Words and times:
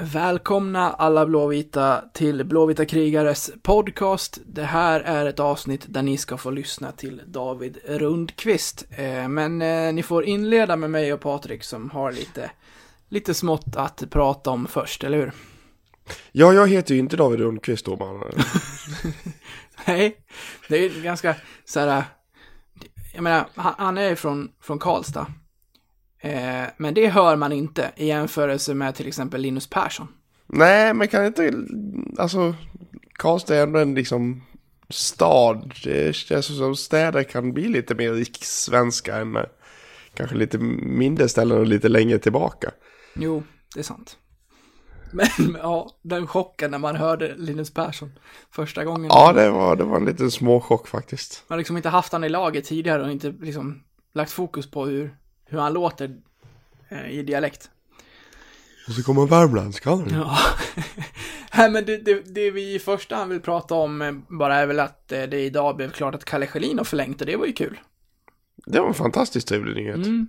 Välkomna 0.00 0.92
alla 0.92 1.26
blåvita 1.26 2.04
till 2.14 2.44
Blåvita 2.44 2.84
krigares 2.84 3.50
podcast. 3.62 4.38
Det 4.46 4.62
här 4.62 5.00
är 5.00 5.26
ett 5.26 5.40
avsnitt 5.40 5.86
där 5.88 6.02
ni 6.02 6.16
ska 6.16 6.36
få 6.36 6.50
lyssna 6.50 6.92
till 6.92 7.22
David 7.26 7.78
Rundqvist. 7.84 8.86
Eh, 8.90 9.28
Men 9.28 9.62
eh, 9.62 9.92
ni 9.92 10.02
får 10.02 10.24
inleda 10.24 10.76
med 10.76 10.90
mig 10.90 11.12
och 11.12 11.20
Patrik 11.20 11.64
som 11.64 11.90
har 11.90 12.12
lite, 12.12 12.50
lite 13.08 13.34
smått 13.34 13.76
att 13.76 14.04
prata 14.10 14.50
om 14.50 14.66
först, 14.66 15.04
eller 15.04 15.18
hur? 15.18 15.32
Ja, 16.32 16.52
jag 16.52 16.68
heter 16.68 16.94
ju 16.94 17.00
inte 17.00 17.16
David 17.16 17.40
Rundqvist 17.40 17.86
då, 17.86 17.96
man. 17.96 18.22
Nej, 19.86 20.16
det 20.68 20.84
är 20.84 21.02
ganska 21.02 21.34
så 21.64 21.80
här. 21.80 22.04
Jag 23.14 23.22
menar, 23.22 23.46
han, 23.54 23.98
är 23.98 24.14
från, 24.14 24.48
från 24.60 24.78
Karlstad. 24.78 25.26
Eh, 26.20 26.64
men 26.76 26.94
det 26.94 27.08
hör 27.08 27.36
man 27.36 27.52
inte 27.52 27.92
i 27.96 28.06
jämförelse 28.06 28.74
med 28.74 28.94
till 28.94 29.08
exempel 29.08 29.40
Linus 29.40 29.66
Persson. 29.66 30.08
Nej, 30.46 30.94
men 30.94 31.08
kan 31.08 31.26
inte, 31.26 31.52
alltså, 32.18 32.54
Karlstad 33.12 33.56
är 33.56 33.62
ändå 33.62 33.78
en 33.78 33.94
liksom 33.94 34.42
stad. 34.88 35.74
Det 35.84 36.16
känns 36.16 36.58
som 36.58 36.76
städer 36.76 37.22
kan 37.22 37.52
bli 37.52 37.68
lite 37.68 37.94
mer 37.94 38.12
rikssvenska 38.12 39.16
än 39.16 39.36
eh, 39.36 39.42
kanske 40.14 40.36
lite 40.36 40.58
mindre 40.58 41.28
ställen 41.28 41.58
och 41.58 41.66
lite 41.66 41.88
längre 41.88 42.18
tillbaka. 42.18 42.70
Jo, 43.14 43.42
det 43.74 43.80
är 43.80 43.84
sant. 43.84 44.16
Men 45.12 45.56
ja, 45.62 45.98
den 46.02 46.26
chocken 46.26 46.70
när 46.70 46.78
man 46.78 46.96
hörde 46.96 47.34
Linus 47.36 47.74
Persson 47.74 48.12
första 48.50 48.84
gången. 48.84 49.10
Ja, 49.14 49.32
det 49.32 49.50
var, 49.50 49.76
det 49.76 49.84
var 49.84 49.96
en 49.96 50.04
liten 50.04 50.30
småchock 50.30 50.88
faktiskt. 50.88 51.44
Man 51.48 51.56
har 51.56 51.58
liksom 51.58 51.76
inte 51.76 51.88
haft 51.88 52.12
han 52.12 52.24
i 52.24 52.28
laget 52.28 52.64
tidigare 52.64 53.02
och 53.02 53.10
inte 53.10 53.34
liksom 53.40 53.82
lagt 54.14 54.32
fokus 54.32 54.70
på 54.70 54.86
hur, 54.86 55.16
hur 55.48 55.58
han 55.58 55.72
låter 55.72 56.16
eh, 56.88 57.10
i 57.10 57.22
dialekt. 57.22 57.70
Och 58.88 58.94
så 58.94 59.02
kommer 59.02 59.26
värmländskan. 59.26 60.08
Ja. 60.12 60.38
Nej, 61.56 61.70
men 61.70 61.84
det, 61.84 61.96
det, 61.96 62.34
det 62.34 62.50
vi 62.50 62.74
i 62.74 62.78
första 62.78 63.16
hand 63.16 63.32
vill 63.32 63.40
prata 63.40 63.74
om 63.74 64.02
eh, 64.02 64.12
bara 64.28 64.56
är 64.56 64.66
väl 64.66 64.80
att 64.80 65.12
eh, 65.12 65.22
det 65.22 65.40
idag 65.40 65.76
blev 65.76 65.90
klart 65.90 66.14
att 66.14 66.24
Kalle 66.24 66.46
Schelin 66.46 66.78
har 66.78 66.84
förlängt 66.84 67.20
och 67.20 67.26
det 67.26 67.36
var 67.36 67.46
ju 67.46 67.52
kul. 67.52 67.80
Det 68.66 68.80
var 68.80 68.88
en 68.88 68.94
fantastiskt 68.94 69.48
trevlig 69.48 69.76
nyhet. 69.76 69.96
Mm. 69.96 70.28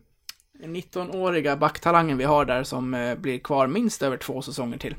Den 0.60 0.76
19-åriga 0.76 1.58
backtalangen 1.58 2.18
vi 2.18 2.24
har 2.24 2.46
där 2.46 2.64
som 2.64 3.16
blir 3.20 3.40
kvar 3.40 3.68
minst 3.68 4.04
över 4.04 4.18
två 4.18 4.42
säsonger 4.42 4.78
till. 4.78 4.96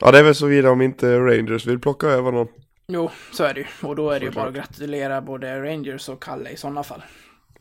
Ja, 0.00 0.10
det 0.10 0.18
är 0.18 0.22
väl 0.22 0.34
såvida 0.34 0.70
om 0.70 0.82
inte 0.82 1.18
Rangers 1.18 1.66
vill 1.66 1.78
plocka 1.78 2.06
över 2.06 2.32
någon. 2.32 2.48
Jo, 2.86 3.10
så 3.32 3.44
är 3.44 3.54
det 3.54 3.60
ju. 3.60 3.66
Och 3.88 3.96
då 3.96 4.10
är 4.10 4.20
det 4.20 4.26
ju 4.26 4.32
bara 4.32 4.48
att 4.48 4.54
gratulera 4.54 5.20
både 5.20 5.62
Rangers 5.62 6.08
och 6.08 6.22
Kalle 6.22 6.50
i 6.50 6.56
sådana 6.56 6.82
fall. 6.82 7.02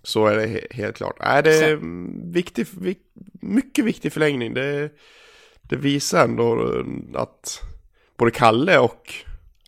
Så 0.03 0.25
är 0.25 0.37
det 0.37 0.47
he- 0.47 0.73
helt 0.73 0.97
klart. 0.97 1.17
Nej, 1.19 1.43
det 1.43 1.65
är 1.65 1.79
viktig, 2.31 2.67
vik, 2.81 2.99
mycket 3.41 3.85
viktig 3.85 4.13
förlängning. 4.13 4.53
Det, 4.53 4.89
det 5.61 5.75
visar 5.75 6.23
ändå 6.23 6.73
eh, 6.77 7.21
att 7.21 7.61
både 8.17 8.31
Kalle 8.31 8.79
och 8.79 9.13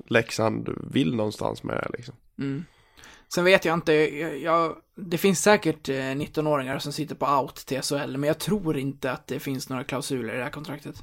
Leksand 0.08 0.69
vill 0.91 1.16
någonstans 1.16 1.63
med 1.63 1.75
det 1.75 1.97
liksom. 1.97 2.16
Mm. 2.39 2.66
Sen 3.33 3.44
vet 3.44 3.66
jag 3.66 3.73
inte, 3.73 3.94
jag, 3.94 4.38
jag, 4.39 4.75
det 4.95 5.17
finns 5.17 5.41
säkert 5.41 5.89
eh, 5.89 5.94
19-åringar 5.94 6.80
som 6.80 6.94
sitter 6.94 7.16
på 7.16 7.25
out 7.25 7.56
till 7.56 7.81
SHL, 7.81 8.17
men 8.17 8.23
jag 8.23 8.39
tror 8.39 8.78
inte 8.78 9.11
att 9.11 9.28
det 9.28 9.39
finns 9.39 9.69
några 9.69 9.83
klausuler 9.83 10.33
i 10.33 10.38
det 10.38 10.44
här 10.44 10.52
kontraktet. 10.52 10.95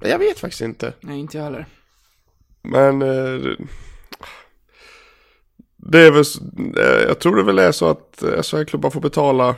Jag 0.00 0.18
vet 0.18 0.38
faktiskt 0.38 0.62
inte. 0.62 0.92
Nej, 1.00 1.18
inte 1.20 1.36
jag 1.36 1.44
heller. 1.44 1.66
Men 2.62 3.02
eh, 3.02 3.52
det 5.90 5.98
är 5.98 6.10
väl, 6.10 6.24
eh, 6.76 7.08
jag 7.08 7.18
tror 7.18 7.36
det 7.36 7.42
väl 7.42 7.58
är 7.58 7.72
så 7.72 7.88
att 7.88 8.22
eh, 8.22 8.42
SHL-klubbar 8.42 8.90
får 8.90 9.00
betala 9.00 9.54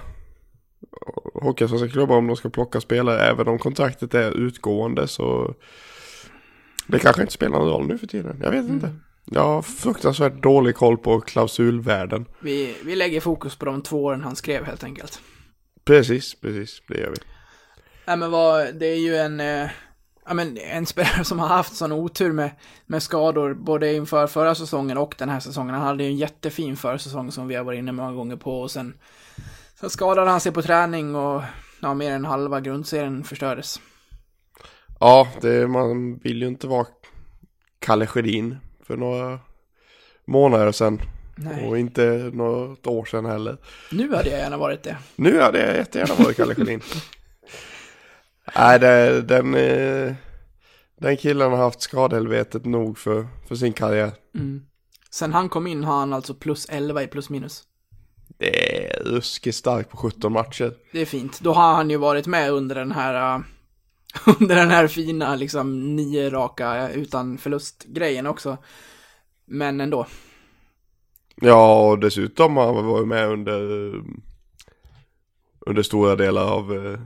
Hockeyallsvenska 1.34 1.89
klubbar 1.89 2.17
om 2.17 2.27
de 2.27 2.36
ska 2.36 2.50
plocka 2.50 2.81
spelare 2.81 3.20
även 3.20 3.48
om 3.48 3.59
kontraktet 3.59 4.14
är 4.14 4.31
utgående 4.31 5.08
så 5.08 5.55
det 6.86 6.98
kanske 6.98 7.23
inte 7.23 7.34
spelar 7.34 7.58
någon 7.58 7.69
roll 7.69 7.86
nu 7.86 7.98
för 7.98 8.06
tiden. 8.06 8.41
Jag 8.42 8.51
vet 8.51 8.69
inte. 8.69 8.95
Jag 9.25 9.45
har 9.45 9.62
fruktansvärt 9.62 10.42
dålig 10.42 10.75
koll 10.75 10.98
på 10.98 11.20
klausulvärlden. 11.20 12.27
Vi, 12.41 12.77
vi 12.85 12.97
lägger 12.97 13.20
fokus 13.20 13.57
på 13.57 13.64
de 13.64 13.83
två 13.83 14.05
åren 14.05 14.23
han 14.23 14.36
skrev 14.36 14.64
helt 14.64 14.85
enkelt. 14.85 15.20
Precis, 15.85 16.41
precis, 16.41 16.83
det 16.89 16.98
gör 16.98 17.11
vi. 17.11 17.17
Nej 18.07 18.17
men 18.17 18.30
vad, 18.30 18.74
det 18.74 18.86
är 18.86 18.98
ju 18.98 19.17
en, 19.17 19.41
eh, 19.41 19.70
ja 20.27 20.35
men 20.35 20.58
en 20.58 20.86
spelare 20.86 21.25
som 21.25 21.39
har 21.39 21.48
haft 21.48 21.77
sån 21.77 21.92
otur 21.92 22.33
med, 22.33 22.51
med 22.86 23.03
skador 23.03 23.55
både 23.55 23.95
inför 23.95 24.27
förra 24.27 24.55
säsongen 24.55 24.98
och 24.98 25.14
den 25.19 25.29
här 25.29 25.41
säsongen. 25.41 25.75
Han 25.75 25.85
hade 25.85 26.05
ju 26.05 26.11
en 26.11 26.17
jättefin 26.17 26.77
försäsong 26.77 27.33
som 27.33 27.48
vi 27.48 27.55
har 27.55 27.64
varit 27.64 27.79
inne 27.79 27.92
många 27.92 28.13
gånger 28.13 28.36
på 28.36 28.61
och 28.61 28.70
sen, 28.70 28.95
sen 29.80 29.91
skadade 29.91 30.30
han 30.30 30.41
sig 30.41 30.53
på 30.53 30.63
träning 30.63 31.14
och 31.14 31.42
ja, 31.83 31.95
mer 31.95 32.13
än 32.13 32.25
halva 32.25 32.61
grundserien 32.61 33.25
förstördes. 33.25 33.80
Ja, 35.01 35.29
det, 35.41 35.69
man 35.69 36.19
vill 36.19 36.42
ju 36.42 36.48
inte 36.48 36.67
vara 36.67 36.86
Kalle 37.79 38.07
Sjödin 38.07 38.57
för 38.86 38.97
några 38.97 39.39
månader 40.25 40.73
sedan. 40.73 41.01
Nej. 41.36 41.69
Och 41.69 41.79
inte 41.79 42.30
något 42.33 42.86
år 42.86 43.05
sedan 43.05 43.25
heller. 43.27 43.57
Nu 43.91 44.14
hade 44.14 44.30
jag 44.30 44.39
gärna 44.39 44.57
varit 44.57 44.83
det. 44.83 44.97
Nu 45.17 45.41
hade 45.41 45.67
jag 45.67 45.77
jättegärna 45.77 46.14
varit 46.25 46.36
Kalle 46.36 46.55
Sjödin. 46.55 46.80
Nej, 48.56 48.78
det, 48.78 49.22
den, 49.22 49.55
eh, 49.55 50.14
den 51.00 51.16
killen 51.16 51.50
har 51.50 51.58
haft 51.58 51.80
skadehelvetet 51.80 52.64
nog 52.64 52.98
för, 52.98 53.27
för 53.48 53.55
sin 53.55 53.72
karriär. 53.72 54.12
Mm. 54.34 54.62
Sen 55.11 55.33
han 55.33 55.48
kom 55.48 55.66
in 55.66 55.84
har 55.84 55.98
han 55.98 56.12
alltså 56.12 56.34
plus 56.34 56.66
11 56.68 57.02
i 57.02 57.06
plus 57.06 57.30
minus. 57.30 57.62
Det 58.38 58.86
är 58.86 59.05
ruskigt 59.05 59.56
starkt 59.56 59.90
på 59.90 59.96
17 59.96 60.33
matcher. 60.33 60.72
Det 60.92 61.00
är 61.00 61.06
fint. 61.06 61.40
Då 61.40 61.52
har 61.52 61.74
han 61.74 61.90
ju 61.90 61.96
varit 61.96 62.27
med 62.27 62.50
under 62.50 62.74
den 62.74 62.92
här, 62.92 63.36
uh, 63.36 63.44
under 64.40 64.56
den 64.56 64.70
här 64.70 64.86
fina 64.86 65.36
liksom 65.36 65.96
nio 65.96 66.30
raka 66.30 66.88
uh, 66.88 66.98
utan 66.98 67.38
förlust-grejen 67.38 68.27
också. 68.27 68.56
Men 69.44 69.80
ändå. 69.80 70.06
Ja, 71.34 71.88
och 71.88 71.98
dessutom 71.98 72.56
har 72.56 72.74
han 72.74 72.86
varit 72.86 73.08
med 73.08 73.28
under, 73.28 73.94
eh, 73.94 74.02
under 75.67 75.82
stora 75.82 76.17
delar 76.17 76.46
av 76.52 76.96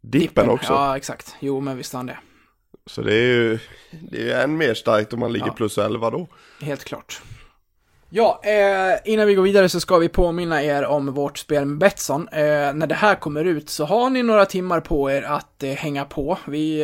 dippen 0.00 0.50
också. 0.50 0.72
Ja, 0.72 0.96
exakt. 0.96 1.36
Jo, 1.40 1.60
men 1.60 1.76
visst 1.76 1.92
han 1.92 2.06
det. 2.06 2.18
Så 2.86 3.02
det 3.02 3.14
är 3.14 3.26
ju 3.26 3.58
det 4.10 4.32
är 4.32 4.44
än 4.44 4.56
mer 4.56 4.74
starkt 4.74 5.12
om 5.12 5.20
man 5.20 5.32
ligger 5.32 5.46
Ja. 5.46 5.52
plus 5.52 5.78
11 5.78 6.10
då. 6.10 6.26
Helt 6.62 6.84
klart. 6.84 7.22
Ja, 8.10 8.40
eh, 8.44 9.12
innan 9.12 9.26
vi 9.26 9.34
går 9.34 9.42
vidare 9.42 9.68
så 9.68 9.80
ska 9.80 9.98
vi 9.98 10.08
påminna 10.08 10.62
er 10.62 10.84
om 10.84 11.06
vårt 11.14 11.38
spel 11.38 11.64
med 11.64 11.78
Betsson. 11.78 12.28
Eh, 12.28 12.74
när 12.74 12.86
det 12.86 12.94
här 12.94 13.14
kommer 13.14 13.44
ut 13.44 13.70
så 13.70 13.84
har 13.84 14.10
ni 14.10 14.22
några 14.22 14.46
timmar 14.46 14.80
på 14.80 15.10
er 15.10 15.22
att 15.22 15.62
eh, 15.62 15.70
hänga 15.70 16.04
på. 16.04 16.38
Vi 16.46 16.80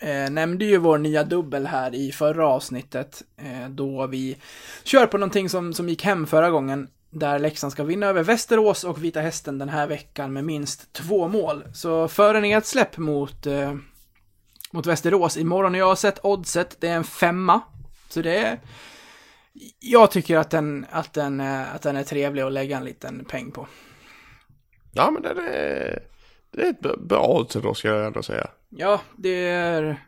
eh, 0.00 0.10
eh, 0.10 0.30
nämnde 0.30 0.64
ju 0.64 0.76
vår 0.78 0.98
nya 0.98 1.24
dubbel 1.24 1.66
här 1.66 1.94
i 1.94 2.12
förra 2.12 2.46
avsnittet, 2.48 3.22
eh, 3.36 3.68
då 3.68 4.06
vi 4.06 4.36
kör 4.84 5.06
på 5.06 5.18
någonting 5.18 5.48
som, 5.48 5.74
som 5.74 5.88
gick 5.88 6.04
hem 6.04 6.26
förra 6.26 6.50
gången, 6.50 6.88
där 7.12 7.38
Leksand 7.38 7.72
ska 7.72 7.84
vinna 7.84 8.06
över 8.06 8.22
Västerås 8.22 8.84
och 8.84 9.04
Vita 9.04 9.20
Hästen 9.20 9.58
den 9.58 9.68
här 9.68 9.86
veckan 9.86 10.32
med 10.32 10.44
minst 10.44 10.92
två 10.92 11.28
mål. 11.28 11.64
Så 11.74 12.08
före 12.08 12.40
nedsläpp 12.40 12.96
mot, 12.98 13.46
eh, 13.46 13.74
mot 14.72 14.86
Västerås 14.86 15.36
imorgon, 15.36 15.74
jag 15.74 15.86
har 15.86 15.94
sett 15.96 16.24
oddset, 16.24 16.76
det 16.80 16.88
är 16.88 16.96
en 16.96 17.04
femma. 17.04 17.60
Så 18.08 18.22
det 18.22 18.36
är 18.36 18.58
jag 19.80 20.10
tycker 20.10 20.36
att 20.36 20.50
den, 20.50 20.86
att, 20.90 21.12
den, 21.12 21.40
eh, 21.40 21.74
att 21.74 21.82
den 21.82 21.96
är 21.96 22.04
trevlig 22.04 22.42
att 22.42 22.52
lägga 22.52 22.76
en 22.76 22.84
liten 22.84 23.24
peng 23.24 23.50
på. 23.50 23.66
Ja, 24.92 25.10
men 25.10 25.22
det 25.22 25.28
är, 25.28 26.02
det 26.50 26.62
är 26.62 26.70
ett 26.70 26.80
bra- 27.00 27.26
odds 27.28 27.56
ändå 27.56 27.74
ska 27.74 27.88
jag 27.88 28.06
ändå 28.06 28.22
säga. 28.22 28.46
Ja, 28.68 29.00
det 29.16 29.48
är, 29.48 30.02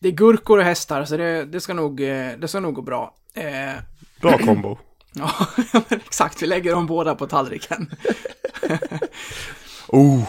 det 0.00 0.08
är 0.08 0.12
gurkor 0.12 0.58
och 0.58 0.64
hästar, 0.64 1.04
så 1.04 1.16
det, 1.16 1.44
det, 1.44 1.60
ska, 1.60 1.74
nog, 1.74 2.00
eh, 2.00 2.30
det 2.38 2.48
ska 2.48 2.60
nog 2.60 2.74
gå 2.74 2.82
bra. 2.82 3.14
Eh, 3.34 3.72
Bra 4.20 4.38
kombo. 4.38 4.78
ja, 5.72 5.82
exakt, 5.90 6.42
vi 6.42 6.46
lägger 6.46 6.72
dem 6.72 6.86
båda 6.86 7.14
på 7.14 7.26
tallriken. 7.26 7.90
oh. 9.88 10.22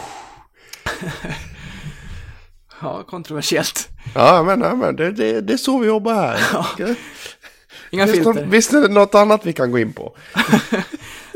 Ja, 2.80 3.02
kontroversiellt. 3.02 3.88
Ja, 4.14 4.42
men, 4.42 4.60
ja, 4.60 4.74
men 4.74 4.96
det, 4.96 5.12
det, 5.12 5.40
det 5.40 5.52
är 5.52 5.56
så 5.56 5.78
vi 5.78 5.86
jobbar 5.86 6.14
här. 6.14 6.96
Inga 7.90 8.06
Visst, 8.06 8.16
filter. 8.16 8.44
visst 8.44 8.72
är 8.72 8.80
det 8.80 8.88
något 8.88 9.14
annat 9.14 9.46
vi 9.46 9.52
kan 9.52 9.70
gå 9.70 9.78
in 9.78 9.92
på? 9.92 10.16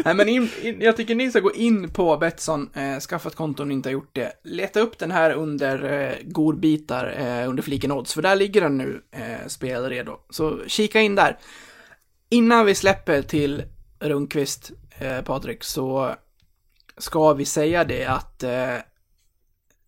Nej, 0.05 0.15
men 0.15 0.29
in, 0.29 0.49
in, 0.62 0.81
jag 0.81 0.97
tycker 0.97 1.15
ni 1.15 1.31
ska 1.31 1.41
gå 1.41 1.53
in 1.53 1.88
på 1.88 2.17
Betsson, 2.17 2.71
eh, 2.75 2.99
skaffa 3.00 3.29
ett 3.29 3.35
konto 3.35 3.62
om 3.62 3.69
ni 3.69 3.75
inte 3.75 3.88
har 3.88 3.93
gjort 3.93 4.11
det. 4.12 4.32
Leta 4.44 4.81
upp 4.81 4.99
den 4.99 5.11
här 5.11 5.32
under 5.32 5.93
eh, 5.93 6.17
godbitar, 6.25 7.15
eh, 7.19 7.49
under 7.49 7.62
fliken 7.62 7.93
odds, 7.93 8.15
för 8.15 8.23
där 8.23 8.37
ligger 8.37 8.61
den 8.61 8.79
nu 8.79 9.03
eh, 9.11 9.47
spelredo. 9.49 10.17
Så 10.31 10.59
kika 10.67 11.00
in 11.00 11.15
där. 11.15 11.38
Innan 12.32 12.67
vi 12.67 12.75
släpper 12.75 13.23
till 13.23 13.62
Rundqvist, 14.00 14.73
eh, 14.99 15.23
Patrik, 15.23 15.64
så 15.64 16.14
ska 16.99 17.32
vi 17.32 17.44
säga 17.44 17.84
det 17.84 18.05
att 18.05 18.43
eh, 18.43 18.76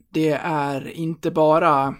det 0.08 0.30
är 0.42 0.90
inte 0.90 1.30
bara 1.30 1.94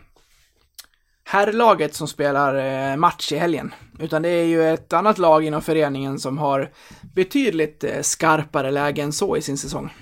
herrlaget 1.25 1.95
som 1.95 2.09
spelar 2.09 2.55
eh, 2.55 2.97
match 2.97 3.33
i 3.33 3.37
helgen, 3.37 3.75
utan 3.99 4.23
det 4.23 4.29
är 4.29 4.45
ju 4.45 4.69
ett 4.69 4.93
annat 4.93 5.19
lag 5.19 5.45
inom 5.45 5.63
föreningen 5.63 6.19
som 6.19 6.39
har 6.39 6.71
betydligt 7.15 7.85
eh, 7.85 8.01
skarpare 8.03 8.71
läge 8.71 9.03
än 9.03 9.13
så 9.13 9.37
i 9.37 9.43
sin 9.43 9.59
säsong. 9.59 9.95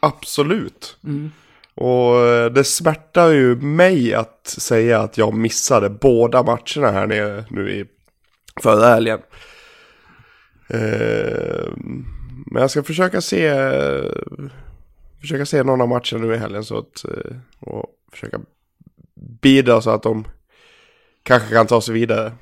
Absolut. 0.00 0.98
Mm. 1.04 1.32
Och 1.74 2.16
eh, 2.16 2.50
det 2.50 2.64
smärtar 2.64 3.28
ju 3.28 3.56
mig 3.56 4.14
att 4.14 4.46
säga 4.46 5.00
att 5.00 5.18
jag 5.18 5.34
missade 5.34 5.90
båda 5.90 6.42
matcherna 6.42 6.90
här 6.90 7.06
nere 7.06 7.44
nu 7.50 7.70
i 7.70 7.86
förra 8.60 8.86
helgen. 8.86 9.20
Eh, 10.68 11.68
men 12.46 12.60
jag 12.60 12.70
ska 12.70 12.82
försöka 12.82 13.20
se, 13.20 13.52
försöka 15.20 15.46
se 15.46 15.62
någon 15.62 15.80
av 15.80 15.88
matcherna 15.88 16.26
nu 16.26 16.34
i 16.34 16.36
helgen 16.36 16.64
så 16.64 16.78
att, 16.78 17.04
eh, 17.04 17.36
och 17.60 17.86
försöka 18.12 18.40
bidra 19.40 19.80
så 19.80 19.90
att 19.90 20.02
de 20.02 20.24
kanske 21.22 21.54
kan 21.54 21.66
ta 21.66 21.80
sig 21.80 21.94
vidare. 21.94 22.32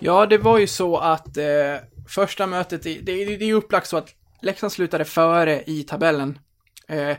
Ja, 0.00 0.26
det 0.26 0.38
var 0.38 0.58
ju 0.58 0.66
så 0.66 0.96
att 0.96 1.36
eh, 1.36 1.76
första 2.08 2.46
mötet, 2.46 2.86
i, 2.86 2.98
det, 3.02 3.24
det 3.24 3.44
är 3.44 3.46
ju 3.46 3.54
upplagt 3.54 3.86
så 3.86 3.96
att 3.96 4.08
Leksand 4.42 4.72
slutade 4.72 5.04
före 5.04 5.62
i 5.66 5.82
tabellen. 5.82 6.38
Eh, 6.88 7.16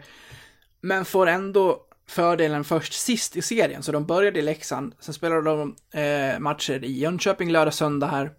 men 0.82 1.06
får 1.06 1.28
ändå 1.28 1.86
fördelen 2.08 2.64
först 2.64 2.94
sist 2.94 3.36
i 3.36 3.42
serien, 3.42 3.84
så 3.84 3.92
de 3.92 4.06
började 4.06 4.40
i 4.40 4.42
Leksand, 4.42 4.96
sen 5.00 5.14
spelade 5.14 5.42
de 5.42 5.76
eh, 5.94 6.40
matcher 6.40 6.84
i 6.84 7.00
Jönköping 7.00 7.52
lördag, 7.52 7.74
söndag 7.74 8.08
här. 8.08 8.32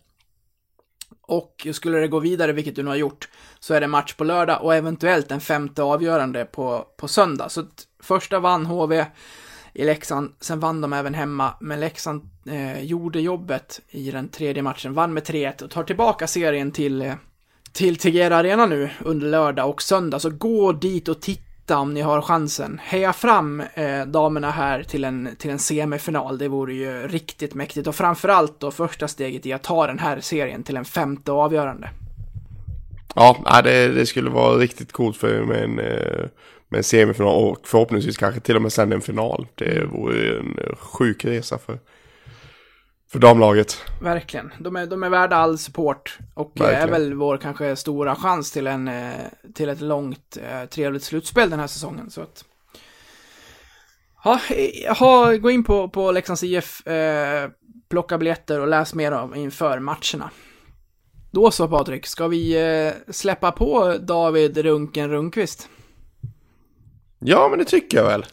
Och 1.27 1.67
skulle 1.73 1.99
det 1.99 2.09
gå 2.09 2.19
vidare, 2.19 2.53
vilket 2.53 2.77
du 2.77 2.83
nu 2.83 2.89
har 2.89 2.97
gjort, 2.97 3.29
så 3.61 3.75
är 3.75 3.81
det 3.81 3.87
match 3.87 4.15
på 4.15 4.25
lördag 4.25 4.63
och 4.63 4.75
eventuellt 4.75 5.31
en 5.31 5.41
femte 5.41 5.83
avgörande 5.83 6.45
på, 6.45 6.87
på 6.97 7.09
söndag. 7.09 7.49
Så 7.49 7.65
första 8.01 8.41
vann 8.41 8.67
HV 8.67 9.07
i 9.75 9.85
Leksand, 9.85 10.33
sen 10.41 10.61
vann 10.61 10.81
de 10.81 10.93
även 10.93 11.15
hemma, 11.15 11.55
men 11.61 11.81
Leksand 11.81 12.31
eh, 12.47 12.83
gjorde 12.83 13.21
jobbet 13.21 13.81
i 13.89 14.11
den 14.11 14.29
tredje 14.29 14.63
matchen, 14.63 14.95
vann 14.95 15.15
med 15.15 15.23
3-1 15.23 15.63
och 15.63 15.71
tar 15.71 15.85
tillbaka 15.85 16.27
serien 16.27 16.73
till, 16.73 17.03
eh, 17.03 17.15
till 17.73 17.97
Tegera 17.97 18.37
Arena 18.37 18.67
nu 18.67 18.91
under 19.05 19.27
lördag 19.27 19.71
och 19.71 19.83
söndag. 19.83 20.19
Så 20.19 20.31
gå 20.31 20.73
dit 20.73 21.09
och 21.09 21.23
titta 21.23 21.54
om 21.71 21.95
ni 21.95 22.01
har 22.01 22.21
chansen. 22.21 22.81
Heja 22.85 23.13
fram 23.13 23.61
eh, 23.75 24.07
damerna 24.07 24.51
här 24.51 24.83
till 24.83 25.05
en, 25.05 25.29
till 25.39 25.51
en 25.51 25.59
semifinal, 25.59 26.39
det 26.39 26.49
vore 26.49 26.75
ju 26.75 27.09
riktigt 27.09 27.55
mäktigt. 27.55 27.87
Och 27.87 27.95
framförallt 27.95 28.61
då 28.61 28.71
första 28.71 29.09
steget 29.09 29.47
i 29.47 29.53
att 29.53 29.63
ta 29.63 29.87
den 29.87 29.99
här 29.99 30.21
serien 30.21 30.63
till 30.63 30.77
en 30.77 30.85
femte 30.85 31.33
avgörande. 31.33 31.91
Ja, 33.15 33.61
det, 33.65 33.89
det 33.89 34.07
skulle 34.07 34.31
vara 34.31 34.57
riktigt 34.57 34.93
coolt 34.93 35.17
för 35.17 35.45
med 35.45 35.65
en, 35.65 35.79
eh, 35.79 36.27
med 36.69 36.79
en 36.79 36.85
semifinal 36.85 37.51
och 37.51 37.59
förhoppningsvis 37.65 38.17
kanske 38.17 38.41
till 38.41 38.57
och 38.57 38.63
med 38.63 38.73
sen 38.73 38.93
en 38.93 39.01
final. 39.01 39.47
Det 39.55 39.85
vore 39.85 40.39
en 40.39 40.59
sjuk 40.79 41.25
resa 41.25 41.59
för, 41.59 41.79
för 43.15 43.19
damlaget. 43.21 43.85
Verkligen. 44.01 44.53
De 44.59 44.77
är, 44.77 44.87
de 44.87 45.03
är 45.03 45.09
värda 45.09 45.37
all 45.37 45.59
support 45.59 46.19
och 46.35 46.53
Verkligen. 46.55 46.83
är 46.83 46.93
väl 46.93 47.15
vår 47.15 47.37
kanske 47.37 47.77
stora 47.77 48.15
chans 48.17 48.53
till, 48.53 48.67
en, 48.67 48.89
eh, 48.89 49.13
till 49.55 49.69
ett 49.69 49.81
långt 49.81 50.37
eh, 50.37 50.69
trevligt 50.69 51.03
slutspel 51.03 51.51
den 51.51 51.61
här 51.61 51.67
säsongen. 51.67 52.11
Så 52.11 52.21
att... 52.21 52.45
Ja, 54.25 54.41
ha, 54.99 55.33
gå 55.37 55.51
in 55.51 55.65
på, 55.65 55.89
på 55.89 56.13
Leksands 56.13 56.43
IF, 56.43 56.87
eh, 56.87 57.51
plocka 57.89 58.19
biljetter 58.19 58.61
och 58.61 58.69
läs 58.69 58.95
mer 58.95 59.13
om 59.13 59.35
inför 59.35 59.79
matcherna. 59.79 60.31
Då 61.31 61.51
så 61.51 61.69
Patrik, 61.69 62.07
ska 62.07 62.29
vi 62.29 62.57
eh, 62.87 63.13
släppa 63.13 63.53
på 63.53 63.97
David 64.01 64.59
Runken 64.59 65.11
Rundqvist? 65.11 65.69
Ja, 67.19 67.49
men 67.51 67.59
det 67.59 67.65
tycker 67.65 67.99
jag 67.99 68.05
väl. 68.05 68.27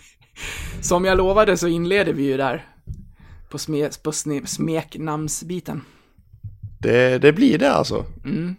Som 0.80 1.04
jag 1.04 1.18
lovade 1.18 1.56
så 1.56 1.68
inleder 1.68 2.12
vi 2.12 2.22
ju 2.22 2.36
där 2.36 2.75
på, 3.48 3.58
sme, 3.58 3.90
på 4.02 4.12
sme, 4.12 4.46
smeknamnsbiten. 4.46 5.84
Det, 6.78 7.18
det 7.18 7.32
blir 7.32 7.58
det 7.58 7.72
alltså. 7.72 8.04
Mm. 8.24 8.56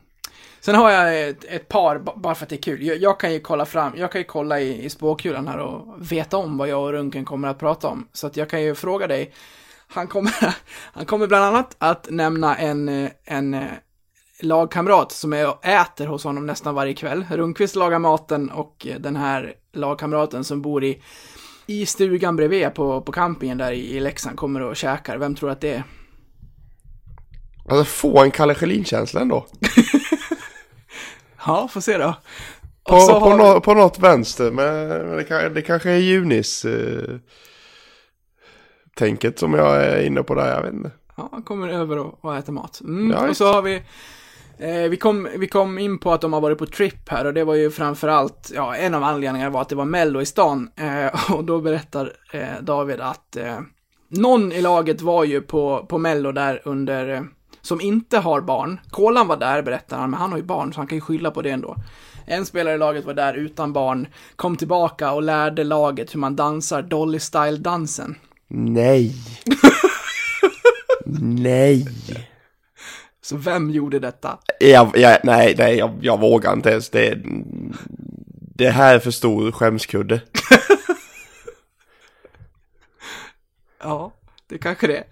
Sen 0.60 0.75
har 0.75 0.92
jag 0.92 1.30
ett, 1.30 1.44
ett, 1.44 1.68
par, 1.68 2.00
bara 2.00 2.36
för 2.36 2.45
att 2.45 2.50
det 2.50 2.56
är 2.56 2.62
kul. 2.62 2.84
Jag, 2.84 2.98
jag, 2.98 3.19
kan 3.19 3.34
ju 3.34 3.39
kolla 3.39 3.66
fram, 3.66 3.94
jag 3.95 4.12
kan 4.12 4.22
ju 4.22 4.25
kolla 4.25 4.60
i, 4.60 4.86
i 4.86 4.89
spåkulan 4.89 5.48
här 5.48 5.57
och 5.57 6.12
veta 6.12 6.38
om 6.38 6.57
vad 6.57 6.68
jag 6.68 6.84
och 6.84 6.92
Runken 6.92 7.25
kommer 7.25 7.48
att 7.48 7.60
prata 7.60 7.88
om. 7.88 8.07
Så 8.13 8.28
att 8.28 8.38
jag 8.38 8.50
kan 8.50 8.63
ju 8.63 8.75
fråga 8.75 9.07
dig. 9.07 9.34
Han 9.88 10.07
kommer, 10.07 10.34
han 10.94 11.06
kommer 11.06 11.28
bland 11.28 11.45
annat 11.45 11.75
att 11.78 12.07
nämna 12.10 12.57
en, 12.57 13.10
en 13.24 13.66
lagkamrat 14.42 15.12
som 15.12 15.33
är 15.33 15.50
och 15.50 15.66
äter 15.66 16.07
hos 16.07 16.24
honom 16.24 16.45
nästan 16.45 16.75
varje 16.75 16.94
kväll. 16.94 17.25
Rundqvist 17.31 17.75
lagar 17.75 18.00
maten 18.00 18.50
och 18.50 18.88
den 19.00 19.16
här 19.16 19.54
lagkamraten 19.74 20.44
som 20.44 20.62
bor 20.62 20.83
i 20.83 21.01
i 21.68 21.86
stugan 21.86 22.36
bredvid 22.36 22.74
på, 22.74 23.02
på 23.02 23.12
campingen 23.12 23.58
där 23.58 23.72
i, 23.72 23.96
i 23.96 24.00
Leksand 24.00 24.38
kommer 24.38 24.62
och 24.62 24.75
käkar. 24.75 25.18
Vem 25.18 25.36
tror 25.36 25.50
att 25.50 25.62
det 25.62 25.74
är? 25.74 25.84
Alltså 27.69 27.86
få 27.86 28.24
en 28.24 28.31
Kalle 28.31 28.56
Schelin-känsla 28.56 29.22
ändå. 29.22 29.46
ja, 31.46 31.68
får 31.68 31.81
se 31.81 31.98
då. 31.98 32.16
På, 32.84 33.08
på, 33.08 33.19
har... 33.19 33.38
no, 33.38 33.62
på 33.62 33.74
något 33.74 34.00
vänster, 34.00 34.52
men 34.52 35.18
det, 35.18 35.24
kan, 35.24 35.54
det 35.54 35.62
kanske 35.62 35.92
är 35.92 35.98
Junis 35.98 36.66
eh, 36.66 37.16
tänket 38.96 39.40
som 39.40 39.54
jag 39.54 39.84
är 39.84 40.06
inne 40.06 40.24
på 40.24 40.36
där, 40.36 40.54
jag 40.56 40.62
vet 40.62 40.74
inte. 40.74 40.92
Ja, 41.16 41.42
kommer 41.46 41.69
över 41.69 41.98
och, 41.98 42.25
och 42.25 42.38
äter 42.38 42.54
mat. 42.54 42.81
Mm, 42.81 43.12
ja, 43.12 43.30
och 43.30 43.38
så 43.38 43.54
har 43.54 43.62
vi 43.62 43.84
Eh, 44.59 44.89
vi, 44.89 44.98
kom, 44.98 45.27
vi 45.38 45.48
kom 45.48 45.80
in 45.80 46.00
på 46.00 46.13
att 46.13 46.21
de 46.21 46.33
har 46.33 46.42
varit 46.42 46.57
på 46.57 46.65
trip 46.65 47.09
här 47.09 47.25
och 47.25 47.33
det 47.33 47.44
var 47.44 47.56
ju 47.56 47.71
framförallt, 47.71 48.51
ja, 48.56 48.75
en 48.75 48.94
av 48.94 49.04
anledningarna 49.04 49.50
var 49.50 49.62
att 49.62 49.69
det 49.69 49.75
var 49.75 49.86
mello 49.86 50.21
i 50.21 50.25
stan. 50.25 50.69
Eh, 50.75 51.31
och 51.33 51.44
då 51.44 51.62
berättar 51.62 52.13
eh, 52.31 52.62
David 52.62 53.00
att 53.00 53.36
eh, 53.36 53.59
någon 54.09 54.51
i 54.51 54.62
laget 54.62 55.01
var 55.01 55.24
ju 55.24 55.42
på, 55.42 55.86
på 55.89 55.98
mello 55.98 56.31
där 56.31 56.62
under, 56.65 57.09
eh, 57.09 57.21
som 57.62 57.81
inte 57.81 58.18
har 58.18 58.42
barn. 58.42 58.80
Kolan 58.89 59.27
var 59.27 59.38
där 59.38 59.62
berättar 59.62 59.98
han, 59.98 60.09
men 60.09 60.19
han 60.19 60.31
har 60.31 60.38
ju 60.38 60.44
barn 60.44 60.74
så 60.74 60.80
han 60.80 60.88
kan 60.88 60.98
ju 60.98 61.01
skylla 61.01 61.31
på 61.31 61.42
det 61.42 61.50
ändå. 61.50 61.75
En 62.25 62.45
spelare 62.45 62.75
i 62.75 62.77
laget 62.77 63.06
var 63.06 63.13
där 63.13 63.33
utan 63.33 63.74
barn, 63.74 64.07
kom 64.36 64.56
tillbaka 64.56 65.12
och 65.12 65.24
lärde 65.24 65.63
laget 65.63 66.15
hur 66.15 66.19
man 66.19 66.36
dansar 66.36 66.81
Dolly 66.81 67.19
Style-dansen. 67.19 68.15
Nej. 68.48 69.15
Nej. 71.21 71.88
Så 73.28 73.38
vem 73.38 73.70
gjorde 73.70 74.00
detta? 74.00 74.38
Jag, 74.60 74.98
jag, 74.98 75.20
nej, 75.24 75.56
nej, 75.58 75.78
jag, 75.78 75.98
jag 76.02 76.20
vågar 76.20 76.54
inte 76.54 76.70
ens. 76.70 76.90
Det, 76.90 77.18
det 78.56 78.70
här 78.70 78.96
är 78.96 79.00
för 79.00 79.12
stor 79.12 79.52
skämskudde. 79.52 80.20
ja, 83.84 84.14
det 84.48 84.58
kanske 84.58 84.88
det 84.88 85.04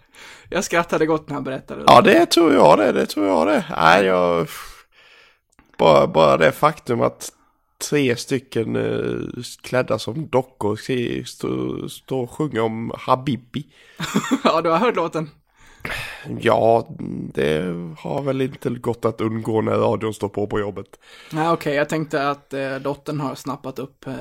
Jag 0.50 0.64
skrattade 0.64 1.06
gott 1.06 1.30
när 1.30 1.34
han 1.34 1.44
berättade. 1.44 1.84
Ja, 1.88 2.02
det 2.02 2.26
tror 2.26 2.54
jag 2.54 2.78
det. 2.78 2.92
Det 2.92 3.06
tror 3.06 3.28
jag 3.28 3.48
det. 3.48 3.66
Nej, 3.78 4.06
jag... 4.06 4.48
Bara, 5.78 6.08
bara 6.08 6.38
det 6.38 6.52
faktum 6.52 7.02
att 7.02 7.32
tre 7.90 8.16
stycken 8.16 8.76
uh, 8.76 9.44
klädda 9.62 10.00
som 10.00 10.28
dockor 10.28 10.76
står 11.24 11.88
stå 11.88 12.20
och 12.20 12.32
sjunger 12.32 12.62
om 12.62 12.92
Habibi. 12.98 13.68
ja, 14.44 14.62
du 14.62 14.70
har 14.70 14.78
hört 14.78 14.96
låten. 14.96 15.30
Ja, 16.40 16.88
det 17.34 17.76
har 18.00 18.22
väl 18.22 18.42
inte 18.42 18.70
gått 18.70 19.06
att 19.06 19.22
undgå 19.22 19.62
när 19.62 19.72
radion 19.72 20.14
står 20.14 20.30
på 20.30 20.48
på 20.48 20.60
jobbet. 20.60 20.88
Nej, 21.32 21.50
okej, 21.50 21.54
okay. 21.54 21.74
jag 21.74 21.90
tänkte 21.90 22.30
att 22.30 22.54
eh, 22.54 22.76
dottern 22.76 23.20
har 23.20 23.36
snappat 23.36 23.80
upp, 23.80 24.08
eh, 24.08 24.14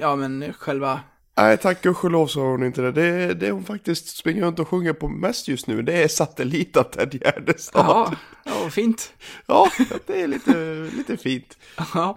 ja 0.00 0.16
men 0.16 0.52
själva... 0.52 1.00
Nej, 1.36 1.58
tack 1.58 1.82
gudskelov 1.82 2.26
så 2.26 2.40
har 2.40 2.50
hon 2.50 2.64
inte 2.64 2.82
det. 2.82 2.92
det. 2.92 3.34
Det 3.34 3.50
hon 3.50 3.64
faktiskt 3.64 4.16
springer 4.16 4.42
runt 4.42 4.58
och 4.58 4.68
sjunger 4.68 4.92
på 4.92 5.08
mest 5.08 5.48
just 5.48 5.66
nu, 5.66 5.82
det 5.82 6.02
är 6.02 6.08
Satellitat 6.08 6.92
Ted 6.92 7.14
Gärdestad. 7.14 7.86
Ja, 7.86 8.12
ja, 8.44 8.70
fint. 8.70 9.12
ja, 9.46 9.70
det 10.06 10.22
är 10.22 10.28
lite, 10.28 10.90
lite 10.96 11.16
fint. 11.16 11.58
Ja. 11.94 12.16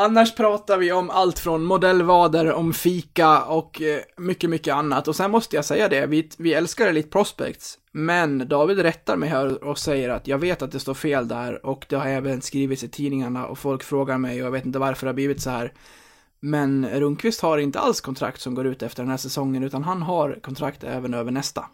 Annars 0.00 0.34
pratar 0.34 0.78
vi 0.78 0.92
om 0.92 1.10
allt 1.10 1.38
från 1.38 1.64
modellvader, 1.64 2.52
om 2.52 2.72
fika 2.72 3.42
och 3.42 3.82
eh, 3.82 4.00
mycket, 4.16 4.50
mycket 4.50 4.74
annat. 4.74 5.08
Och 5.08 5.16
sen 5.16 5.30
måste 5.30 5.56
jag 5.56 5.64
säga 5.64 5.88
det, 5.88 6.06
vi, 6.06 6.30
vi 6.38 6.54
älskar 6.54 6.86
Elite 6.86 7.08
Prospects, 7.08 7.78
men 7.92 8.48
David 8.48 8.78
rättar 8.78 9.16
mig 9.16 9.28
här 9.28 9.64
och 9.64 9.78
säger 9.78 10.08
att 10.08 10.26
jag 10.26 10.38
vet 10.38 10.62
att 10.62 10.72
det 10.72 10.80
står 10.80 10.94
fel 10.94 11.28
där 11.28 11.66
och 11.66 11.86
det 11.88 11.96
har 11.96 12.06
även 12.06 12.42
skrivits 12.42 12.84
i 12.84 12.88
tidningarna 12.88 13.46
och 13.46 13.58
folk 13.58 13.82
frågar 13.82 14.18
mig 14.18 14.40
och 14.40 14.46
jag 14.46 14.52
vet 14.52 14.66
inte 14.66 14.78
varför 14.78 15.06
det 15.06 15.08
har 15.08 15.14
blivit 15.14 15.42
så 15.42 15.50
här. 15.50 15.72
Men 16.40 16.88
Rundqvist 16.88 17.40
har 17.40 17.58
inte 17.58 17.80
alls 17.80 18.00
kontrakt 18.00 18.40
som 18.40 18.54
går 18.54 18.66
ut 18.66 18.82
efter 18.82 19.02
den 19.02 19.10
här 19.10 19.16
säsongen 19.16 19.62
utan 19.62 19.84
han 19.84 20.02
har 20.02 20.38
kontrakt 20.42 20.84
även 20.84 21.14
över 21.14 21.30
nästa. 21.30 21.64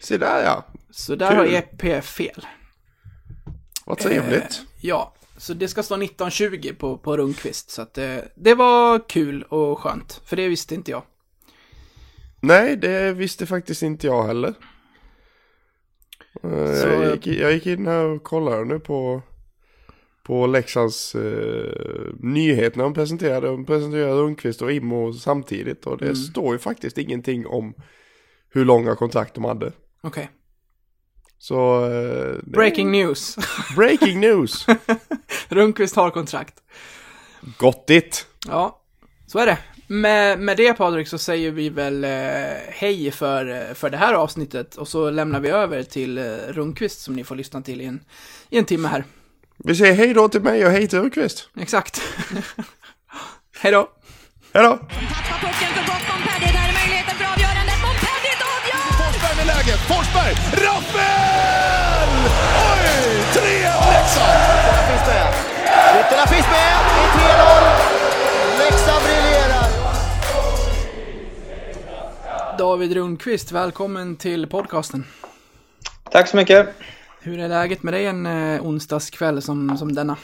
Se 0.00 0.16
där 0.16 0.42
ja. 0.44 0.64
Så 0.90 1.14
där 1.14 1.30
Kul. 1.30 1.38
har 1.38 1.46
EP 1.46 2.04
fel. 2.04 2.46
Vad 3.84 3.98
trevligt. 3.98 4.42
Eh, 4.42 4.78
ja, 4.80 5.12
så 5.40 5.54
det 5.54 5.68
ska 5.68 5.82
stå 5.82 5.94
1920 5.94 6.74
på, 6.78 6.98
på 6.98 7.16
Rundqvist. 7.16 7.70
Så 7.70 7.82
att 7.82 7.94
det, 7.94 8.18
eh, 8.18 8.24
det 8.34 8.54
var 8.54 9.08
kul 9.08 9.42
och 9.42 9.78
skönt. 9.78 10.22
För 10.24 10.36
det 10.36 10.48
visste 10.48 10.74
inte 10.74 10.90
jag. 10.90 11.02
Nej, 12.40 12.76
det 12.76 13.12
visste 13.12 13.46
faktiskt 13.46 13.82
inte 13.82 14.06
jag 14.06 14.22
heller. 14.22 14.54
Eh, 16.42 16.74
så... 16.74 16.88
Jag, 16.88 17.14
gick, 17.14 17.26
jag 17.26 17.52
gick 17.52 17.66
in 17.66 17.86
här 17.86 18.04
och 18.04 18.22
kollade 18.22 18.64
nu 18.64 18.78
på, 18.78 19.22
på 20.22 20.46
Leksands 20.46 21.14
eh, 21.14 22.12
nyhet 22.18 22.76
när 22.76 22.84
de 22.84 22.94
presenterade, 22.94 23.46
de 23.46 23.64
presenterade 23.64 24.22
Rundqvist 24.22 24.62
och 24.62 24.72
Immo 24.72 25.12
samtidigt. 25.12 25.86
Och 25.86 25.98
det 25.98 26.04
mm. 26.04 26.16
står 26.16 26.52
ju 26.52 26.58
faktiskt 26.58 26.98
ingenting 26.98 27.46
om 27.46 27.74
hur 28.50 28.64
långa 28.64 28.96
kontrakt 28.96 29.34
de 29.34 29.44
hade. 29.44 29.66
Okej. 29.66 30.08
Okay. 30.08 30.26
Så... 31.40 31.84
Eh, 31.84 32.36
breaking 32.42 32.90
news. 32.90 33.36
breaking 33.76 34.20
news. 34.20 34.66
Rundqvist 35.48 35.96
har 35.96 36.10
kontrakt. 36.10 36.54
Gottigt. 37.58 38.26
Ja. 38.46 38.80
Så 39.26 39.38
är 39.38 39.46
det. 39.46 39.58
Med, 39.86 40.40
med 40.40 40.56
det 40.56 40.72
Patrik 40.72 41.08
så 41.08 41.18
säger 41.18 41.50
vi 41.50 41.68
väl 41.68 42.04
eh, 42.04 42.10
hej 42.68 43.10
för, 43.10 43.74
för 43.74 43.90
det 43.90 43.96
här 43.96 44.14
avsnittet 44.14 44.76
och 44.76 44.88
så 44.88 45.10
lämnar 45.10 45.40
vi 45.40 45.48
över 45.48 45.82
till 45.82 46.18
eh, 46.18 46.24
Rundqvist 46.48 47.00
som 47.00 47.14
ni 47.14 47.24
får 47.24 47.36
lyssna 47.36 47.62
till 47.62 47.80
i 47.80 47.84
en, 47.84 48.00
i 48.50 48.58
en 48.58 48.64
timme 48.64 48.88
här. 48.88 49.04
Vi 49.56 49.74
säger 49.74 49.94
hej 49.94 50.14
då 50.14 50.28
till 50.28 50.42
mig 50.42 50.66
och 50.66 50.72
hej 50.72 50.88
till 50.88 50.98
Rundqvist. 50.98 51.48
Exakt. 51.60 52.02
hej 53.60 53.72
då. 53.72 53.88
Hej 54.52 54.62
då. 54.62 54.78
Forsberg 58.98 59.36
med 59.36 59.46
läget. 59.46 59.80
Forsberg! 59.88 60.34
Rappel! 60.66 61.09
Oj! 63.42 63.46
3-1 63.46 63.52
Leksand! 63.92 64.38
Ytterna 64.60 64.82
finns 64.88 65.06
med. 65.06 65.26
Ytterna 66.00 66.26
finns 66.26 66.46
med 66.46 66.70
i 67.00 67.06
3-0. 67.18 68.58
Leksand 68.58 69.02
briljerar. 69.04 69.68
David 72.58 72.92
Rundqvist, 72.92 73.52
välkommen 73.52 74.16
till 74.16 74.46
podcasten. 74.46 75.04
Tack 76.10 76.28
så 76.28 76.36
mycket. 76.36 76.68
Hur 77.22 77.38
är 77.38 77.48
läget 77.48 77.82
med 77.82 77.94
dig 77.94 78.06
en 78.06 78.26
eh, 78.26 78.66
onsdagskväll 78.66 79.42
som, 79.42 79.76
som 79.78 79.94
denna? 79.94 80.16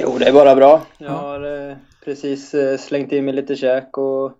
Jo, 0.00 0.18
det 0.18 0.28
är 0.28 0.32
bara 0.32 0.54
bra. 0.54 0.82
Jag 0.98 1.10
Ja. 1.10 1.16
har 1.16 1.68
eh, 1.70 1.76
precis 2.04 2.54
eh, 2.54 2.78
slängt 2.78 3.12
in 3.12 3.24
mig 3.24 3.34
lite 3.34 3.56
käk 3.56 3.98
och, 3.98 4.32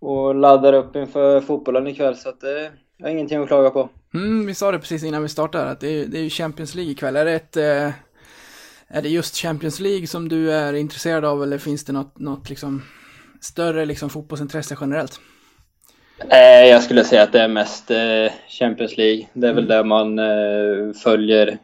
och 0.00 0.34
laddar 0.34 0.72
upp 0.72 0.96
inför 0.96 1.40
fotbollen 1.40 1.86
ikväll 1.86 2.16
så 2.16 2.28
att 2.28 2.42
eh, 2.42 2.50
jag 2.96 3.06
har 3.06 3.10
ingenting 3.10 3.42
att 3.42 3.48
klaga 3.48 3.70
på. 3.70 3.88
Mm, 4.16 4.46
vi 4.46 4.54
sa 4.54 4.72
det 4.72 4.78
precis 4.78 5.04
innan 5.04 5.22
vi 5.22 5.28
startade 5.28 5.70
att 5.70 5.80
det 5.80 5.88
är, 5.88 6.06
det 6.06 6.18
är 6.18 6.28
Champions 6.28 6.74
League 6.74 6.92
ikväll. 6.92 7.16
Är 7.16 7.24
det, 7.24 7.32
ett, 7.32 7.56
eh, 7.56 7.90
är 8.88 9.02
det 9.02 9.08
just 9.08 9.36
Champions 9.36 9.80
League 9.80 10.06
som 10.06 10.28
du 10.28 10.52
är 10.52 10.72
intresserad 10.72 11.24
av 11.24 11.42
eller 11.42 11.58
finns 11.58 11.84
det 11.84 11.92
något, 11.92 12.18
något 12.18 12.50
liksom 12.50 12.82
större 13.40 13.86
liksom 13.86 14.10
fotbollsintresse 14.10 14.76
generellt? 14.80 15.20
Eh, 16.30 16.66
jag 16.68 16.82
skulle 16.82 17.04
säga 17.04 17.22
att 17.22 17.32
det 17.32 17.40
är 17.40 17.48
mest 17.48 17.90
eh, 17.90 18.32
Champions 18.48 18.96
League. 18.96 19.26
Det 19.32 19.48
är 19.48 19.52
väl 19.52 19.66
det 19.66 19.84
man 19.84 20.18
följer 21.02 21.58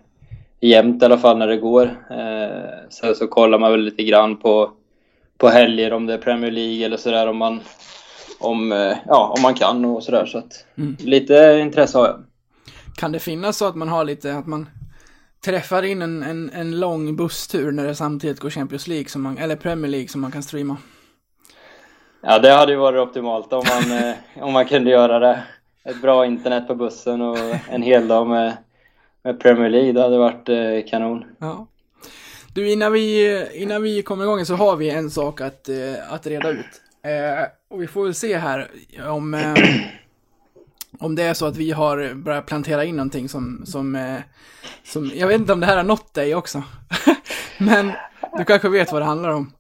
jämt 0.61 1.03
i 1.03 1.05
alla 1.05 1.19
fall 1.19 1.39
när 1.39 1.47
det 1.47 1.57
går. 1.57 1.91
Sen 2.91 3.15
så 3.15 3.27
kollar 3.27 3.59
man 3.59 3.71
väl 3.71 3.81
lite 3.81 4.03
grann 4.03 4.37
på, 4.37 4.71
på 5.39 5.49
helger 5.49 5.93
om 5.93 6.07
det 6.07 6.15
är 6.15 6.19
Premier 6.19 6.51
League 6.51 6.87
eller 6.87 6.97
sådär 6.97 7.27
om 7.27 7.37
man, 7.37 7.61
om, 8.39 8.73
ja, 9.07 9.35
om 9.37 9.43
man 9.43 9.55
kan 9.55 9.85
och 9.85 10.03
sådär. 10.03 10.27
Så 10.27 10.39
att 10.39 10.65
Mm. 10.79 10.97
lite 11.01 11.59
intresse 11.63 11.99
har 11.99 12.07
jag. 12.07 12.25
Kan 12.97 13.13
det 13.13 13.19
finnas 13.19 13.57
så 13.57 13.67
att 13.67 13.77
man 13.77 13.89
har 13.89 14.05
lite, 14.05 14.35
att 14.35 14.47
man 14.47 14.69
träffar 15.45 15.83
in 15.83 16.03
en, 16.03 16.23
en, 16.23 16.51
en 16.51 16.81
lång 16.81 17.17
busstur 17.17 17.73
när 17.73 17.87
det 17.87 17.95
samtidigt 17.95 18.41
går 18.41 18.51
Champions 18.51 18.89
League 18.89 19.09
som 19.09 19.23
man, 19.23 19.39
eller 19.39 19.57
Premier 19.57 19.91
League 19.91 20.09
som 20.09 20.21
man 20.21 20.33
kan 20.33 20.43
streama? 20.43 20.77
Ja, 22.23 22.39
det 22.39 22.53
hade 22.53 22.73
ju 22.73 22.79
varit 22.79 23.09
optimalt 23.09 23.53
om 23.53 23.65
man, 23.69 23.99
eh, 23.99 24.15
om 24.37 24.53
man 24.53 24.67
kunde 24.67 24.91
göra 24.91 25.19
det. 25.19 25.43
Ett 25.85 26.03
bra 26.03 26.27
internet 26.27 26.67
på 26.67 26.75
bussen 26.75 27.23
och 27.23 27.39
en 27.71 27.83
hel 27.83 28.09
dag 28.09 28.27
med, 28.27 28.57
med 29.25 29.41
Premier 29.41 29.71
League, 29.71 29.93
det 29.93 30.03
hade 30.03 30.19
varit 30.19 30.49
eh, 30.49 30.91
kanon. 30.91 31.25
Ja. 31.39 31.67
Du, 32.55 32.73
innan 32.73 32.93
vi, 32.93 33.47
innan 33.55 33.83
vi 33.83 34.03
kommer 34.03 34.25
igång 34.25 34.45
så 34.45 34.55
har 34.55 34.77
vi 34.77 34.91
en 34.91 35.11
sak 35.11 35.41
att, 35.41 35.69
eh, 35.69 36.13
att 36.13 36.27
reda 36.27 36.51
ut. 36.51 36.83
Eh, 37.05 37.47
och 37.71 37.83
vi 37.83 37.87
får 37.87 38.05
väl 38.05 38.15
se 38.15 38.39
här 38.39 38.71
om, 39.09 39.35
eh, 39.35 39.55
om 40.99 41.15
det 41.15 41.23
är 41.23 41.35
så 41.35 41.47
att 41.47 41.57
vi 41.57 41.71
har 41.71 42.15
börjat 42.15 42.47
plantera 42.47 42.85
in 42.85 42.97
någonting 42.97 43.29
som, 43.29 43.63
som, 43.67 43.97
eh, 43.97 44.21
som, 44.85 45.11
jag 45.15 45.29
vet 45.29 45.41
inte 45.41 45.53
om 45.53 45.61
det 45.61 45.67
här 45.67 45.77
har 45.77 45.85
nått 45.85 46.15
dig 46.15 46.35
också. 46.35 46.63
Men 47.59 47.93
du 48.39 48.45
kanske 48.45 48.69
vet 48.69 48.93
vad 48.93 49.03
det 49.03 49.07
handlar 49.07 49.29
om. 49.29 49.53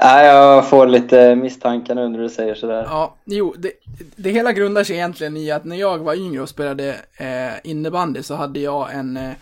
Ja, 0.00 0.22
jag 0.22 0.68
får 0.68 0.86
lite 0.86 1.34
misstankar 1.34 1.94
nu 1.94 2.08
när 2.08 2.18
du 2.18 2.28
säger 2.28 2.54
sådär. 2.54 2.86
Ja, 2.90 3.14
jo, 3.24 3.54
det, 3.58 3.72
det 4.16 4.30
hela 4.30 4.52
grundar 4.52 4.84
sig 4.84 4.96
egentligen 4.96 5.36
i 5.36 5.50
att 5.50 5.64
när 5.64 5.76
jag 5.76 5.98
var 5.98 6.14
yngre 6.14 6.42
och 6.42 6.48
spelade 6.48 6.96
eh, 7.16 7.70
innebandy 7.70 8.22
så 8.22 8.34
hade 8.34 8.60
jag 8.60 8.94
en, 8.94 9.16
eh, 9.16 9.32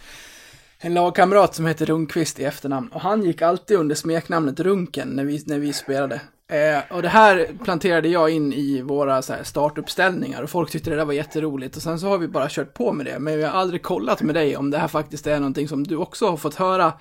en 0.79 0.95
lagkamrat 0.95 1.55
som 1.55 1.65
hette 1.65 1.85
Rundqvist 1.85 2.41
i 2.41 2.45
efternamn. 2.45 2.88
Och 2.88 3.00
han 3.00 3.23
gick 3.23 3.43
alltid 3.43 3.76
under 3.76 3.95
smeknamnet 3.95 4.61
Runken 4.61 5.09
när 5.09 5.25
vi, 5.25 5.43
när 5.47 5.59
vi 5.59 5.73
spelade. 5.73 6.21
Eh, 6.49 6.97
och 6.97 7.03
det 7.03 7.09
här 7.09 7.50
planterade 7.65 8.09
jag 8.09 8.31
in 8.31 8.53
i 8.53 8.83
våra 8.83 9.23
så 9.23 9.33
här, 9.33 9.43
startuppställningar 9.43 10.43
och 10.43 10.50
folk 10.50 10.71
tyckte 10.71 10.91
det 10.91 10.97
där 10.97 11.05
var 11.05 11.12
jätteroligt. 11.12 11.76
Och 11.76 11.83
sen 11.83 12.00
så 12.00 12.07
har 12.07 12.19
vi 12.19 12.29
bara 12.29 12.47
kört 12.49 12.75
på 12.75 12.93
med 12.93 13.07
det. 13.07 13.19
Men 13.19 13.37
vi 13.37 13.45
har 13.45 13.61
aldrig 13.61 13.83
kollat 13.83 14.23
med 14.23 14.35
dig 14.35 14.57
om 14.57 14.71
det 14.71 14.79
här 14.79 14.88
faktiskt 14.88 15.26
är 15.26 15.38
någonting 15.38 15.69
som 15.69 15.85
du 15.85 15.97
också 15.97 16.29
har 16.31 16.37
fått 16.37 16.55
höra. 16.55 16.93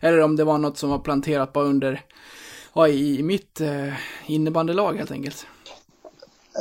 Eller 0.00 0.20
om 0.20 0.36
det 0.36 0.44
var 0.44 0.58
något 0.58 0.78
som 0.78 0.90
var 0.90 0.98
planterat 0.98 1.52
bara 1.52 1.64
under, 1.64 2.00
ja, 2.74 2.88
i, 2.88 3.18
i 3.18 3.22
mitt 3.22 3.60
eh, 3.60 3.92
innebandylag 4.26 4.94
helt 4.94 5.10
enkelt. 5.10 5.46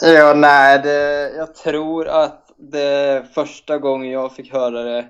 Ja, 0.01 0.33
nej, 0.33 0.79
det, 0.83 1.31
jag 1.37 1.55
tror 1.55 2.07
att 2.07 2.51
det 2.57 3.25
första 3.33 3.77
gången 3.77 4.11
jag 4.11 4.35
fick 4.35 4.53
höra 4.53 4.83
det, 4.83 5.05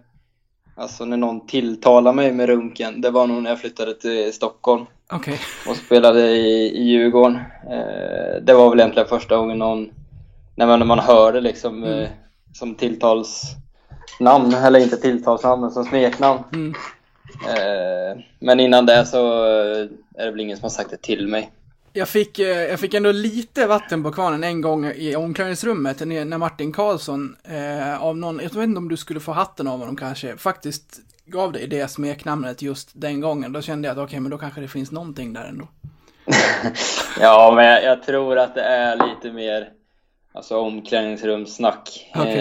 alltså 0.76 1.06
när 1.06 1.18
någon 1.18 1.48
tilltalade 1.48 2.16
mig 2.16 2.32
med 2.32 2.48
runken, 2.48 3.02
det 3.02 3.10
var 3.10 3.28
nog 3.28 3.44
när 3.44 3.50
jag 3.50 3.60
flyttade 3.60 3.94
till 3.94 4.34
Stockholm. 4.34 4.86
Okej. 5.16 5.40
och 5.68 5.76
spelade 5.76 6.22
i, 6.32 6.78
i 6.78 6.84
Djurgården. 6.84 7.36
Eh, 7.72 8.42
det 8.42 8.54
var 8.54 8.70
väl 8.70 8.80
egentligen 8.80 9.08
första 9.10 9.38
gången 9.38 9.60
någon, 9.60 9.90
när 10.56 10.68
man, 10.68 10.80
när 10.80 10.86
man 10.86 11.00
hörde 11.00 11.42
liksom 11.42 11.84
Mm. 11.84 12.00
eh, 12.00 12.10
som 12.54 12.76
tilltalsnamn, 12.76 14.54
eller 14.66 14.80
inte 14.80 14.98
tilltalsnamn, 14.98 15.62
men 15.62 15.72
som 15.72 15.86
smeknamn. 15.86 16.40
Mm. 16.54 16.74
Eh, 17.48 18.24
men 18.40 18.60
innan 18.60 18.86
det 18.86 19.06
så 19.06 19.46
eh, 19.46 19.88
är 20.18 20.26
det 20.26 20.32
väl 20.32 20.40
ingen 20.40 20.58
som 20.58 20.64
har 20.64 20.70
sagt 20.70 20.90
det 20.90 21.02
till 21.02 21.28
mig. 21.28 21.52
Jag 21.94 22.10
fick, 22.10 22.40
eh, 22.40 22.48
jag 22.48 22.80
fick 22.80 22.94
ändå 22.94 23.12
lite 23.12 23.68
vatten 23.68 24.04
på 24.04 24.12
kvarnen 24.12 24.44
en 24.44 24.62
gång 24.62 24.86
i 24.86 25.16
omklädningsrummet 25.16 26.00
när 26.00 26.38
Martin 26.38 26.72
Karlsson, 26.72 27.36
eh, 27.44 28.04
av 28.04 28.18
någon, 28.18 28.40
jag 28.44 28.50
vet 28.54 28.64
inte 28.64 28.78
om 28.78 28.90
du 28.90 28.98
skulle 28.98 29.20
få 29.20 29.32
hatten 29.32 29.68
av 29.68 29.80
honom 29.80 29.96
kanske, 29.96 30.38
faktiskt 30.38 31.00
gav 31.26 31.52
dig 31.52 31.68
det 31.68 31.88
smeknamnet 31.88 32.62
just 32.62 32.90
den 32.94 33.22
gången. 33.22 33.54
Då 33.54 33.62
kände 33.62 33.88
jag 33.88 33.98
att 34.00 34.04
okej, 34.08 34.20
men 34.20 34.32
då 34.32 34.38
kanske 34.38 34.62
det 34.62 34.68
finns 34.68 34.92
någonting 34.92 35.34
där 35.34 35.44
ändå. 35.46 35.68
Ja, 37.20 37.54
men 37.56 37.66
jag, 37.66 37.84
jag 37.84 38.04
tror 38.04 38.38
att 38.38 38.56
det 38.56 38.62
är 38.62 38.96
lite 39.08 39.32
mer 39.36 39.70
alltså 40.34 40.58
omklädningsrumssnack. 40.60 42.12
Okej. 42.16 42.40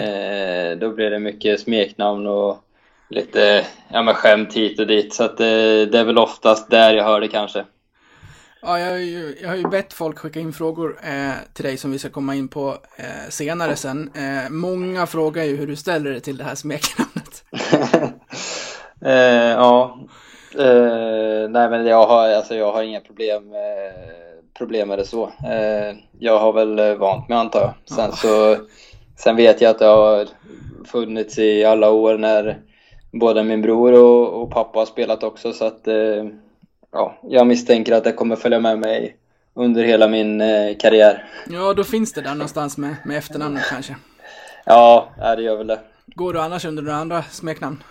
Eh, 0.71 0.77
då 0.77 0.89
blir 0.89 1.09
det 1.09 1.19
mycket 1.19 1.59
smeknamn 1.59 2.27
och 2.27 2.57
lite 3.09 3.65
ja, 3.91 4.01
men 4.01 4.13
skämt 4.13 4.53
hit 4.53 4.79
och 4.79 4.87
dit. 4.87 5.13
Så 5.13 5.23
att, 5.23 5.39
eh, 5.39 5.45
det 5.91 5.99
är 5.99 6.03
väl 6.03 6.17
oftast 6.17 6.69
där 6.69 6.93
jag 6.93 7.03
hör 7.03 7.21
det 7.21 7.27
kanske. 7.27 7.65
Ja, 8.61 8.79
jag, 8.79 8.89
har 8.91 8.97
ju- 8.97 9.37
jag 9.41 9.49
har 9.49 9.55
ju 9.55 9.67
bett 9.69 9.93
folk 9.93 10.17
skicka 10.19 10.39
in 10.39 10.53
frågor 10.53 10.99
eh, 11.03 11.31
till 11.53 11.65
dig 11.65 11.77
som 11.77 11.91
vi 11.91 11.99
ska 11.99 12.09
komma 12.09 12.35
in 12.35 12.47
på 12.47 12.77
eh, 12.95 13.29
senare 13.29 13.75
sen. 13.75 14.11
Eh, 14.15 14.49
många 14.49 15.05
frågar 15.07 15.43
ju 15.43 15.55
hur 15.57 15.67
du 15.67 15.75
ställer 15.75 16.11
dig 16.11 16.21
till 16.21 16.37
det 16.37 16.43
här 16.43 16.55
smeknamnet. 16.55 17.22
Eh, 19.05 19.51
ja. 19.51 19.99
Eh, 20.59 21.49
nej 21.49 21.69
men 21.69 21.85
jag 21.85 22.07
har, 22.07 22.29
alltså 22.29 22.55
jag 22.55 22.71
har 22.71 22.83
inga 22.83 23.01
problem, 23.01 23.49
med 23.49 23.93
problem 24.57 24.87
med 24.87 24.99
det 24.99 25.05
så. 25.05 25.23
Eh, 25.25 25.95
jag 26.19 26.39
har 26.39 26.53
väl 26.53 26.79
eh, 26.79 26.95
vant 26.95 27.29
mig 27.29 27.37
antar 27.37 27.61
jag. 27.61 27.73
Sen 27.97 28.11
så 28.11 28.57
Sen 29.15 29.35
vet 29.35 29.61
jag 29.61 29.69
att 29.69 29.79
det 29.79 29.85
har 29.85 30.27
funnits 30.85 31.39
i 31.39 31.65
alla 31.65 31.89
år 31.89 32.17
när 32.17 32.57
både 33.11 33.43
min 33.43 33.61
bror 33.61 33.93
och, 33.93 34.41
och 34.41 34.51
pappa 34.51 34.79
har 34.79 34.85
spelat 34.85 35.23
också 35.23 35.53
så 35.53 35.65
att 35.65 35.87
eh, 35.87 36.25
ja, 36.91 37.17
jag 37.23 37.47
misstänker 37.47 37.93
att 37.93 38.03
det 38.03 38.11
kommer 38.11 38.35
följa 38.35 38.59
med 38.59 38.79
mig 38.79 39.17
under 39.53 39.83
hela 39.83 40.07
min 40.07 40.41
eh, 40.41 40.77
karriär. 40.79 41.25
Ja, 41.49 41.73
då 41.73 41.83
finns 41.83 42.13
det 42.13 42.21
där 42.21 42.35
någonstans 42.35 42.77
med, 42.77 42.95
med 43.05 43.17
efternamnet 43.17 43.63
kanske. 43.69 43.95
Ja, 44.65 45.09
ja, 45.17 45.35
det 45.35 45.41
gör 45.41 45.57
väl 45.57 45.67
det. 45.67 45.79
Går 46.05 46.33
du 46.33 46.41
annars 46.41 46.65
under 46.65 46.83
några 46.83 46.97
andra 46.97 47.23
smeknamn? 47.23 47.83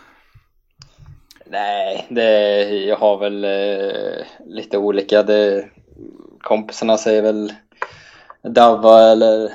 Nej, 1.52 2.06
det, 2.08 2.62
jag 2.68 2.96
har 2.96 3.18
väl 3.18 3.44
eh, 3.44 4.26
lite 4.46 4.78
olika. 4.78 5.22
Det, 5.22 5.68
kompisarna 6.40 6.98
säger 6.98 7.22
väl 7.22 7.52
Davva 8.42 9.00
eller 9.00 9.52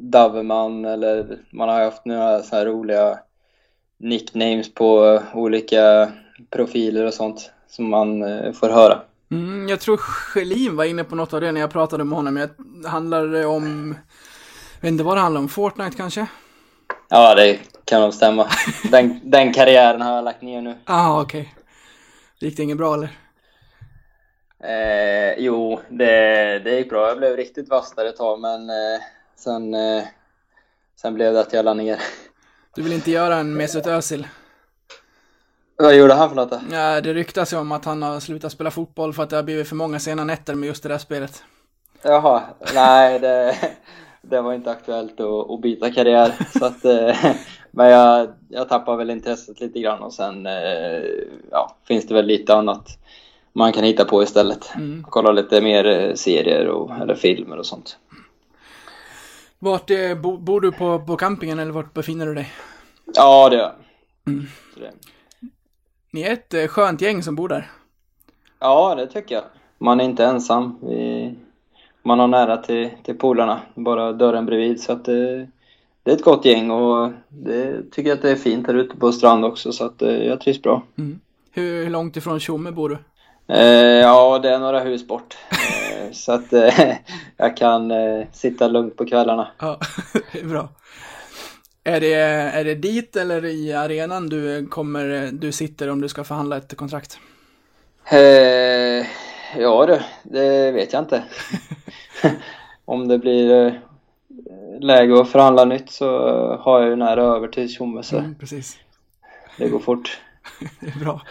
Daveman 0.00 0.84
eller 0.84 1.38
man 1.50 1.68
har 1.68 1.84
haft 1.84 2.04
några 2.04 2.42
så 2.42 2.56
här 2.56 2.66
roliga 2.66 3.18
nicknames 3.98 4.74
på 4.74 5.20
olika 5.34 6.12
profiler 6.50 7.04
och 7.04 7.14
sånt 7.14 7.50
som 7.68 7.90
man 7.90 8.22
eh, 8.22 8.52
får 8.52 8.68
höra. 8.68 9.00
Mm, 9.30 9.68
jag 9.68 9.80
tror 9.80 9.96
Schelin 9.96 10.76
var 10.76 10.84
inne 10.84 11.04
på 11.04 11.16
något 11.16 11.34
av 11.34 11.40
det 11.40 11.52
när 11.52 11.60
jag 11.60 11.70
pratade 11.70 12.04
med 12.04 12.16
honom. 12.16 12.36
Jag 12.36 12.50
handlar 12.90 13.26
det 13.26 13.46
om, 13.46 13.96
jag 14.74 14.82
vet 14.82 14.92
inte 14.92 15.04
vad 15.04 15.16
det 15.16 15.20
handlar 15.20 15.40
om, 15.40 15.48
Fortnite 15.48 15.96
kanske? 15.96 16.26
Ja, 17.08 17.34
det 17.34 17.58
kan 17.88 18.00
nog 18.00 18.14
stämma. 18.14 18.48
Den, 18.90 19.20
den 19.22 19.52
karriären 19.52 20.00
har 20.00 20.14
jag 20.14 20.24
lagt 20.24 20.42
ner 20.42 20.62
nu. 20.62 20.78
Ah, 20.84 21.20
okej. 21.20 21.54
Gick 22.40 22.56
det 22.56 22.62
inget 22.62 22.76
bra 22.76 22.94
eller? 22.94 23.10
Eh, 24.64 25.34
jo, 25.38 25.80
det, 25.88 26.58
det 26.58 26.78
gick 26.78 26.90
bra. 26.90 27.08
Jag 27.08 27.18
blev 27.18 27.36
riktigt 27.36 27.68
vass 27.68 27.92
där 27.96 28.04
ett 28.04 28.16
tag, 28.16 28.40
men 28.40 28.70
eh, 28.70 29.00
sen, 29.36 29.74
eh, 29.74 30.04
sen 31.00 31.14
blev 31.14 31.32
det 31.32 31.40
att 31.40 31.52
jag 31.52 31.64
la 31.64 31.74
ner. 31.74 31.98
Du 32.74 32.82
vill 32.82 32.92
inte 32.92 33.10
göra 33.10 33.36
en 33.36 33.54
Mesut 33.54 33.86
Özil? 33.86 34.26
Vad 35.76 35.96
gjorde 35.96 36.14
han 36.14 36.28
för 36.28 36.36
något 36.36 36.50
då? 36.50 36.60
Ja, 36.72 37.00
det 37.00 37.14
ryktas 37.14 37.52
ju 37.52 37.56
om 37.56 37.72
att 37.72 37.84
han 37.84 38.02
har 38.02 38.20
slutat 38.20 38.52
spela 38.52 38.70
fotboll 38.70 39.12
för 39.12 39.22
att 39.22 39.30
det 39.30 39.36
har 39.36 39.42
blivit 39.42 39.68
för 39.68 39.76
många 39.76 39.98
sena 39.98 40.24
nätter 40.24 40.54
med 40.54 40.66
just 40.66 40.82
det 40.82 40.88
där 40.88 40.98
spelet. 40.98 41.42
Jaha, 42.02 42.42
nej 42.74 43.18
det, 43.18 43.56
det 44.22 44.40
var 44.40 44.54
inte 44.54 44.70
aktuellt 44.70 45.20
att, 45.20 45.50
att 45.50 45.60
byta 45.60 45.90
karriär. 45.90 46.32
Så 46.58 46.64
att, 46.64 46.84
eh, 46.84 47.34
men 47.70 47.88
jag, 47.90 48.28
jag 48.48 48.68
tappar 48.68 48.96
väl 48.96 49.10
intresset 49.10 49.60
lite 49.60 49.80
grann 49.80 50.02
och 50.02 50.12
sen 50.12 50.46
eh, 50.46 51.02
ja, 51.50 51.76
finns 51.84 52.06
det 52.06 52.14
väl 52.14 52.26
lite 52.26 52.54
annat 52.54 52.98
man 53.52 53.72
kan 53.72 53.84
hitta 53.84 54.04
på 54.04 54.22
istället. 54.22 54.74
Mm. 54.76 55.04
Kolla 55.08 55.32
lite 55.32 55.60
mer 55.60 55.86
eh, 55.86 56.14
serier 56.14 56.66
och, 56.68 56.90
eller 57.02 57.14
filmer 57.14 57.56
och 57.56 57.66
sånt. 57.66 57.98
Vart 59.58 59.90
eh, 59.90 60.14
bo, 60.14 60.36
bor 60.36 60.60
du 60.60 60.72
på, 60.72 60.98
på 60.98 61.16
campingen 61.16 61.58
eller 61.58 61.72
vart 61.72 61.94
befinner 61.94 62.26
du 62.26 62.34
dig? 62.34 62.52
Ja, 63.14 63.48
det 63.48 63.56
gör 63.56 63.62
jag. 63.62 63.72
Så 64.74 64.80
det- 64.80 64.92
Ni 66.10 66.22
är 66.22 66.32
ett 66.32 66.54
eh, 66.54 66.66
skönt 66.66 67.00
gäng 67.00 67.22
som 67.22 67.34
bor 67.36 67.48
där. 67.48 67.70
Ja, 68.58 68.94
det 68.94 69.06
tycker 69.06 69.34
jag. 69.34 69.44
Man 69.78 70.00
är 70.00 70.04
inte 70.04 70.24
ensam. 70.24 70.78
Vi, 70.82 71.34
man 72.02 72.18
har 72.18 72.28
nära 72.28 72.56
till, 72.56 72.90
till 73.02 73.18
polarna, 73.18 73.60
bara 73.74 74.12
dörren 74.12 74.46
bredvid. 74.46 74.80
Så 74.80 74.92
att 74.92 75.04
det, 75.04 75.48
det 76.08 76.12
är 76.12 76.16
ett 76.16 76.24
gott 76.24 76.44
gäng 76.44 76.70
och 76.70 77.12
det 77.28 77.90
tycker 77.90 78.08
jag 78.08 78.16
att 78.16 78.22
det 78.22 78.30
är 78.30 78.36
fint 78.36 78.66
här 78.66 78.74
ute 78.74 78.96
på 78.96 79.12
strand 79.12 79.44
också. 79.44 79.72
Så 79.72 79.84
att 79.84 80.02
eh, 80.02 80.26
jag 80.26 80.40
trivs 80.40 80.62
bra. 80.62 80.82
Hur, 81.52 81.84
hur 81.84 81.90
långt 81.90 82.16
ifrån 82.16 82.40
Tjomme 82.40 82.70
bor 82.70 82.88
du? 82.88 82.98
Eh, 83.54 84.00
ja, 84.00 84.38
det 84.38 84.50
är 84.50 84.58
några 84.58 84.80
hus 84.80 85.06
bort. 85.06 85.36
Eh, 85.98 86.12
så 86.12 86.32
att 86.32 86.52
eh, 86.52 86.94
jag 87.36 87.56
kan 87.56 87.90
eh, 87.90 88.26
sitta 88.32 88.68
lugnt 88.68 88.96
på 88.96 89.06
kvällarna. 89.06 89.48
Ja, 89.58 89.78
det 90.32 90.40
är 90.40 90.44
bra. 90.44 90.68
Är 91.84 92.00
det, 92.00 92.14
är 92.14 92.64
det 92.64 92.74
dit 92.74 93.16
eller 93.16 93.44
i 93.44 93.72
arenan 93.72 94.28
du 94.28 94.66
kommer, 94.66 95.30
du 95.32 95.52
sitter 95.52 95.90
om 95.90 96.00
du 96.00 96.08
ska 96.08 96.24
förhandla 96.24 96.56
ett 96.56 96.76
kontrakt? 96.76 97.18
Ja 99.56 99.86
du, 99.86 100.00
det 100.22 100.72
vet 100.72 100.92
jag 100.92 101.02
inte. 101.02 101.22
Om 102.84 103.08
det 103.08 103.18
blir 103.18 103.80
läge 104.80 105.20
att 105.20 105.28
förhandla 105.28 105.64
nytt 105.64 105.90
så 105.90 106.06
har 106.60 106.80
jag 106.80 106.90
ju 106.90 106.96
nära 106.96 107.22
över 107.22 107.48
till 107.48 107.68
Tjomme 107.68 108.02
så 108.02 108.18
Mm, 108.18 108.34
precis. 108.34 108.78
det 109.58 109.68
går 109.68 109.80
fort. 109.80 110.18
Det 110.80 110.86
är 110.86 110.98
bra. 111.04 111.22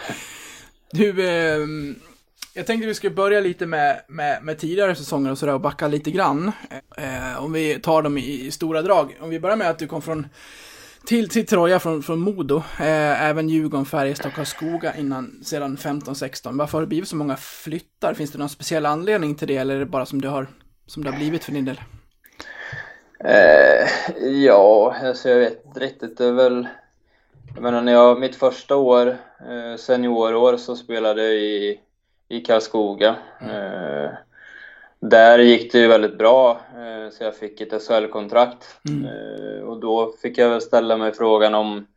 Du, 0.92 1.30
ehm, 1.30 1.96
jag 2.54 2.68
tänkte 2.68 2.88
vi 2.88 2.94
skulle 2.94 3.16
börja 3.16 3.40
lite 3.40 3.66
med, 3.66 4.02
med, 4.08 4.44
med 4.44 4.58
tidigare 4.60 4.96
säsonger 4.96 5.32
och 5.32 5.38
sådär 5.38 5.54
och 5.54 5.62
backa 5.62 5.88
lite 5.88 6.12
grann. 6.12 6.52
Eh, 6.98 7.44
om 7.44 7.54
vi 7.54 7.80
tar 7.80 8.02
dem 8.02 8.18
i, 8.18 8.46
i 8.46 8.52
stora 8.52 8.82
drag. 8.82 9.18
Om 9.20 9.30
vi 9.30 9.40
börjar 9.40 9.56
med 9.58 9.70
att 9.70 9.80
du 9.80 9.88
kom 9.88 10.02
från 10.02 10.28
till, 11.06 11.30
till 11.30 11.46
Troja 11.46 11.80
från, 11.80 12.04
från 12.04 12.20
Modo, 12.20 12.58
eh, 12.58 13.24
även 13.24 13.50
Djurgården, 13.50 13.86
Färjestad 13.86 14.34
Karlskoga 14.34 14.96
innan, 14.96 15.44
sedan 15.44 15.78
15-16. 15.78 16.58
Varför 16.58 16.78
har 16.78 16.82
det 16.82 16.88
blivit 16.88 17.10
så 17.10 17.16
många 17.16 17.36
flyttar? 17.38 18.14
Finns 18.14 18.32
det 18.32 18.38
någon 18.38 18.50
speciell 18.50 18.86
anledning 18.86 19.36
till 19.36 19.48
det 19.48 19.58
eller 19.58 19.76
är 19.76 19.80
det 19.80 19.86
bara 19.86 20.06
som 20.06 20.22
det 20.22 20.28
har, 20.28 20.48
som 20.86 21.04
det 21.04 21.10
har 21.12 21.18
blivit 21.18 21.44
för 21.44 21.52
din 21.52 21.66
del? 21.66 21.82
Eh, 23.20 23.88
ja, 24.28 24.96
alltså 25.04 25.30
jag 25.30 25.38
vet 25.38 25.66
inte 25.66 25.80
riktigt. 25.80 26.18
Det 26.18 26.26
är 26.26 26.32
väl... 26.32 26.68
Jag 27.54 27.64
menar, 27.64 27.82
när 27.82 27.92
jag, 27.92 28.20
mitt 28.20 28.36
första 28.36 28.76
år, 28.76 29.08
eh, 29.50 29.78
seniorår, 29.78 30.58
så 30.58 30.76
spelade 30.76 31.24
jag 31.24 31.36
i, 31.36 31.80
i 32.28 32.42
Karlskoga. 32.42 33.16
Eh, 33.42 34.10
där 35.00 35.40
gick 35.40 35.72
det 35.72 35.80
ju 35.80 35.88
väldigt 35.88 36.18
bra, 36.18 36.62
eh, 36.76 37.12
så 37.12 37.24
jag 37.24 37.36
fick 37.36 37.62
ett 37.62 37.84
SHL-kontrakt. 37.84 38.80
Eh, 39.06 39.64
och 39.64 39.80
då 39.80 40.14
fick 40.22 40.38
jag 40.38 40.50
väl 40.50 40.62
ställa 40.62 40.98
mig 40.98 41.12
frågan 41.12 41.56
om, 41.56 41.88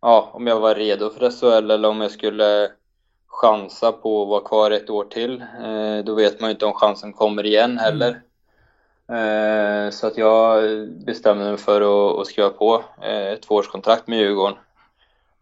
ja, 0.00 0.30
om 0.32 0.46
jag 0.46 0.60
var 0.60 0.74
redo 0.74 1.10
för 1.10 1.30
SHL 1.30 1.70
eller 1.70 1.88
om 1.88 2.00
jag 2.00 2.10
skulle 2.10 2.70
chansa 3.26 3.92
på 3.92 4.22
att 4.22 4.28
vara 4.28 4.44
kvar 4.44 4.70
ett 4.70 4.90
år 4.90 5.04
till. 5.04 5.40
Eh, 5.40 6.04
då 6.04 6.14
vet 6.14 6.40
man 6.40 6.50
ju 6.50 6.52
inte 6.52 6.66
om 6.66 6.74
chansen 6.74 7.12
kommer 7.12 7.46
igen 7.46 7.78
heller. 7.78 8.20
Eh, 9.10 9.90
Så 9.90 10.06
att 10.06 10.18
jag 10.18 10.62
bestämde 10.88 11.44
mig 11.44 11.56
för 11.56 11.80
att, 11.80 12.20
att 12.20 12.26
skriva 12.26 12.50
på 12.50 12.84
eh, 13.02 13.32
ett 13.32 13.42
tvåårskontrakt 13.42 14.08
med 14.08 14.18
Djurgården. 14.18 14.56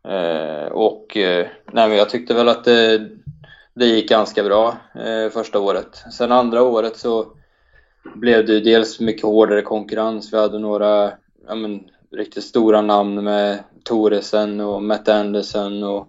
Eh, 0.09 0.73
Och 0.73 1.17
eh, 1.17 1.47
nej, 1.73 1.89
men 1.89 1.99
jag 1.99 2.11
tyckte 2.11 2.35
väl 2.35 2.49
att 2.49 2.65
det, 2.65 3.09
det 3.75 3.87
gick 3.87 4.09
ganska 4.09 4.43
bra 4.45 4.77
eh, 4.95 5.31
första 5.31 5.61
året. 5.61 6.05
Sen 6.13 6.33
andra 6.33 6.63
året 6.63 6.97
så 6.97 7.27
blev 8.15 8.47
det 8.47 8.53
ju 8.53 8.61
dels 8.61 9.01
mycket 9.01 9.23
hårdare 9.23 9.63
konkurrens. 9.63 10.33
Vi 10.33 10.39
hade 10.39 10.59
några 10.59 11.13
ja, 11.49 11.55
men, 11.55 11.85
riktigt 12.11 12.45
stora 12.45 12.81
namn 12.81 13.25
med 13.25 13.59
Toresen 13.85 14.61
och 14.61 14.83
Matt 14.83 15.09
Anderson 15.09 15.83
och 15.83 16.09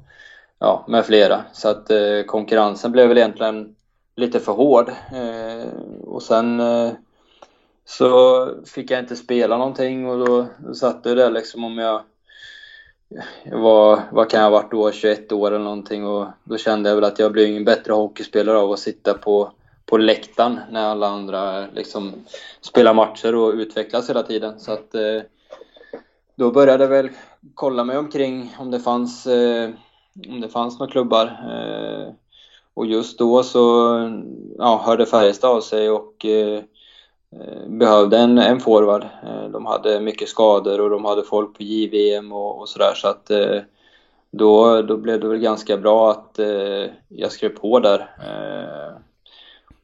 ja, 0.59 0.85
med 0.87 1.05
flera. 1.05 1.41
Så 1.53 1.69
att 1.69 1.91
eh, 1.91 2.23
konkurrensen 2.25 2.91
blev 2.91 3.07
väl 3.07 3.17
egentligen 3.17 3.75
lite 4.15 4.39
för 4.39 4.51
hård. 4.51 4.89
Eh, 4.89 5.67
och 6.03 6.23
sen 6.23 6.59
eh, 6.59 6.91
så 7.89 8.47
fick 8.65 8.91
jag 8.91 8.99
inte 8.99 9.15
spela 9.15 9.57
någonting 9.57 10.09
och 10.09 10.25
då, 10.25 10.45
då 10.57 10.73
satt 10.73 11.01
jag 11.03 11.17
där 11.17 11.31
liksom 11.31 11.63
om 11.63 11.77
jag 11.77 12.01
jag 13.43 13.59
var, 13.59 14.01
vad 14.11 14.29
kan 14.29 14.39
jag 14.39 14.51
ha 14.51 14.59
varit 14.61 14.71
då, 14.71 14.91
21 14.91 15.31
år 15.31 15.47
eller 15.47 15.63
någonting 15.63 16.05
och 16.05 16.27
då 16.43 16.57
kände 16.57 16.89
jag 16.89 16.95
väl 16.95 17.03
att 17.03 17.19
jag 17.19 17.31
blev 17.31 17.47
ingen 17.47 17.65
bättre 17.65 17.93
hockeyspelare 17.93 18.57
av 18.57 18.71
att 18.71 18.79
sitta 18.79 19.13
på, 19.13 19.51
på 19.85 19.97
läktaren 19.97 20.59
när 20.71 20.85
alla 20.85 21.07
andra 21.07 21.67
liksom 21.67 22.13
spelar 22.61 22.93
matcher 22.93 23.35
och 23.35 23.53
utvecklas 23.53 24.09
hela 24.09 24.23
tiden. 24.23 24.59
Så 24.59 24.71
att 24.71 24.95
eh, 24.95 25.21
då 26.35 26.51
började 26.51 26.83
jag 26.83 26.89
väl 26.89 27.09
kolla 27.53 27.83
mig 27.83 27.97
omkring 27.97 28.55
om 28.59 28.71
det 28.71 28.79
fanns, 28.79 29.27
eh, 29.27 29.69
om 30.29 30.41
det 30.41 30.49
fanns 30.49 30.79
några 30.79 30.91
klubbar. 30.91 31.25
Eh, 31.25 32.13
och 32.73 32.85
just 32.85 33.19
då 33.19 33.43
så 33.43 33.59
ja, 34.57 34.81
hörde 34.85 35.05
Färjestad 35.05 35.51
av 35.51 35.61
sig 35.61 35.89
och 35.89 36.25
eh, 36.25 36.63
Eh, 37.31 37.69
behövde 37.69 38.17
en, 38.17 38.37
en 38.37 38.59
forward. 38.59 39.03
Eh, 39.03 39.49
de 39.49 39.65
hade 39.65 39.99
mycket 39.99 40.29
skador 40.29 40.81
och 40.81 40.89
de 40.89 41.05
hade 41.05 41.23
folk 41.23 41.57
på 41.57 41.63
JVM 41.63 42.31
och, 42.31 42.59
och 42.59 42.69
sådär 42.69 42.93
så 42.95 43.07
att 43.07 43.29
eh, 43.29 43.61
då, 44.31 44.81
då 44.81 44.97
blev 44.97 45.19
det 45.19 45.27
väl 45.27 45.39
ganska 45.39 45.77
bra 45.77 46.11
att 46.11 46.39
jag 47.07 47.31
skrev 47.31 47.49
på 47.49 47.79
där. 47.79 48.09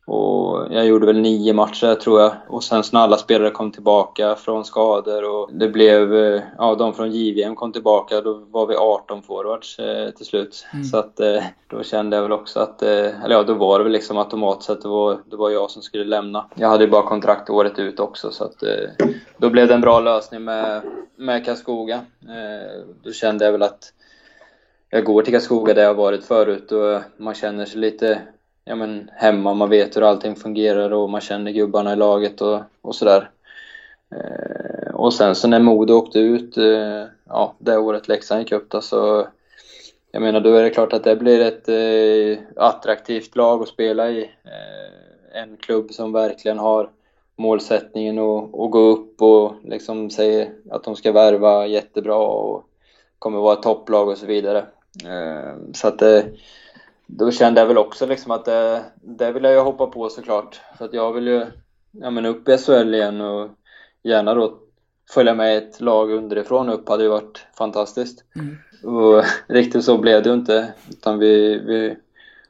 Och 0.08 0.68
jag 0.70 0.86
gjorde 0.86 1.06
väl 1.06 1.22
nio 1.22 1.54
matcher 1.54 1.96
tror 1.96 2.22
jag. 2.22 2.32
Och 2.48 2.64
sen 2.64 2.84
så 2.84 2.96
när 2.96 3.04
alla 3.04 3.18
spelare 3.18 3.52
kom 3.52 3.72
tillbaka 3.72 4.36
från 4.36 4.66
skador 4.66 5.30
och 5.30 5.50
det 5.54 5.68
blev, 5.68 6.16
eh, 6.16 6.42
ja 6.58 6.76
de 6.76 6.94
från 6.94 7.12
JVM 7.12 7.56
kom 7.56 7.72
tillbaka, 7.72 8.22
då 8.22 8.34
var 8.34 8.68
vi 8.68 8.76
18 8.76 9.22
forwards 9.24 9.80
eh, 9.80 10.10
till 10.10 10.26
slut. 10.26 10.66
Så 10.92 10.98
att 10.98 11.20
eh, 11.20 11.44
då 11.68 11.84
kände 11.84 12.16
jag 12.16 12.24
väl 12.24 12.32
också 12.32 12.60
att, 12.60 12.82
eh, 12.82 13.24
eller 13.24 13.36
ja 13.36 13.44
då 13.44 13.54
var 13.54 13.78
det 13.78 13.84
väl 13.84 13.94
liksom 13.94 14.18
automatiskt 14.18 14.70
att 14.70 14.82
det 14.82 14.88
var, 14.88 15.18
det 15.30 15.36
var 15.36 15.50
jag 15.50 15.72
som 15.72 15.82
skulle 15.82 16.04
lämna. 16.06 16.46
Jag 16.56 16.70
hade 16.70 16.84
ju 16.84 16.90
bara 16.90 17.04
kontrakt 17.04 17.50
året 17.50 17.80
ut 17.80 18.00
också 18.00 18.32
så 18.32 18.44
att 18.44 18.64
eh, 18.64 19.08
då 19.38 19.50
blev 19.50 19.68
det 19.68 19.74
en 19.74 19.82
bra 19.82 20.00
lösning 20.00 20.44
med, 20.44 20.82
med 21.16 21.46
Karlskoga. 21.46 21.96
Eh, 22.22 22.86
då 23.04 23.12
kände 23.12 23.46
jag 23.46 23.52
väl 23.52 23.64
att 23.64 23.94
jag 24.90 25.04
går 25.04 25.22
till 25.22 25.34
Karlskoga 25.34 25.74
där 25.74 25.84
jag 25.84 25.94
varit 25.94 26.26
förut 26.26 26.72
och 26.72 27.02
man 27.18 27.34
känner 27.34 27.66
sig 27.66 27.80
lite 27.80 28.22
ja, 28.66 28.76
men, 28.76 29.12
hemma. 29.14 29.54
Man 29.54 29.70
vet 29.70 29.98
hur 29.98 30.02
allting 30.02 30.36
fungerar 30.36 30.94
och 30.94 31.10
man 31.10 31.22
känner 31.22 31.52
gubbarna 31.52 31.94
i 31.94 31.96
laget 31.96 32.42
och, 32.42 32.62
och 32.82 32.96
sådär. 32.96 33.30
Eh, 34.12 34.96
och 34.96 35.14
sen 35.14 35.36
så 35.36 35.48
när 35.48 35.60
Modo 35.60 35.94
åkte 35.94 36.20
ut, 36.20 36.58
eh, 36.58 37.04
ja, 37.26 37.56
det 37.60 37.78
året 37.78 38.08
Leksand 38.08 38.42
gick 38.42 38.52
upp 38.52 38.70
då, 38.70 38.82
så 38.82 39.28
jag 40.12 40.22
menar 40.22 40.40
då 40.40 40.54
är 40.54 40.64
det 40.64 40.70
klart 40.70 40.94
att 40.94 41.04
det 41.04 41.16
blir 41.16 41.40
ett 41.42 41.70
eh, 41.70 42.44
attraktivt 42.56 43.36
lag 43.36 43.62
att 43.62 43.68
spela 43.68 44.10
i. 44.10 44.24
Eh, 44.24 45.42
en 45.42 45.58
klubb 45.58 45.92
som 45.92 46.12
verkligen 46.12 46.58
har 46.60 46.90
målsättningen 47.36 48.20
att, 48.20 48.44
att 48.44 48.72
gå 48.72 48.80
upp 48.80 49.22
och 49.22 49.54
liksom 49.64 50.10
säger 50.10 50.54
att 50.70 50.84
de 50.84 50.96
ska 50.96 51.12
värva 51.12 51.68
jättebra 51.68 52.18
och 52.18 52.64
kommer 53.20 53.40
vara 53.40 53.54
ett 53.54 53.62
topplag 53.62 54.10
och 54.10 54.18
så 54.18 54.26
vidare. 54.26 54.66
Eh, 55.06 55.56
så 55.74 55.88
att 55.88 56.00
det, 56.00 56.26
då 57.08 57.32
kände 57.32 57.62
jag 57.62 57.68
väl 57.68 57.78
också 57.78 58.06
liksom 58.06 58.32
att 58.32 58.46
det, 58.46 58.84
det 59.02 59.32
vill 59.32 59.44
jag 59.44 59.54
ju 59.54 59.60
hoppa 59.60 59.88
på 59.88 60.10
såklart. 60.10 60.62
För 60.78 60.86
att 60.86 60.94
jag 60.94 61.14
vill 61.14 61.28
ju 61.28 61.46
ja, 61.92 62.10
men 62.10 62.26
upp 62.26 62.50
i 62.50 62.58
SHL 62.58 62.94
igen 62.94 63.22
och 63.22 63.50
gärna 64.04 64.34
då 64.34 64.58
följa 65.10 65.36
med 65.36 65.58
ett 65.58 65.82
lag 65.82 66.12
underifrån 66.12 66.70
upp 66.70 66.90
hade 66.90 67.04
ju 67.04 67.10
varit 67.10 67.46
fantastiskt. 67.58 68.24
Och 68.84 69.24
riktigt 69.48 69.86
så 69.86 69.98
blev 69.98 70.24
det 70.24 70.30
ju 70.30 70.36
inte. 70.36 70.74
Utan 70.90 71.20
vi, 71.20 71.60
vi 71.60 71.96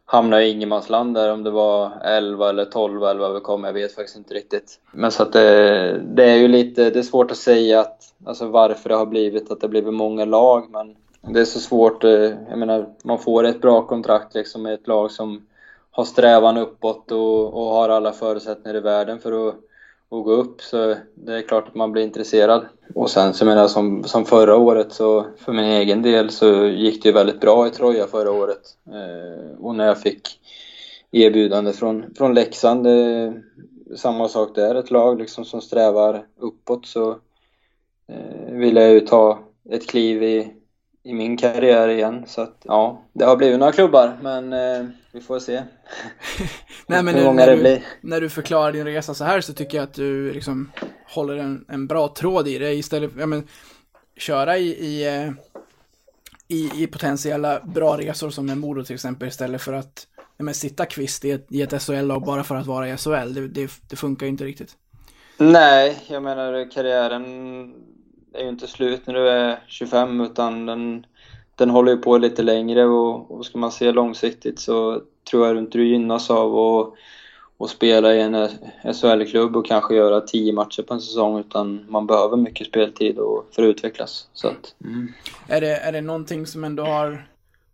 hamnade 0.05 0.45
i 0.45 0.51
ingenmansland 0.51 1.13
där 1.13 1.33
om 1.33 1.43
det 1.43 1.51
var 1.51 1.91
11 2.03 2.49
eller 2.49 2.65
12 2.65 3.03
eller 3.03 3.19
vad 3.19 3.33
vi 3.33 3.39
kom. 3.39 3.63
Jag 3.63 3.73
vet 3.73 3.95
faktiskt 3.95 4.17
inte 4.17 4.33
riktigt. 4.33 4.79
Men 4.91 5.11
så 5.11 5.23
att 5.23 5.33
det, 5.33 5.99
det 5.99 6.23
är 6.23 6.35
ju 6.35 6.47
lite, 6.47 6.89
det 6.89 6.99
är 6.99 7.03
svårt 7.03 7.31
att 7.31 7.37
säga 7.37 7.79
att, 7.79 8.13
alltså 8.25 8.47
varför 8.47 8.89
det 8.89 8.95
har 8.95 9.05
blivit 9.05 9.51
att 9.51 9.59
det 9.61 9.67
har 9.67 9.71
blivit 9.71 9.93
många 9.93 10.25
lag. 10.25 10.69
Men 10.71 10.95
det 11.27 11.41
är 11.41 11.45
så 11.45 11.59
svårt, 11.59 12.03
eh, 12.03 12.11
jag 12.49 12.57
menar 12.59 12.89
man 13.03 13.19
får 13.19 13.43
ett 13.43 13.61
bra 13.61 13.87
kontrakt 13.87 14.35
liksom 14.35 14.63
med 14.63 14.73
ett 14.73 14.87
lag 14.87 15.11
som 15.11 15.45
har 15.91 16.05
strävan 16.05 16.57
uppåt 16.57 17.11
och, 17.11 17.53
och 17.53 17.65
har 17.65 17.89
alla 17.89 18.11
förutsättningar 18.11 18.77
i 18.77 18.81
världen 18.81 19.19
för 19.19 19.47
att, 19.47 19.55
att 20.09 20.23
gå 20.23 20.31
upp 20.31 20.61
så 20.61 20.95
det 21.13 21.33
är 21.33 21.41
klart 21.41 21.67
att 21.67 21.75
man 21.75 21.91
blir 21.91 22.03
intresserad. 22.03 22.65
Och 22.95 23.09
sen 23.09 23.33
så 23.33 23.45
menar 23.45 23.61
jag 23.61 23.69
som, 23.69 24.03
som 24.03 24.25
förra 24.25 24.55
året 24.55 24.91
så 24.91 25.25
för 25.37 25.53
min 25.53 25.65
egen 25.65 26.01
del 26.01 26.29
så 26.29 26.65
gick 26.65 27.03
det 27.03 27.09
ju 27.09 27.13
väldigt 27.13 27.41
bra 27.41 27.67
i 27.67 27.69
Troja 27.69 28.07
förra 28.07 28.31
året. 28.31 28.77
Eh, 28.87 29.59
och 29.59 29.75
när 29.75 29.87
jag 29.87 30.01
fick 30.01 30.39
erbjudande 31.11 31.73
från, 31.73 32.13
från 32.17 32.33
Leksand, 32.33 32.83
det, 32.83 33.33
samma 33.95 34.27
sak 34.27 34.55
där, 34.55 34.75
ett 34.75 34.91
lag 34.91 35.19
liksom 35.19 35.45
som 35.45 35.61
strävar 35.61 36.25
uppåt 36.39 36.85
så 36.85 37.09
eh, 38.07 38.51
vill 38.51 38.75
jag 38.75 38.91
ju 38.91 38.99
ta 38.99 39.39
ett 39.69 39.87
kliv 39.87 40.23
i, 40.23 40.51
i 41.05 41.13
min 41.13 41.37
karriär 41.37 41.87
igen. 41.87 42.23
Så 42.27 42.41
att 42.41 42.61
ja, 42.63 43.01
det 43.13 43.25
har 43.25 43.35
blivit 43.35 43.59
några 43.59 43.71
klubbar 43.71 44.17
men 44.21 44.53
eh, 44.53 44.85
vi 45.11 45.21
får 45.21 45.39
se. 45.39 45.53
Nej, 46.87 47.03
men 47.03 47.15
Hur 47.15 47.23
många 47.23 47.35
när, 47.35 47.47
det 47.47 47.55
du, 47.55 47.61
blir. 47.61 47.85
när 48.01 48.21
du 48.21 48.29
förklarar 48.29 48.71
din 48.71 48.85
resa 48.85 49.13
så 49.13 49.23
här 49.23 49.41
så 49.41 49.53
tycker 49.53 49.77
jag 49.77 49.83
att 49.83 49.93
du 49.93 50.33
liksom 50.33 50.71
håller 51.07 51.37
en, 51.37 51.65
en 51.67 51.87
bra 51.87 52.07
tråd 52.07 52.47
i 52.47 52.57
det 52.57 52.73
istället 52.73 53.13
för, 53.13 53.19
ja 53.19 53.25
men, 53.25 53.47
köra 54.17 54.57
i, 54.57 54.67
i, 54.67 55.07
eh, 55.07 55.31
i, 56.47 56.83
i 56.83 56.87
potentiella 56.87 57.59
bra 57.59 57.97
resor 57.97 58.29
som 58.29 58.49
en 58.49 58.59
Modo 58.59 58.83
till 58.83 58.95
exempel 58.95 59.27
istället 59.27 59.61
för 59.61 59.73
att 59.73 60.07
ja, 60.37 60.43
men, 60.43 60.53
sitta 60.53 60.85
kvist 60.85 61.25
i 61.25 61.31
ett, 61.31 61.45
i 61.49 61.61
ett 61.61 61.81
SHL-lag 61.81 62.25
bara 62.25 62.43
för 62.43 62.55
att 62.55 62.65
vara 62.65 62.89
i 62.89 62.97
SHL. 62.97 63.33
Det, 63.33 63.47
det, 63.47 63.71
det 63.89 63.95
funkar 63.95 64.25
ju 64.25 64.29
inte 64.29 64.43
riktigt. 64.43 64.71
Nej, 65.37 65.97
jag 66.07 66.23
menar 66.23 66.71
karriären 66.71 67.25
är 68.35 68.43
ju 68.43 68.49
inte 68.49 68.67
slut 68.67 69.07
när 69.07 69.13
du 69.13 69.29
är 69.29 69.59
25 69.67 70.21
utan 70.21 70.65
den, 70.65 71.05
den 71.55 71.69
håller 71.69 71.91
ju 71.91 71.97
på 71.97 72.17
lite 72.17 72.43
längre 72.43 72.85
och, 72.85 73.31
och 73.31 73.45
ska 73.45 73.57
man 73.57 73.71
se 73.71 73.91
långsiktigt 73.91 74.59
så 74.59 75.01
tror 75.31 75.47
jag 75.47 75.57
inte 75.57 75.77
du 75.77 75.87
gynnas 75.87 76.29
av 76.29 76.57
att, 76.57 76.93
och 77.57 77.69
spela 77.69 78.13
i 78.13 78.21
en 78.21 78.49
SHL-klubb 78.93 79.55
och 79.55 79.65
kanske 79.65 79.95
göra 79.95 80.21
10 80.21 80.53
matcher 80.53 80.81
på 80.81 80.93
en 80.93 81.01
säsong 81.01 81.39
utan 81.39 81.85
man 81.89 82.07
behöver 82.07 82.37
mycket 82.37 82.67
speltid 82.67 83.17
och, 83.17 83.49
för 83.51 83.63
att 83.63 83.67
utvecklas. 83.67 84.27
Så 84.33 84.47
att, 84.47 84.75
mm. 84.83 85.13
Är 85.47 85.61
det, 85.61 85.77
är 85.77 85.91
det 85.91 86.01
någonting 86.01 86.47
som 86.47 86.63
ändå 86.63 86.83
har, 86.83 87.27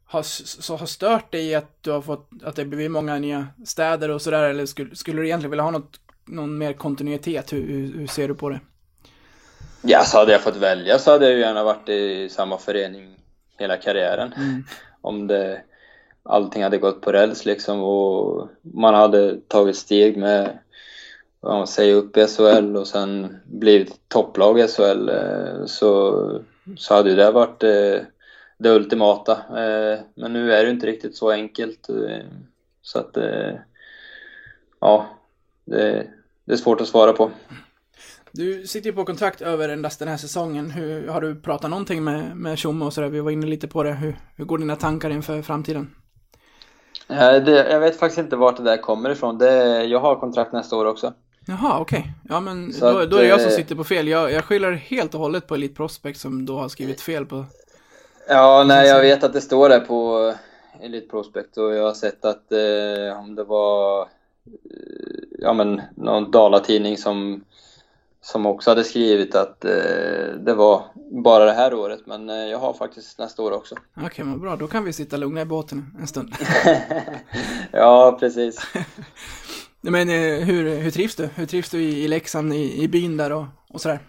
har, 0.05 0.21
så 0.23 0.75
har 0.75 0.85
stört 0.85 1.31
dig 1.31 1.45
i 1.45 1.55
att 1.55 1.83
du 1.83 1.91
har 1.91 2.01
fått, 2.01 2.29
att 2.43 2.55
det 2.55 2.65
blivit 2.65 2.91
många 2.91 3.19
nya 3.19 3.47
städer 3.65 4.09
och 4.09 4.21
sådär 4.21 4.43
eller 4.43 4.65
skulle, 4.65 4.95
skulle 4.95 5.21
du 5.21 5.27
egentligen 5.27 5.51
vilja 5.51 5.63
ha 5.63 5.71
något, 5.71 5.99
någon 6.25 6.57
mer 6.57 6.73
kontinuitet? 6.73 7.53
Hur, 7.53 7.67
hur, 7.67 7.93
hur 7.97 8.07
ser 8.07 8.27
du 8.27 8.35
på 8.35 8.49
det? 8.49 8.59
Ja, 9.81 10.03
så 10.03 10.17
hade 10.17 10.31
jag 10.31 10.41
fått 10.41 10.55
välja 10.55 10.99
så 10.99 11.11
hade 11.11 11.25
jag 11.25 11.33
ju 11.33 11.39
gärna 11.39 11.63
varit 11.63 11.89
i 11.89 12.29
samma 12.29 12.57
förening 12.57 13.15
hela 13.57 13.77
karriären. 13.77 14.33
Om 15.01 15.27
det, 15.27 15.61
allting 16.23 16.63
hade 16.63 16.77
gått 16.77 17.01
på 17.01 17.11
räls 17.11 17.45
liksom 17.45 17.83
och 17.83 18.49
man 18.61 18.93
hade 18.93 19.35
tagit 19.47 19.75
steg 19.75 20.17
med 20.17 20.59
ja, 21.41 21.65
säga 21.65 21.95
upp 21.95 22.17
i 22.17 22.27
SHL 22.27 22.77
och 22.77 22.87
sen 22.87 23.39
blivit 23.45 23.99
topplag 24.07 24.59
i 24.59 24.67
SHL 24.67 25.09
eh, 25.09 25.65
så, 25.65 26.41
så 26.77 26.93
hade 26.93 27.09
ju 27.09 27.15
det 27.15 27.31
varit 27.31 27.63
eh, 27.63 27.99
det 28.57 28.69
ultimata. 28.69 29.31
Eh, 29.31 29.99
Men 30.15 30.33
nu 30.33 30.53
är 30.53 30.63
det 30.63 30.71
inte 30.71 30.87
riktigt 30.87 31.15
så 31.15 31.31
enkelt. 31.31 31.89
Så 32.81 32.99
att 32.99 33.17
ja, 34.79 35.05
det, 35.65 36.07
det 36.45 36.53
är 36.53 36.57
svårt 36.57 36.81
att 36.81 36.87
svara 36.87 37.13
på. 37.13 37.31
Du 38.31 38.67
sitter 38.67 38.89
ju 38.89 38.95
på 38.95 39.05
kontrakt 39.05 39.41
över 39.41 39.69
endast 39.69 39.99
den 39.99 40.07
här 40.07 40.17
säsongen. 40.17 40.71
Hur, 40.71 41.07
har 41.07 41.21
du 41.21 41.35
pratat 41.35 41.69
någonting 41.69 42.03
med, 42.03 42.37
med 42.37 42.57
Tjomme 42.57 42.85
och 42.85 42.93
sådär? 42.93 43.09
Vi 43.09 43.19
var 43.19 43.31
inne 43.31 43.47
lite 43.47 43.67
på 43.67 43.83
det. 43.83 43.93
Hur, 43.93 44.15
hur 44.35 44.45
går 44.45 44.57
dina 44.57 44.75
tankar 44.75 45.09
inför 45.09 45.41
framtiden? 45.41 45.95
Ja, 47.07 47.39
det, 47.39 47.71
jag 47.71 47.79
vet 47.79 47.99
faktiskt 47.99 48.19
inte 48.19 48.35
vart 48.35 48.57
det 48.57 48.63
där 48.63 48.77
kommer 48.77 49.09
ifrån. 49.09 49.37
Det, 49.37 49.83
jag 49.83 49.99
har 49.99 50.15
kontrakt 50.15 50.53
nästa 50.53 50.75
år 50.75 50.85
också. 50.85 51.13
Jaha, 51.45 51.79
okej. 51.79 52.13
Ja, 52.29 52.39
men 52.39 52.73
då, 52.79 52.85
att, 52.85 53.11
då 53.11 53.17
är 53.17 53.21
det 53.21 53.27
jag 53.27 53.41
som 53.41 53.49
eh, 53.49 53.55
sitter 53.55 53.75
på 53.75 53.83
fel. 53.83 54.07
Jag, 54.07 54.31
jag 54.31 54.43
skyller 54.43 54.71
helt 54.71 55.13
och 55.13 55.19
hållet 55.19 55.47
på 55.47 55.55
Elite 55.55 55.75
Prospect 55.75 56.19
som 56.19 56.45
då 56.45 56.57
har 56.57 56.69
skrivit 56.69 57.01
fel 57.01 57.25
på... 57.25 57.45
Ja, 58.27 58.63
nej, 58.67 58.87
jag 58.87 59.01
vet 59.01 59.23
att 59.23 59.33
det 59.33 59.41
står 59.41 59.69
där 59.69 59.79
på 59.79 60.33
Elite 60.81 61.07
Prospect 61.07 61.57
och 61.57 61.75
jag 61.75 61.83
har 61.83 61.93
sett 61.93 62.25
att 62.25 62.51
eh, 62.51 63.19
om 63.19 63.35
det 63.35 63.43
var 63.43 64.01
eh, 64.01 64.07
ja, 65.39 65.53
men 65.53 65.81
någon 65.95 66.31
dalatidning 66.31 66.97
som, 66.97 67.43
som 68.21 68.45
också 68.45 68.71
hade 68.71 68.83
skrivit 68.83 69.35
att 69.35 69.65
eh, 69.65 69.71
det 70.39 70.53
var 70.53 70.83
bara 71.23 71.45
det 71.45 71.51
här 71.51 71.73
året, 71.73 71.99
men 72.05 72.29
eh, 72.29 72.35
jag 72.35 72.57
har 72.57 72.73
faktiskt 72.73 73.19
nästa 73.19 73.43
år 73.43 73.51
också. 73.51 73.75
Okej, 74.05 74.25
men 74.25 74.39
bra. 74.39 74.55
Då 74.55 74.67
kan 74.67 74.83
vi 74.83 74.93
sitta 74.93 75.17
lugna 75.17 75.41
i 75.41 75.45
båten 75.45 75.95
en 75.99 76.07
stund. 76.07 76.33
ja, 77.71 78.17
precis. 78.19 78.67
Men 79.83 80.09
eh, 80.09 80.45
hur, 80.45 80.75
hur 80.79 80.91
trivs 80.91 81.15
du? 81.15 81.29
Hur 81.35 81.45
trivs 81.45 81.69
du 81.69 81.81
i, 81.81 82.03
i 82.03 82.07
Leksand, 82.07 82.53
i, 82.53 82.83
i 82.83 82.87
byn 82.87 83.17
där 83.17 83.31
och, 83.31 83.45
och 83.69 83.81
sådär? 83.81 83.99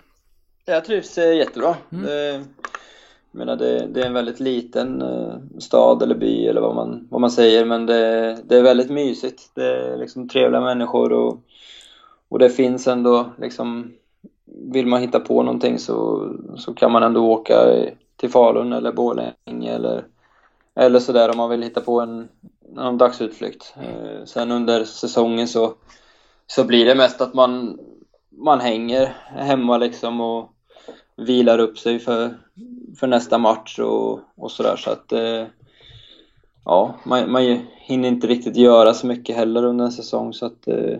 Jag 0.64 0.84
trivs 0.84 1.18
eh, 1.18 1.36
jättebra. 1.36 1.76
Det, 1.90 2.44
jag 3.30 3.38
menar, 3.38 3.56
det, 3.56 3.86
det 3.86 4.02
är 4.02 4.06
en 4.06 4.12
väldigt 4.12 4.40
liten 4.40 5.02
eh, 5.02 5.58
stad 5.58 6.02
eller 6.02 6.14
by 6.14 6.46
eller 6.46 6.60
vad 6.60 6.74
man, 6.74 7.08
vad 7.10 7.20
man 7.20 7.30
säger 7.30 7.64
men 7.64 7.86
det, 7.86 8.38
det 8.44 8.56
är 8.56 8.62
väldigt 8.62 8.90
mysigt. 8.90 9.50
Det 9.54 9.64
är 9.64 9.96
liksom 9.96 10.28
trevliga 10.28 10.60
människor 10.60 11.12
och, 11.12 11.40
och 12.28 12.38
det 12.38 12.50
finns 12.50 12.86
ändå 12.86 13.32
liksom 13.38 13.92
vill 14.44 14.86
man 14.86 15.00
hitta 15.00 15.20
på 15.20 15.42
någonting 15.42 15.78
så, 15.78 16.28
så 16.56 16.74
kan 16.74 16.92
man 16.92 17.02
ändå 17.02 17.26
åka 17.26 17.86
till 18.16 18.30
Falun 18.30 18.72
eller 18.72 18.92
Borlänge 18.92 19.74
eller, 19.74 20.04
eller 20.74 20.98
sådär 20.98 21.30
om 21.30 21.36
man 21.36 21.50
vill 21.50 21.62
hitta 21.62 21.80
på 21.80 22.00
en, 22.00 22.28
en 22.76 22.98
dagsutflykt. 22.98 23.74
Eh, 23.76 24.24
sen 24.24 24.50
under 24.50 24.84
säsongen 24.84 25.48
så, 25.48 25.74
så 26.46 26.64
blir 26.64 26.86
det 26.86 26.94
mest 26.94 27.20
att 27.20 27.34
man, 27.34 27.78
man 28.30 28.60
hänger 28.60 29.06
hemma 29.28 29.78
liksom 29.78 30.20
och 30.20 30.48
vilar 31.16 31.58
upp 31.58 31.78
sig 31.78 31.98
för, 31.98 32.38
för 32.98 33.06
nästa 33.06 33.38
match 33.38 33.78
och, 33.78 34.20
och 34.36 34.50
sådär 34.50 34.76
så 34.76 34.90
att 34.90 35.12
eh, 35.12 35.46
ja, 36.64 36.94
man, 37.04 37.32
man 37.32 37.60
hinner 37.76 38.08
inte 38.08 38.26
riktigt 38.26 38.56
göra 38.56 38.94
så 38.94 39.06
mycket 39.06 39.36
heller 39.36 39.64
under 39.64 39.84
en 39.84 39.92
säsong 39.92 40.32
så 40.32 40.46
att 40.46 40.68
eh, 40.68 40.98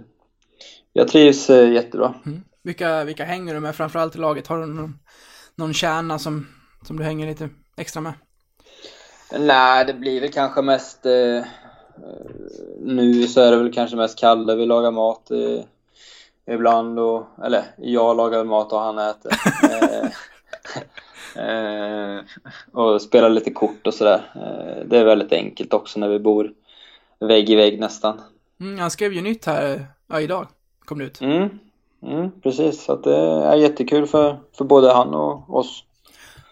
jag 0.93 1.09
trivs 1.09 1.51
eh, 1.51 1.73
jättebra. 1.73 2.15
jättebra. 2.25 2.43
Vilka, 2.63 3.05
vilka 3.05 3.25
hänger 3.25 3.55
du 3.55 3.61
med 3.61 3.77
framförallt 3.77 4.17
i 4.17 4.19
laget? 4.19 4.47
Har 4.47 4.59
du 4.59 4.67
någon, 4.67 4.99
någon 5.55 5.75
kärna 5.75 6.19
som, 6.19 6.47
som 6.83 6.97
du 6.97 7.05
hänger 7.05 7.27
lite 7.27 7.49
extra 7.77 8.01
med? 8.01 8.13
Nej, 9.39 9.85
det 9.85 9.95
blir 9.95 10.21
väl 10.21 10.33
kanske 10.33 10.63
mest 10.63 11.07
eh, 11.07 11.37
eh, 11.37 11.45
nu 12.81 13.27
så 13.27 13.41
är 13.41 13.51
det 13.51 13.57
väl 13.57 13.73
kanske 13.73 13.97
mest 13.97 14.19
Kalle 14.19 14.55
vi 14.55 14.67
lagar 14.67 14.91
mat 14.91 15.31
eh, 15.31 15.65
ibland 16.55 16.99
och 16.99 17.27
eller 17.45 17.65
jag 17.77 18.17
lagar 18.17 18.45
mat 18.45 18.73
och 18.73 18.81
han 18.81 18.99
äter. 18.99 19.33
eh, 19.71 20.09
eh, 22.17 22.21
och 22.73 23.03
spelar 23.03 23.31
lite 23.31 23.51
kort 23.51 23.87
och 23.87 23.95
sådär. 23.95 24.33
Eh, 24.35 24.87
det 24.87 24.99
är 24.99 25.05
väldigt 25.05 25.33
enkelt 25.33 25.75
också 25.75 26.01
när 26.01 26.09
vi 26.09 26.19
bor 26.19 26.53
vägg 27.21 27.51
i 27.51 27.55
vägg 27.55 27.81
nästan. 27.81 28.21
Mm, 28.61 28.79
han 28.79 28.91
skrev 28.91 29.13
ju 29.13 29.21
nytt 29.21 29.47
här, 29.47 29.87
ja 30.07 30.21
idag 30.21 30.47
kom 30.85 30.99
det 30.99 31.05
ut. 31.05 31.21
Mm, 31.21 31.59
mm, 32.03 32.31
precis, 32.43 32.85
så 32.85 32.97
det 32.97 33.17
är 33.17 33.57
jättekul 33.57 34.07
för, 34.07 34.37
för 34.57 34.65
både 34.65 34.93
han 34.93 35.15
och 35.15 35.57
oss. 35.57 35.85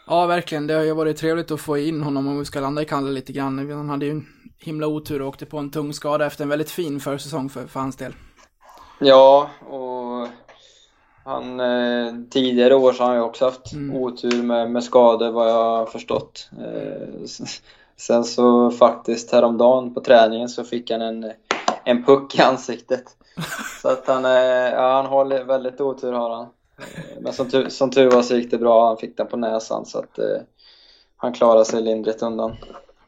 Ja, 0.07 0.27
verkligen. 0.27 0.67
Det 0.67 0.75
har 0.75 0.83
ju 0.83 0.95
varit 0.95 1.17
trevligt 1.17 1.51
att 1.51 1.61
få 1.61 1.79
in 1.79 2.03
honom 2.03 2.29
om 2.29 2.39
vi 2.39 2.45
ska 2.45 2.61
landa 2.61 2.83
i 2.83 2.85
Kalle 2.85 3.11
lite 3.11 3.33
grann. 3.33 3.71
Han 3.71 3.89
hade 3.89 4.07
ju 4.07 4.11
en 4.11 4.27
himla 4.59 4.87
otur 4.87 5.23
och 5.23 5.29
åkte 5.29 5.47
på 5.47 5.59
en 5.59 5.71
tung 5.71 5.93
skada 5.93 6.27
efter 6.27 6.43
en 6.43 6.49
väldigt 6.49 6.71
fin 6.71 7.01
försäsong 7.01 7.49
för, 7.49 7.67
för 7.67 7.81
hans 7.81 7.97
del. 7.97 8.13
Ja, 8.99 9.51
och 9.71 10.29
han, 11.25 11.61
eh, 11.61 12.15
tidigare 12.31 12.75
år 12.75 12.93
så 12.93 13.03
har 13.03 13.09
han 13.09 13.19
ju 13.19 13.23
också 13.23 13.45
haft 13.45 13.75
otur 13.93 14.43
med, 14.43 14.71
med 14.71 14.85
skador 14.85 15.31
vad 15.31 15.51
jag 15.51 15.65
har 15.79 15.87
förstått. 15.87 16.51
Eh, 16.59 17.25
sen 17.97 18.25
så 18.25 18.71
faktiskt 18.71 19.33
häromdagen 19.33 19.95
på 19.95 20.01
träningen 20.01 20.49
så 20.49 20.65
fick 20.65 20.91
han 20.91 21.01
en, 21.01 21.33
en 21.85 22.05
puck 22.05 22.39
i 22.39 22.43
ansiktet. 22.43 23.05
Så 23.83 23.89
att 23.89 24.07
han, 24.07 24.25
eh, 24.25 24.31
ja, 24.73 24.93
han 24.93 25.07
har 25.07 25.45
väldigt 25.45 25.81
otur 25.81 26.13
har 26.13 26.31
han. 26.31 26.47
Eh, 26.79 27.21
Men 27.21 27.33
som 27.33 27.49
tur, 27.51 27.69
som 27.69 27.91
tur 27.91 28.11
var 28.11 28.23
så 28.23 28.37
gick 28.37 28.51
det 28.51 28.59
bra, 28.59 28.89
han 28.89 28.97
fick 28.97 29.17
den 29.17 29.27
på 29.27 29.37
näsan 29.37 29.87
så 29.87 29.99
att 29.99 30.19
eh, 30.19 30.41
han 31.17 31.33
klarade 31.33 31.65
sig 31.65 31.83
lindrigt 31.83 32.23
undan. 32.23 32.57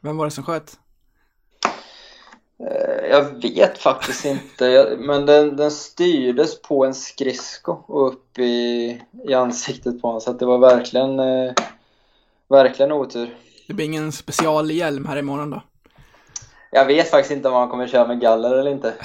Vem 0.01 0.17
var 0.17 0.25
det 0.25 0.31
som 0.31 0.43
sköt? 0.43 0.77
Eh, 2.59 3.09
Jag 3.09 3.23
vet 3.41 3.77
faktiskt 3.77 4.25
inte, 4.25 4.65
Jag- 4.65 4.99
men 4.99 5.25
den, 5.25 5.55
den 5.55 5.71
styrdes 5.71 6.61
på 6.61 6.85
en 6.85 6.93
skridsko 6.93 7.71
och 7.87 8.07
upp 8.07 8.39
i, 8.39 9.01
i 9.27 9.33
ansiktet 9.33 10.01
på 10.01 10.07
honom 10.07 10.21
så 10.21 10.31
att 10.31 10.39
det 10.39 10.45
var 10.45 10.57
verkligen, 10.57 11.19
eh, 11.19 11.53
verkligen 12.49 12.91
otur. 12.91 13.37
Det 13.67 13.73
blir 13.73 13.85
ingen 13.85 14.11
specialhjälm 14.11 15.05
här 15.05 15.17
imorgon 15.17 15.49
då. 15.49 15.61
Jag 16.71 16.85
vet 16.85 17.09
faktiskt 17.09 17.31
inte 17.31 17.47
om 17.49 17.53
han 17.53 17.69
kommer 17.69 17.87
köra 17.87 18.07
med 18.07 18.19
galler 18.21 18.51
eller 18.57 18.71
inte. 18.71 18.93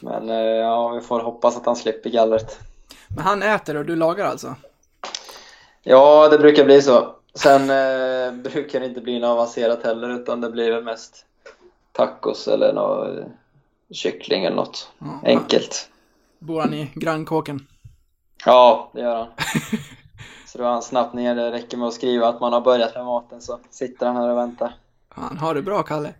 Men 0.00 0.30
eh, 0.30 0.36
ja, 0.36 0.88
vi 0.88 1.00
får 1.00 1.20
hoppas 1.20 1.56
att 1.56 1.66
han 1.66 1.76
slipper 1.76 2.10
gallret. 2.10 2.58
Men 3.08 3.24
han 3.24 3.42
äter 3.42 3.76
och 3.76 3.84
du 3.84 3.96
lagar 3.96 4.26
alltså? 4.26 4.54
Ja, 5.82 6.28
det 6.28 6.38
brukar 6.38 6.64
bli 6.64 6.82
så. 6.82 7.14
Sen 7.34 7.62
eh, 7.70 8.32
brukar 8.52 8.80
det 8.80 8.86
inte 8.86 9.00
bli 9.00 9.18
något 9.18 9.28
avancerat 9.28 9.82
heller 9.84 10.08
utan 10.08 10.40
det 10.40 10.50
blir 10.50 10.72
väl 10.72 10.84
mest 10.84 11.24
tacos 11.92 12.48
eller 12.48 12.72
något, 12.72 13.18
eh, 13.18 13.24
kyckling 13.92 14.44
eller 14.44 14.56
något 14.56 14.90
Ja. 14.98 15.20
enkelt. 15.24 15.88
Bor 16.38 16.60
han 16.60 16.74
i 16.74 16.90
grannkåken? 16.94 17.66
Ja, 18.44 18.90
det 18.94 19.00
gör 19.00 19.16
han. 19.16 19.26
Så 20.46 20.58
då 20.58 20.64
är 20.64 20.68
han 20.68 20.82
snabbt 20.82 21.14
ner. 21.14 21.34
Det 21.34 21.52
räcker 21.52 21.76
med 21.76 21.88
att 21.88 21.94
skriva 21.94 22.28
att 22.28 22.40
man 22.40 22.52
har 22.52 22.60
börjat 22.60 22.94
med 22.94 23.04
maten 23.04 23.40
så 23.40 23.58
sitter 23.70 24.06
han 24.06 24.16
här 24.16 24.28
och 24.28 24.36
väntar. 24.38 24.74
Han 25.08 25.36
har 25.38 25.54
det 25.54 25.62
bra, 25.62 25.82
Kalle. 25.82 26.14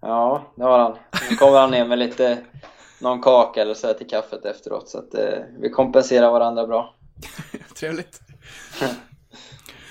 Ja, 0.00 0.42
det 0.54 0.64
har 0.64 0.78
han. 0.78 0.96
Nu 1.30 1.36
kommer 1.36 1.58
han 1.60 1.70
ner 1.70 1.84
med 1.84 1.98
lite 1.98 2.38
någon 3.02 3.20
kaka 3.20 3.62
eller 3.62 3.74
så 3.74 3.94
till 3.94 4.08
kaffet 4.08 4.44
efteråt 4.44 4.88
så 4.88 4.98
att 4.98 5.14
eh, 5.14 5.38
vi 5.58 5.70
kompenserar 5.70 6.30
varandra 6.30 6.66
bra. 6.66 6.94
Trevligt. 7.76 8.20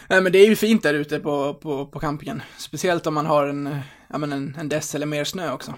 Nej 0.09 0.21
men 0.21 0.31
det 0.31 0.39
är 0.39 0.47
ju 0.47 0.55
fint 0.55 0.83
där 0.83 0.93
ute 0.93 1.19
på, 1.19 1.53
på, 1.53 1.85
på 1.85 1.99
campingen. 1.99 2.41
Speciellt 2.57 3.07
om 3.07 3.13
man 3.13 3.25
har 3.25 3.47
en, 3.47 3.79
ja, 4.07 4.17
men 4.17 4.33
en, 4.33 4.55
en 4.59 4.69
dess 4.69 4.95
eller 4.95 5.05
mer 5.05 5.23
snö 5.23 5.53
också. 5.53 5.73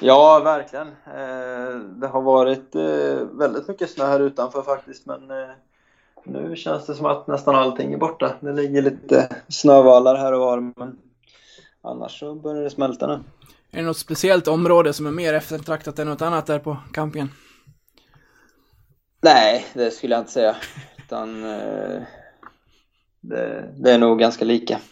Ja, 0.00 0.40
verkligen. 0.44 0.88
Eh, 0.88 1.78
det 1.78 2.06
har 2.06 2.22
varit 2.22 2.74
eh, 2.74 3.26
väldigt 3.32 3.68
mycket 3.68 3.90
snö 3.90 4.06
här 4.06 4.20
utanför 4.20 4.62
faktiskt, 4.62 5.06
men 5.06 5.30
eh, 5.30 5.50
nu 6.24 6.56
känns 6.56 6.86
det 6.86 6.94
som 6.94 7.06
att 7.06 7.26
nästan 7.26 7.54
allting 7.54 7.92
är 7.92 7.98
borta. 7.98 8.34
Det 8.40 8.52
ligger 8.52 8.82
lite 8.82 9.28
snövallar 9.48 10.16
här 10.16 10.32
och 10.32 10.40
var, 10.40 10.60
men 10.76 10.98
annars 11.82 12.18
så 12.20 12.34
börjar 12.34 12.62
det 12.62 12.70
smälta 12.70 13.06
nu. 13.06 13.20
Är 13.74 13.78
det 13.78 13.86
något 13.86 13.98
speciellt 13.98 14.48
område 14.48 14.92
som 14.92 15.06
är 15.06 15.10
mer 15.10 15.34
eftertraktat 15.34 15.98
än 15.98 16.06
något 16.06 16.22
annat 16.22 16.46
där 16.46 16.58
på 16.58 16.76
campingen? 16.92 17.30
Nej, 19.22 19.66
det 19.74 19.90
skulle 19.90 20.14
jag 20.14 20.22
inte 20.22 20.32
säga. 20.32 20.56
Utan 20.98 21.44
eh, 21.44 22.02
det, 23.20 23.72
det 23.76 23.92
är 23.92 23.98
nog 23.98 24.18
ganska 24.18 24.44
lika. 24.44 24.78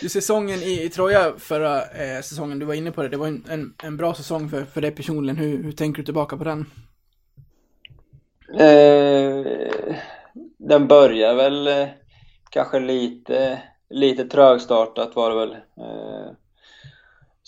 Du, 0.00 0.08
säsongen 0.08 0.58
i, 0.58 0.82
i 0.82 0.88
Troja 0.88 1.32
förra 1.38 1.82
eh, 1.82 2.20
säsongen, 2.22 2.58
du 2.58 2.66
var 2.66 2.74
inne 2.74 2.90
på 2.90 3.02
det, 3.02 3.08
det 3.08 3.16
var 3.16 3.26
en, 3.26 3.44
en, 3.48 3.74
en 3.82 3.96
bra 3.96 4.14
säsong 4.14 4.48
för, 4.48 4.64
för 4.64 4.80
dig 4.80 4.90
personligen. 4.90 5.36
Hur, 5.36 5.62
hur 5.62 5.72
tänker 5.72 6.02
du 6.02 6.04
tillbaka 6.04 6.36
på 6.36 6.44
den? 6.44 6.66
Eh, 8.58 9.46
den 10.58 10.88
börjar 10.88 11.34
väl 11.34 11.66
eh, 11.66 11.88
kanske 12.50 12.80
lite, 12.80 13.62
lite 13.90 14.24
trögstartat 14.24 15.16
var 15.16 15.30
det 15.30 15.36
väl. 15.36 15.56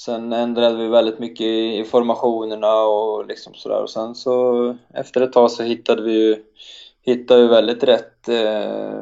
Sen 0.00 0.32
ändrade 0.32 0.76
vi 0.76 0.88
väldigt 0.88 1.18
mycket 1.18 1.46
i, 1.46 1.84
formationerna 1.84 2.82
och 2.82 3.26
liksom 3.26 3.54
sådär. 3.54 3.82
Och 3.82 3.90
sen 3.90 4.14
så 4.14 4.76
efter 4.94 5.20
ett 5.20 5.32
tag 5.32 5.50
så 5.50 5.62
hittade 5.62 6.02
vi 6.02 6.12
ju 6.12 6.44
hittade 7.02 7.42
vi 7.42 7.48
väldigt 7.48 7.84
rätt 7.84 8.28
eh, 8.28 9.00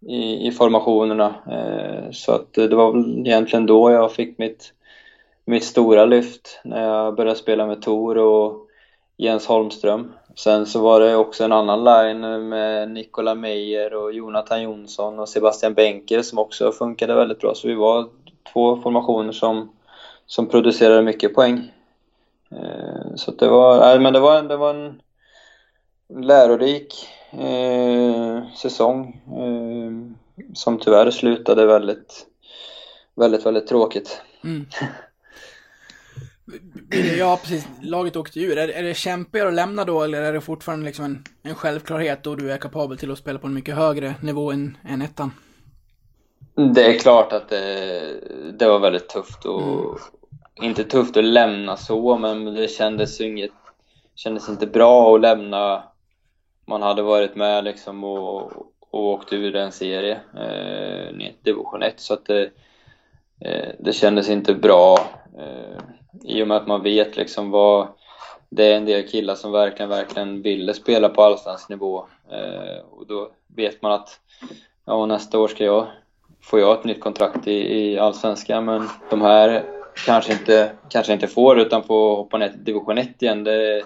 i, 0.00 0.46
i 0.46 0.52
formationerna. 0.52 1.34
Eh, 1.50 2.10
så 2.10 2.32
att 2.32 2.52
det 2.54 2.74
var 2.74 2.92
väl 2.92 3.26
egentligen 3.26 3.66
då 3.66 3.90
jag 3.90 4.12
fick 4.12 4.38
mitt, 4.38 4.72
mitt 5.44 5.64
stora 5.64 6.04
lyft 6.04 6.60
när 6.64 6.82
jag 6.82 7.16
började 7.16 7.38
spela 7.38 7.66
med 7.66 7.82
Tor 7.82 8.18
och 8.18 8.66
Jens 9.16 9.46
Holmström. 9.46 10.12
Sen 10.34 10.66
så 10.66 10.80
var 10.80 11.00
det 11.00 11.16
också 11.16 11.44
en 11.44 11.52
annan 11.52 11.84
line 11.84 12.48
med 12.48 12.90
Nikola 12.90 13.34
Meijer 13.34 13.94
och 13.94 14.12
Jonathan 14.12 14.62
Jonsson 14.62 15.18
och 15.18 15.28
Sebastian 15.28 15.74
Benker 15.74 16.22
som 16.22 16.38
också 16.38 16.72
funkade 16.72 17.14
väldigt 17.14 17.40
bra. 17.40 17.54
Så 17.54 17.68
vi 17.68 17.74
var 17.74 18.08
två 18.52 18.76
formationer 18.76 19.32
som, 19.32 19.68
som 20.26 20.48
producerade 20.48 21.02
mycket 21.02 21.34
poäng. 21.34 21.72
Eh, 22.50 23.14
så 23.16 23.30
det 23.30 23.48
var, 23.48 23.98
men 23.98 24.12
det 24.12 24.20
var, 24.20 24.42
det 24.42 24.56
var 24.56 24.74
en 24.74 25.00
lärorik 26.24 27.08
eh, 27.32 28.54
säsong 28.56 29.20
eh, 29.26 29.92
som 30.54 30.78
tyvärr 30.78 31.10
slutade 31.10 31.66
väldigt, 31.66 32.26
väldigt, 33.14 33.46
väldigt 33.46 33.66
tråkigt. 33.66 34.22
Mm. 34.44 34.66
Ja, 37.18 37.38
precis. 37.42 37.68
Laget 37.82 38.16
åkte 38.16 38.40
ur. 38.40 38.58
Är, 38.58 38.68
är 38.68 38.82
det 38.82 38.94
kämpigare 38.94 39.48
att 39.48 39.54
lämna 39.54 39.84
då, 39.84 40.02
eller 40.02 40.22
är 40.22 40.32
det 40.32 40.40
fortfarande 40.40 40.86
liksom 40.86 41.04
en, 41.04 41.24
en 41.42 41.54
självklarhet 41.54 42.24
då 42.24 42.34
du 42.34 42.52
är 42.52 42.58
kapabel 42.58 42.98
till 42.98 43.10
att 43.10 43.18
spela 43.18 43.38
på 43.38 43.46
en 43.46 43.54
mycket 43.54 43.74
högre 43.74 44.14
nivå 44.20 44.52
än, 44.52 44.76
än 44.88 45.02
ettan? 45.02 45.30
Det 46.54 46.86
är 46.86 46.98
klart 46.98 47.32
att 47.32 47.48
det, 47.48 48.14
det 48.58 48.68
var 48.68 48.78
väldigt 48.78 49.08
tufft 49.08 49.44
och 49.44 49.62
mm. 49.62 49.98
inte 50.62 50.84
tufft 50.84 51.16
att 51.16 51.24
lämna 51.24 51.76
så, 51.76 52.18
men 52.18 52.54
det 52.54 52.68
kändes 52.68 53.20
inget, 53.20 53.52
kändes 54.14 54.48
inte 54.48 54.66
bra 54.66 55.14
att 55.14 55.20
lämna. 55.20 55.82
Man 56.66 56.82
hade 56.82 57.02
varit 57.02 57.36
med 57.36 57.64
liksom 57.64 58.04
och, 58.04 58.52
och 58.90 59.04
åkt 59.04 59.32
ur 59.32 59.56
en 59.56 59.72
serie 59.72 60.20
eh, 60.34 61.16
ner 61.16 61.28
till 61.28 61.52
division 61.52 61.82
1 61.82 62.00
så 62.00 62.14
att 62.14 62.24
det, 62.24 62.50
eh, 63.40 63.68
det 63.78 63.92
kändes 63.92 64.28
inte 64.28 64.54
bra. 64.54 64.98
Eh, 65.38 65.82
i 66.24 66.42
och 66.42 66.48
med 66.48 66.56
att 66.56 66.66
man 66.66 66.82
vet 66.82 67.16
liksom 67.16 67.50
vad 67.50 67.88
det 68.50 68.64
är 68.64 68.76
en 68.76 68.84
del 68.84 69.08
killar 69.08 69.34
som 69.34 69.52
verkligen, 69.52 69.88
verkligen 69.88 70.42
ville 70.42 70.74
spela 70.74 71.08
på 71.08 71.22
allsvensk 71.22 71.68
nivå 71.68 72.06
eh, 72.30 72.84
och 72.90 73.06
då 73.06 73.30
vet 73.56 73.82
man 73.82 73.92
att 73.92 74.20
ja, 74.84 75.06
nästa 75.06 75.38
år 75.38 75.48
ska 75.48 75.64
jag, 75.64 75.86
får 76.42 76.60
jag 76.60 76.78
ett 76.78 76.84
nytt 76.84 77.00
kontrakt 77.00 77.46
i, 77.46 77.52
i 77.52 77.98
allsvenskan 77.98 78.64
men 78.64 78.88
de 79.10 79.20
här 79.20 79.64
kanske 80.06 80.32
inte, 80.32 80.72
kanske 80.88 81.12
inte 81.12 81.26
får 81.26 81.58
utan 81.58 81.82
får 81.82 82.16
hoppa 82.16 82.38
ner 82.38 82.48
till 82.48 82.64
division 82.64 82.98
1 82.98 83.22
igen. 83.22 83.44
Det, 83.44 83.84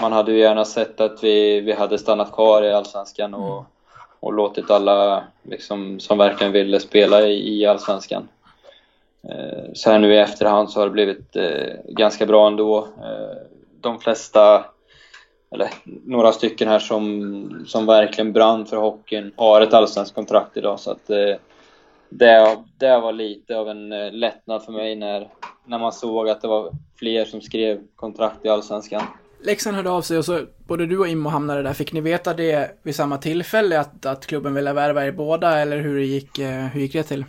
man 0.00 0.12
hade 0.12 0.32
ju 0.32 0.38
gärna 0.38 0.64
sett 0.64 1.00
att 1.00 1.24
vi, 1.24 1.60
vi 1.60 1.72
hade 1.72 1.98
stannat 1.98 2.32
kvar 2.32 2.62
i 2.62 2.72
allsvenskan 2.72 3.34
och, 3.34 3.64
och 4.20 4.32
låtit 4.32 4.70
alla 4.70 5.24
liksom, 5.42 6.00
som 6.00 6.18
verkligen 6.18 6.52
ville 6.52 6.80
spela 6.80 7.22
i, 7.22 7.60
i 7.60 7.66
allsvenskan. 7.66 8.28
Eh, 9.28 9.64
så 9.74 9.90
här 9.90 9.98
nu 9.98 10.14
i 10.14 10.18
efterhand 10.18 10.70
så 10.70 10.80
har 10.80 10.86
det 10.86 10.92
blivit 10.92 11.36
eh, 11.36 11.74
ganska 11.84 12.26
bra 12.26 12.46
ändå. 12.46 12.78
Eh, 12.78 13.36
de 13.80 13.98
flesta, 13.98 14.64
eller 15.50 15.70
några 16.04 16.32
stycken 16.32 16.68
här 16.68 16.78
som, 16.78 17.64
som 17.66 17.86
verkligen 17.86 18.32
brann 18.32 18.66
för 18.66 18.76
hockeyn 18.76 19.32
har 19.36 19.60
ett 19.60 19.74
allsvenskt 19.74 20.14
kontrakt 20.14 20.56
idag 20.56 20.80
så 20.80 20.90
att 20.90 21.10
det, 22.18 22.56
det 22.78 23.00
var 23.00 23.12
lite 23.12 23.56
av 23.56 23.68
en 23.68 23.88
lättnad 24.20 24.64
för 24.64 24.72
mig 24.72 24.96
när, 24.96 25.28
när 25.66 25.78
man 25.78 25.92
såg 25.92 26.28
att 26.28 26.40
det 26.40 26.48
var 26.48 26.72
fler 26.96 27.24
som 27.24 27.40
skrev 27.40 27.80
kontrakt 27.96 28.44
i 28.44 28.48
Allsvenskan. 28.48 29.02
Leksand 29.44 29.76
hörde 29.76 29.90
av 29.90 30.02
sig 30.02 30.18
och 30.18 30.24
så 30.24 30.40
både 30.66 30.86
du 30.86 30.98
och 30.98 31.08
Immo 31.08 31.28
hamnade 31.28 31.62
där. 31.62 31.72
Fick 31.72 31.92
ni 31.92 32.00
veta 32.00 32.34
det 32.34 32.78
vid 32.82 32.94
samma 32.94 33.18
tillfälle 33.18 33.80
att, 33.80 34.06
att 34.06 34.26
klubben 34.26 34.54
ville 34.54 34.72
värva 34.72 35.06
er 35.06 35.12
båda 35.12 35.58
eller 35.58 35.78
hur 35.78 36.00
gick, 36.00 36.38
hur 36.72 36.80
gick 36.80 36.92
det 36.92 37.02
till? 37.02 37.24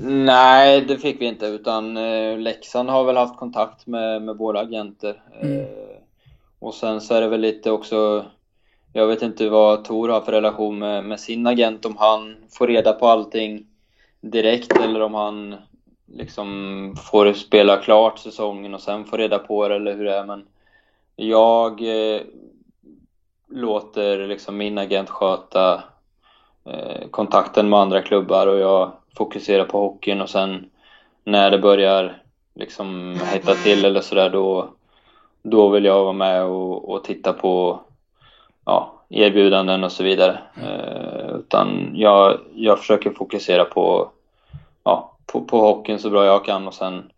Nej, 0.00 0.80
det 0.80 0.98
fick 0.98 1.20
vi 1.20 1.26
inte 1.26 1.46
utan 1.46 1.96
eh, 1.96 2.38
Leksand 2.38 2.90
har 2.90 3.04
väl 3.04 3.16
haft 3.16 3.38
kontakt 3.38 3.86
med, 3.86 4.22
med 4.22 4.36
båda 4.36 4.60
agenter. 4.60 5.22
Mm. 5.40 5.60
Eh, 5.60 5.66
och 6.58 6.74
sen 6.74 7.00
så 7.00 7.14
är 7.14 7.20
det 7.20 7.28
väl 7.28 7.40
lite 7.40 7.70
också, 7.70 8.24
jag 8.92 9.06
vet 9.06 9.22
inte 9.22 9.48
vad 9.48 9.84
Tor 9.84 10.08
har 10.08 10.20
för 10.20 10.32
relation 10.32 10.78
med, 10.78 11.04
med 11.04 11.20
sin 11.20 11.46
agent, 11.46 11.84
om 11.84 11.96
han 11.96 12.36
får 12.50 12.66
reda 12.66 12.92
på 12.92 13.06
allting 13.06 13.66
direkt 14.22 14.80
eller 14.80 15.00
om 15.00 15.14
han 15.14 15.56
liksom 16.06 16.96
får 17.10 17.32
spela 17.32 17.76
klart 17.76 18.18
säsongen 18.18 18.74
och 18.74 18.80
sen 18.80 19.04
får 19.04 19.18
reda 19.18 19.38
på 19.38 19.68
det 19.68 19.74
eller 19.74 19.96
hur 19.96 20.04
det 20.04 20.16
är. 20.16 20.24
Men 20.24 20.46
jag 21.16 21.80
eh, 21.80 22.20
låter 23.48 24.26
liksom 24.26 24.56
min 24.56 24.78
agent 24.78 25.10
sköta 25.10 25.82
eh, 26.64 27.08
kontakten 27.10 27.68
med 27.68 27.78
andra 27.78 28.02
klubbar 28.02 28.46
och 28.46 28.58
jag 28.58 28.92
fokuserar 29.16 29.64
på 29.64 29.80
hockeyn 29.80 30.20
och 30.20 30.30
sen 30.30 30.70
när 31.24 31.50
det 31.50 31.58
börjar 31.58 32.22
liksom 32.54 33.18
hetta 33.24 33.54
till 33.54 33.84
eller 33.84 34.00
sådär 34.00 34.30
då, 34.30 34.68
då 35.42 35.68
vill 35.68 35.84
jag 35.84 36.04
vara 36.04 36.12
med 36.12 36.44
och, 36.44 36.88
och 36.88 37.04
titta 37.04 37.32
på 37.32 37.80
ja, 38.64 39.01
erbjudanden 39.12 39.84
och 39.84 39.92
så 39.92 40.04
vidare. 40.04 40.38
Eh, 40.62 41.36
utan 41.36 41.90
jag, 41.94 42.38
jag 42.54 42.78
försöker 42.78 43.10
fokusera 43.10 43.64
på, 43.64 44.10
ja, 44.84 45.16
på, 45.26 45.44
på 45.44 45.60
hockeyn 45.60 45.98
så 45.98 46.10
bra 46.10 46.24
jag 46.26 46.44
kan 46.44 46.66
och 46.68 46.74
sen 46.74 47.10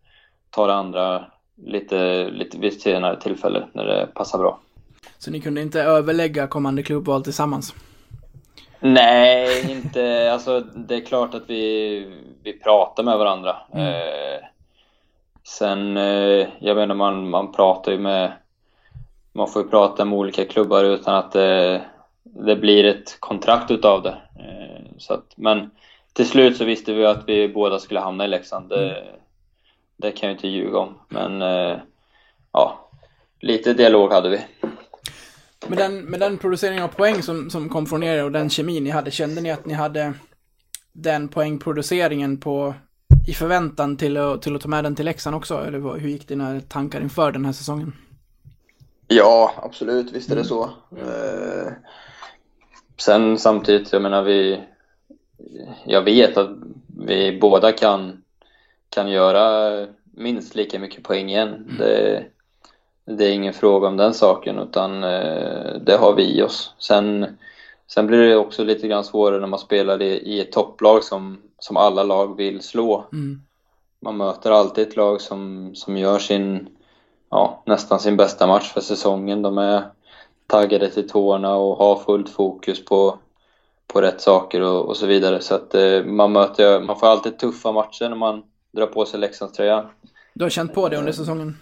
ta 0.50 0.66
det 0.66 0.74
andra 0.74 1.24
lite, 1.56 2.30
lite 2.30 2.58
vid 2.58 2.80
senare 2.80 3.20
tillfälle 3.20 3.64
när 3.72 3.84
det 3.84 4.06
passar 4.14 4.38
bra. 4.38 4.58
Så 5.18 5.30
ni 5.30 5.40
kunde 5.40 5.62
inte 5.62 5.82
överlägga 5.82 6.46
kommande 6.46 6.82
klubbval 6.82 7.24
tillsammans? 7.24 7.74
Nej, 8.80 9.72
inte. 9.72 10.32
Alltså, 10.32 10.60
det 10.60 10.94
är 10.94 11.00
klart 11.00 11.34
att 11.34 11.50
vi, 11.50 12.06
vi 12.42 12.52
pratar 12.52 13.02
med 13.02 13.18
varandra. 13.18 13.56
Mm. 13.72 13.86
Eh, 13.86 14.44
sen, 15.44 15.96
eh, 15.96 16.46
jag 16.58 16.76
menar, 16.76 16.94
man, 16.94 17.30
man 17.30 17.52
pratar 17.52 17.92
ju 17.92 17.98
med... 17.98 18.32
Man 19.34 19.48
får 19.48 19.62
ju 19.62 19.68
prata 19.68 20.04
med 20.04 20.18
olika 20.18 20.44
klubbar 20.44 20.84
utan 20.84 21.14
att 21.14 21.32
det, 21.32 21.84
det 22.22 22.56
blir 22.56 22.84
ett 22.84 23.16
kontrakt 23.20 23.70
utav 23.70 24.02
det. 24.02 24.16
Eh, 24.38 24.86
så 24.98 25.14
att, 25.14 25.32
men 25.36 25.70
till 26.12 26.28
slut 26.28 26.56
så 26.56 26.64
visste 26.64 26.92
vi 26.92 27.06
att 27.06 27.28
vi 27.28 27.48
båda 27.48 27.78
skulle 27.78 28.00
hamna 28.00 28.24
i 28.24 28.28
Leksand. 28.28 28.68
Det, 28.68 28.90
mm. 28.90 29.20
det 29.96 30.12
kan 30.12 30.28
jag 30.28 30.36
inte 30.36 30.48
ljuga 30.48 30.78
om. 30.78 30.94
Men 31.08 31.42
eh, 31.42 31.78
ja, 32.52 32.90
lite 33.40 33.74
dialog 33.74 34.12
hade 34.12 34.28
vi. 34.28 34.40
Med 35.68 35.78
den, 35.78 35.98
med 35.98 36.20
den 36.20 36.38
produceringen 36.38 36.84
av 36.84 36.88
poäng 36.88 37.22
som, 37.22 37.50
som 37.50 37.68
kom 37.68 37.86
från 37.86 38.02
er 38.02 38.24
och 38.24 38.32
den 38.32 38.50
kemin 38.50 38.84
ni 38.84 38.90
hade, 38.90 39.10
kände 39.10 39.40
ni 39.40 39.50
att 39.50 39.66
ni 39.66 39.74
hade 39.74 40.12
den 40.92 41.28
poängproduceringen 41.28 42.40
på, 42.40 42.74
i 43.28 43.32
förväntan 43.32 43.96
till 43.96 44.16
att, 44.16 44.42
till 44.42 44.56
att 44.56 44.62
ta 44.62 44.68
med 44.68 44.84
den 44.84 44.96
till 44.96 45.04
Leksand 45.04 45.36
också? 45.36 45.64
Eller 45.66 45.98
hur 45.98 46.08
gick 46.08 46.28
dina 46.28 46.60
tankar 46.60 47.00
inför 47.00 47.32
den 47.32 47.44
här 47.44 47.52
säsongen? 47.52 47.92
Ja, 49.08 49.52
absolut, 49.62 50.12
visst 50.12 50.30
är 50.30 50.36
det 50.36 50.44
så. 50.44 50.64
Eh, 50.96 51.72
sen 52.96 53.38
samtidigt, 53.38 53.92
jag 53.92 54.02
menar 54.02 54.22
vi... 54.22 54.60
Jag 55.84 56.02
vet 56.02 56.36
att 56.36 56.50
vi 56.98 57.38
båda 57.40 57.72
kan, 57.72 58.22
kan 58.88 59.10
göra 59.10 59.86
minst 60.04 60.54
lika 60.54 60.78
mycket 60.78 61.04
poäng 61.04 61.28
igen. 61.28 61.76
Det, 61.78 62.24
det 63.04 63.24
är 63.24 63.32
ingen 63.32 63.54
fråga 63.54 63.88
om 63.88 63.96
den 63.96 64.14
saken, 64.14 64.58
utan 64.58 65.04
eh, 65.04 65.74
det 65.80 65.96
har 65.96 66.14
vi 66.14 66.38
i 66.38 66.42
oss. 66.42 66.74
Sen, 66.78 67.26
sen 67.86 68.06
blir 68.06 68.18
det 68.18 68.36
också 68.36 68.64
lite 68.64 68.88
grann 68.88 69.04
svårare 69.04 69.40
när 69.40 69.46
man 69.46 69.58
spelar 69.58 70.02
i, 70.02 70.06
i 70.06 70.40
ett 70.40 70.52
topplag 70.52 71.04
som, 71.04 71.42
som 71.58 71.76
alla 71.76 72.02
lag 72.02 72.36
vill 72.36 72.60
slå. 72.60 73.04
Mm. 73.12 73.42
Man 74.00 74.16
möter 74.16 74.50
alltid 74.50 74.88
ett 74.88 74.96
lag 74.96 75.20
som, 75.20 75.70
som 75.74 75.96
gör 75.96 76.18
sin, 76.18 76.68
ja, 77.34 77.62
nästan 77.66 78.00
sin 78.00 78.16
bästa 78.16 78.46
match 78.46 78.72
för 78.72 78.80
säsongen. 78.80 79.42
De 79.42 79.58
är 79.58 79.84
taggade 80.46 80.90
till 80.90 81.08
tårna 81.08 81.54
och 81.54 81.76
har 81.76 81.96
fullt 81.96 82.28
fokus 82.28 82.84
på, 82.84 83.18
på 83.86 84.00
rätt 84.00 84.20
saker 84.20 84.60
och, 84.60 84.88
och 84.88 84.96
så 84.96 85.06
vidare. 85.06 85.40
Så 85.40 85.54
att 85.54 85.74
eh, 85.74 86.04
man 86.04 86.32
möter, 86.32 86.80
man 86.80 86.98
får 86.98 87.06
alltid 87.06 87.38
tuffa 87.38 87.72
matcher 87.72 88.08
när 88.08 88.16
man 88.16 88.42
drar 88.72 88.86
på 88.86 89.04
sig 89.04 89.20
Leksandströjan. 89.20 89.86
Du 90.34 90.44
har 90.44 90.50
känt 90.50 90.74
på 90.74 90.88
det 90.88 90.96
under 90.96 91.12
säsongen? 91.12 91.56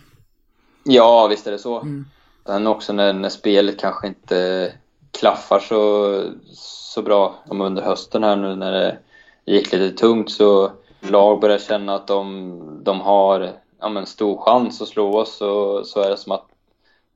Ja, 0.84 1.26
visst 1.26 1.46
är 1.46 1.52
det 1.52 1.58
så. 1.58 1.80
Mm. 1.80 2.04
Sen 2.46 2.66
också 2.66 2.92
när, 2.92 3.12
när 3.12 3.28
spelet 3.28 3.80
kanske 3.80 4.06
inte 4.06 4.72
klaffar 5.10 5.58
så, 5.58 6.22
så 6.54 7.02
bra 7.02 7.34
som 7.46 7.60
under 7.60 7.82
hösten 7.82 8.24
här 8.24 8.36
nu 8.36 8.56
när 8.56 8.72
det 8.72 8.98
gick 9.44 9.72
lite 9.72 9.96
tungt 9.98 10.30
så 10.30 10.70
lag 11.00 11.40
börjar 11.40 11.58
känna 11.58 11.94
att 11.94 12.06
de, 12.06 12.80
de 12.84 13.00
har 13.00 13.61
ja, 13.82 13.88
men 13.88 14.06
stor 14.06 14.36
chans 14.36 14.82
att 14.82 14.88
slå 14.88 15.18
oss 15.18 15.36
så, 15.36 15.84
så 15.84 16.00
är 16.00 16.10
det 16.10 16.16
som 16.16 16.32
att 16.32 16.46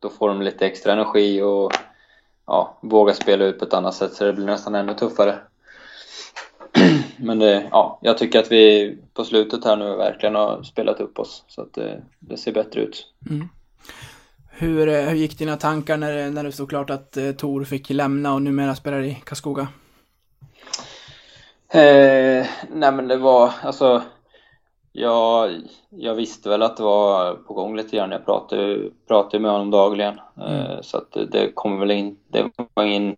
då 0.00 0.08
får 0.08 0.28
de 0.28 0.42
lite 0.42 0.66
extra 0.66 0.92
energi 0.92 1.42
och 1.42 1.72
ja, 2.46 2.78
vågar 2.82 3.14
spela 3.14 3.44
ut 3.44 3.58
på 3.58 3.64
ett 3.64 3.74
annat 3.74 3.94
sätt 3.94 4.14
så 4.14 4.24
det 4.24 4.32
blir 4.32 4.46
nästan 4.46 4.74
ännu 4.74 4.94
tuffare. 4.94 5.38
Men 7.16 7.38
det, 7.38 7.68
ja, 7.70 7.98
jag 8.02 8.18
tycker 8.18 8.38
att 8.38 8.52
vi 8.52 8.98
på 9.14 9.24
slutet 9.24 9.64
här 9.64 9.76
nu 9.76 9.96
verkligen 9.96 10.34
har 10.34 10.62
spelat 10.62 11.00
upp 11.00 11.18
oss 11.18 11.44
så 11.48 11.62
att 11.62 11.74
det, 11.74 12.02
det 12.18 12.36
ser 12.36 12.52
bättre 12.52 12.80
ut. 12.80 13.06
Hur, 14.50 14.88
eh, 14.88 15.00
hur 15.00 15.16
gick 15.16 15.38
dina 15.38 15.56
tankar 15.56 15.96
när, 15.96 16.30
när 16.30 16.44
det 16.44 16.52
stod 16.52 16.68
klart 16.68 16.90
att 16.90 17.16
eh, 17.16 17.32
Tor 17.32 17.64
fick 17.64 17.90
lämna 17.90 18.34
och 18.34 18.42
numera 18.42 18.74
spelar 18.74 19.02
i 19.02 19.22
Karlskoga? 19.24 19.68
Eh, 21.68 22.46
nej 22.72 22.92
men 22.92 23.08
det 23.08 23.16
var, 23.16 23.52
alltså 23.62 24.02
jag, 24.98 25.50
jag 25.90 26.14
visste 26.14 26.48
väl 26.48 26.62
att 26.62 26.76
det 26.76 26.82
var 26.82 27.34
på 27.34 27.54
gång 27.54 27.76
lite 27.76 27.96
grann. 27.96 28.10
Jag 28.10 28.24
pratade, 28.24 28.90
pratade 29.08 29.42
med 29.42 29.50
honom 29.50 29.70
dagligen. 29.70 30.20
Eh, 30.48 30.80
så 30.80 30.96
att 30.96 31.16
det, 31.30 31.52
kommer 31.54 31.78
väl 31.78 31.90
in, 31.90 32.16
det 32.28 32.50
var 32.74 32.84
ingen, 32.84 33.16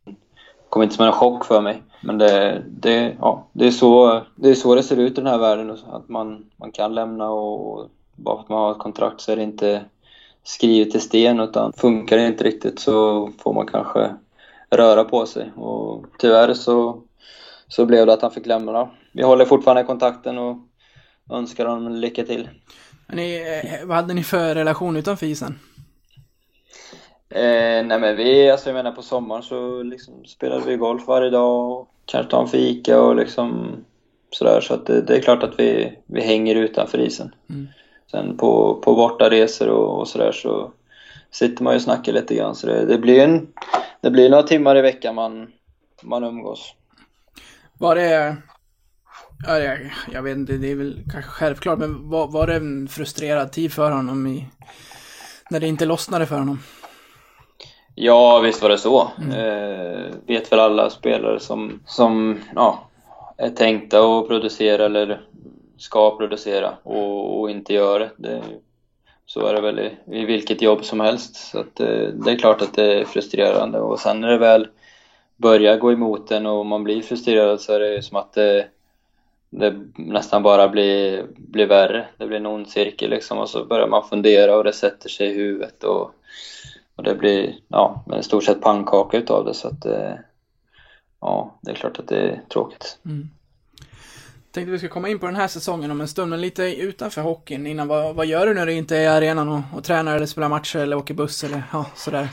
kom 0.68 0.82
inte 0.82 0.94
som 0.94 1.06
en 1.06 1.12
chock 1.12 1.44
för 1.44 1.60
mig. 1.60 1.82
Men 2.00 2.18
det, 2.18 2.62
det, 2.68 3.16
ja, 3.20 3.46
det, 3.52 3.66
är 3.66 3.70
så, 3.70 4.20
det 4.36 4.48
är 4.48 4.54
så 4.54 4.74
det 4.74 4.82
ser 4.82 4.96
ut 4.96 5.12
i 5.12 5.14
den 5.14 5.26
här 5.26 5.38
världen. 5.38 5.78
Att 5.92 6.08
man, 6.08 6.44
man 6.56 6.72
kan 6.72 6.94
lämna 6.94 7.30
och 7.30 7.88
bara 8.16 8.36
för 8.36 8.42
att 8.42 8.48
man 8.48 8.58
har 8.58 8.70
ett 8.70 8.78
kontrakt 8.78 9.20
så 9.20 9.32
är 9.32 9.36
det 9.36 9.42
inte 9.42 9.84
skrivet 10.44 10.94
i 10.94 11.00
sten 11.00 11.40
utan 11.40 11.72
funkar 11.72 12.16
det 12.16 12.26
inte 12.26 12.44
riktigt 12.44 12.78
så 12.78 13.28
får 13.38 13.52
man 13.52 13.66
kanske 13.66 14.14
röra 14.70 15.04
på 15.04 15.26
sig. 15.26 15.52
Och 15.56 16.04
tyvärr 16.18 16.54
så 16.54 17.02
så 17.68 17.86
blev 17.86 18.06
det 18.06 18.12
att 18.12 18.22
han 18.22 18.30
fick 18.30 18.46
lämna. 18.46 18.88
Vi 19.12 19.22
håller 19.22 19.44
fortfarande 19.44 19.84
kontakten 19.84 20.38
och 20.38 20.56
önskar 21.30 21.66
honom 21.66 21.92
lycka 21.92 22.24
till. 22.24 22.48
Ni, 23.12 23.60
eh, 23.64 23.86
vad 23.86 23.96
hade 23.96 24.14
ni 24.14 24.24
för 24.24 24.54
relation 24.54 24.96
utanför 24.96 25.26
isen? 25.26 25.58
Eh, 27.30 27.86
nej 27.86 28.00
men 28.00 28.16
vi, 28.16 28.50
alltså 28.50 28.68
jag 28.68 28.74
menar 28.74 28.92
på 28.92 29.02
sommaren 29.02 29.42
så 29.42 29.82
liksom 29.82 30.24
spelade 30.24 30.66
vi 30.66 30.76
golf 30.76 31.06
varje 31.06 31.30
dag 31.30 31.70
och 31.70 31.88
kanske 32.04 32.30
tar 32.30 32.42
en 32.42 32.48
fika 32.48 33.00
och 33.00 33.16
liksom 33.16 33.76
sådär. 34.30 34.60
Så 34.60 34.74
att 34.74 34.86
det, 34.86 35.02
det 35.02 35.16
är 35.16 35.20
klart 35.20 35.42
att 35.42 35.60
vi, 35.60 35.98
vi 36.06 36.20
hänger 36.20 36.54
utanför 36.54 36.98
isen. 37.00 37.34
Mm. 37.50 37.68
Sen 38.10 38.36
på, 38.36 38.74
på 38.84 38.94
bortaresor 38.94 39.68
och, 39.68 40.00
och 40.00 40.08
sådär 40.08 40.32
så 40.32 40.72
sitter 41.30 41.64
man 41.64 41.72
ju 41.72 41.76
och 41.76 41.82
snackar 41.82 42.12
lite 42.12 42.34
grann. 42.34 42.54
Så 42.54 42.66
det, 42.66 42.86
det, 42.86 42.98
blir 42.98 43.20
en, 43.20 43.48
det 44.00 44.10
blir 44.10 44.30
några 44.30 44.42
timmar 44.42 44.76
i 44.76 44.82
veckan 44.82 45.14
man, 45.14 45.52
man 46.02 46.24
umgås. 46.24 46.74
Var 47.78 47.94
det... 47.94 48.36
Ja, 49.46 49.58
jag, 49.58 49.78
jag 50.12 50.22
vet 50.22 50.36
inte, 50.36 50.52
det 50.52 50.70
är 50.70 50.74
väl 50.74 51.00
kanske 51.12 51.30
självklart, 51.30 51.78
men 51.78 52.10
var, 52.10 52.26
var 52.26 52.46
det 52.46 52.54
en 52.54 52.88
frustrerad 52.88 53.52
tid 53.52 53.72
för 53.72 53.90
honom 53.90 54.26
i... 54.26 54.46
När 55.50 55.60
det 55.60 55.66
inte 55.66 55.86
lossnade 55.86 56.26
för 56.26 56.38
honom? 56.38 56.58
Ja, 57.94 58.40
visst 58.40 58.62
var 58.62 58.68
det 58.68 58.78
så. 58.78 59.10
Eh, 59.36 60.14
vet 60.26 60.52
väl 60.52 60.60
alla 60.60 60.90
spelare 60.90 61.40
som, 61.40 61.80
som 61.86 62.38
ja, 62.54 62.88
är 63.36 63.50
tänkta 63.50 64.00
att 64.00 64.28
producera 64.28 64.84
eller 64.84 65.20
ska 65.78 66.16
producera 66.16 66.74
och, 66.82 67.40
och 67.40 67.50
inte 67.50 67.74
gör 67.74 68.00
det. 68.00 68.10
det. 68.16 68.42
Så 69.26 69.46
är 69.46 69.54
det 69.54 69.60
väl 69.60 69.78
i, 69.78 69.96
i 70.06 70.24
vilket 70.24 70.62
jobb 70.62 70.84
som 70.84 71.00
helst. 71.00 71.36
Så 71.36 71.58
att, 71.60 71.80
eh, 71.80 72.08
det 72.12 72.30
är 72.30 72.38
klart 72.38 72.62
att 72.62 72.74
det 72.74 73.00
är 73.00 73.04
frustrerande 73.04 73.80
och 73.80 74.00
sen 74.00 74.20
när 74.20 74.28
det 74.28 74.38
väl 74.38 74.68
börjar 75.36 75.76
gå 75.76 75.92
emot 75.92 76.30
en 76.30 76.46
och 76.46 76.66
man 76.66 76.84
blir 76.84 77.02
frustrerad 77.02 77.60
så 77.60 77.72
är 77.72 77.80
det 77.80 78.02
som 78.02 78.16
att 78.16 78.32
det, 78.32 78.66
det 79.50 79.74
nästan 79.96 80.42
bara 80.42 80.68
blir, 80.68 81.26
blir 81.36 81.66
värre. 81.66 82.08
Det 82.16 82.26
blir 82.26 82.36
en 82.36 82.46
ond 82.46 82.68
cirkel 82.68 83.10
liksom 83.10 83.38
och 83.38 83.48
så 83.48 83.64
börjar 83.64 83.88
man 83.88 84.08
fundera 84.08 84.56
och 84.56 84.64
det 84.64 84.72
sätter 84.72 85.08
sig 85.08 85.28
i 85.28 85.34
huvudet 85.34 85.84
och 85.84 86.14
och 86.98 87.04
det 87.04 87.14
blir 87.14 87.56
ja, 87.68 88.04
men 88.06 88.18
i 88.18 88.22
stort 88.22 88.44
sett 88.44 88.60
pannkaka 88.60 89.16
utav 89.16 89.44
det 89.44 89.54
så 89.54 89.68
att 89.68 89.86
eh, 89.86 90.14
ja, 91.20 91.58
det 91.62 91.70
är 91.70 91.74
klart 91.74 91.98
att 91.98 92.08
det 92.08 92.18
är 92.18 92.42
tråkigt. 92.48 92.98
Tänkte 94.50 94.72
vi 94.72 94.78
ska 94.78 94.88
komma 94.88 95.08
in 95.08 95.18
på 95.18 95.26
den 95.26 95.36
här 95.36 95.48
säsongen 95.48 95.90
om 95.90 96.00
en 96.00 96.08
stund, 96.08 96.30
men 96.30 96.40
lite 96.40 96.62
utanför 96.62 97.20
hockeyn 97.20 97.66
innan. 97.66 97.88
Vad, 97.88 98.14
vad 98.14 98.26
gör 98.26 98.46
du 98.46 98.54
när 98.54 98.66
du 98.66 98.72
inte 98.72 98.96
är 98.96 99.02
i 99.02 99.06
arenan 99.06 99.48
och, 99.48 99.60
och 99.76 99.84
tränar 99.84 100.16
eller 100.16 100.26
spelar 100.26 100.48
matcher 100.48 100.78
eller 100.78 100.96
åker 100.96 101.14
buss 101.14 101.44
eller 101.44 101.62
ja, 101.72 101.86
sådär? 101.94 102.28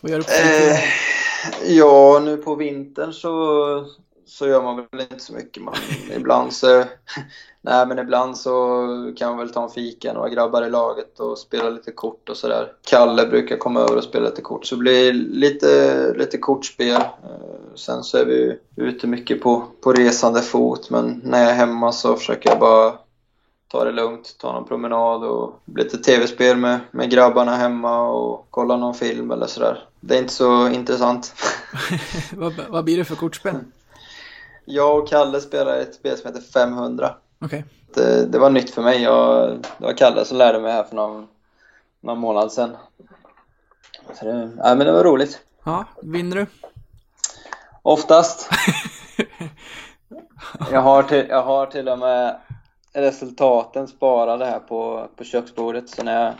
Vad 0.00 0.12
gör 0.12 0.18
du 0.18 0.24
på? 0.24 0.30
Eh, 0.30 1.76
ja, 1.76 2.20
nu 2.24 2.36
på 2.36 2.54
vintern 2.54 3.12
så, 3.12 3.86
så 4.28 4.46
gör 4.46 4.62
man 4.62 4.76
väl 4.76 5.00
inte 5.00 5.24
så 5.24 5.32
mycket. 5.32 5.62
Man, 5.62 5.74
ibland 6.16 6.52
så, 6.52 6.84
nej 7.62 7.86
men 7.86 7.98
ibland 7.98 8.38
så 8.38 8.52
kan 9.16 9.28
man 9.28 9.38
väl 9.38 9.52
ta 9.52 9.62
en 9.62 9.70
fika, 9.70 10.12
några 10.12 10.28
grabbar 10.28 10.62
i 10.62 10.70
laget 10.70 11.20
och 11.20 11.38
spela 11.38 11.70
lite 11.70 11.92
kort 11.92 12.28
och 12.28 12.36
sådär. 12.36 12.72
Kalle 12.90 13.26
brukar 13.26 13.56
komma 13.56 13.80
över 13.80 13.96
och 13.96 14.04
spela 14.04 14.28
lite 14.28 14.42
kort, 14.42 14.66
så 14.66 14.74
det 14.74 14.80
blir 14.80 15.12
lite, 15.12 16.14
lite 16.16 16.38
kortspel. 16.38 16.94
Eh, 16.94 17.74
Sen 17.74 18.02
så 18.02 18.18
är 18.18 18.24
vi 18.24 18.58
ute 18.76 19.06
mycket 19.06 19.42
på, 19.42 19.64
på 19.80 19.92
resande 19.92 20.42
fot, 20.42 20.90
men 20.90 21.20
när 21.24 21.42
jag 21.42 21.50
är 21.50 21.54
hemma 21.54 21.92
så 21.92 22.16
försöker 22.16 22.50
jag 22.50 22.58
bara 22.58 22.92
ta 23.68 23.84
det 23.84 23.92
lugnt, 23.92 24.36
ta 24.38 24.52
någon 24.52 24.64
promenad 24.64 25.24
och 25.24 25.60
lite 25.76 25.98
tv-spel 25.98 26.56
med, 26.56 26.80
med 26.90 27.10
grabbarna 27.10 27.56
hemma 27.56 28.08
och 28.08 28.46
kolla 28.50 28.76
någon 28.76 28.94
film 28.94 29.30
eller 29.30 29.46
sådär. 29.46 29.84
Det 30.00 30.14
är 30.14 30.18
inte 30.18 30.32
så 30.32 30.68
intressant. 30.68 31.34
vad, 32.32 32.52
vad 32.68 32.84
blir 32.84 32.96
det 32.96 33.04
för 33.04 33.16
kortspel? 33.16 33.56
Jag 34.70 34.98
och 34.98 35.08
Kalle 35.08 35.40
spelar 35.40 35.76
ett 35.76 35.94
spel 35.94 36.16
som 36.16 36.26
heter 36.26 36.52
500. 36.52 37.14
Okej. 37.44 37.64
Det, 37.94 38.26
det 38.26 38.38
var 38.38 38.50
nytt 38.50 38.70
för 38.70 38.82
mig. 38.82 39.02
Jag, 39.02 39.50
det 39.78 39.84
var 39.84 39.92
Kalle 39.92 40.24
som 40.24 40.38
lärde 40.38 40.60
mig 40.60 40.72
här 40.72 40.84
för 40.84 40.96
någon, 40.96 41.28
någon 42.00 42.18
månad 42.18 42.52
sedan. 42.52 42.76
Så 44.14 44.24
det, 44.24 44.50
ja, 44.56 44.74
men 44.74 44.86
det 44.86 44.92
var 44.92 45.04
roligt. 45.04 45.40
Ja, 45.64 45.84
vinner 46.02 46.36
du? 46.36 46.46
Oftast. 47.82 48.50
Jag 50.70 50.80
har 50.80 51.02
till, 51.02 51.26
jag 51.28 51.42
har 51.42 51.66
till 51.66 51.88
och 51.88 51.98
med 51.98 52.36
resultaten 52.92 53.88
sparade 53.88 54.44
här 54.44 54.58
på, 54.58 55.08
på 55.16 55.24
köksbordet. 55.24 55.88
Så 55.88 56.02
när 56.02 56.24
jag, 56.24 56.34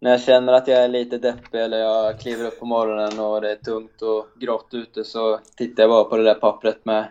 när 0.00 0.10
jag 0.10 0.20
känner 0.20 0.52
att 0.52 0.68
jag 0.68 0.84
är 0.84 0.88
lite 0.88 1.18
deppig 1.18 1.60
eller 1.60 1.78
jag 1.78 2.20
kliver 2.20 2.46
upp 2.46 2.60
på 2.60 2.66
morgonen 2.66 3.20
och 3.20 3.40
det 3.40 3.52
är 3.52 3.56
tungt 3.56 4.02
och 4.02 4.26
grått 4.40 4.68
ute 4.72 5.04
så 5.04 5.40
tittar 5.56 5.82
jag 5.82 5.90
bara 5.90 6.04
på 6.04 6.16
det 6.16 6.24
där 6.24 6.34
pappret 6.34 6.84
med 6.84 7.08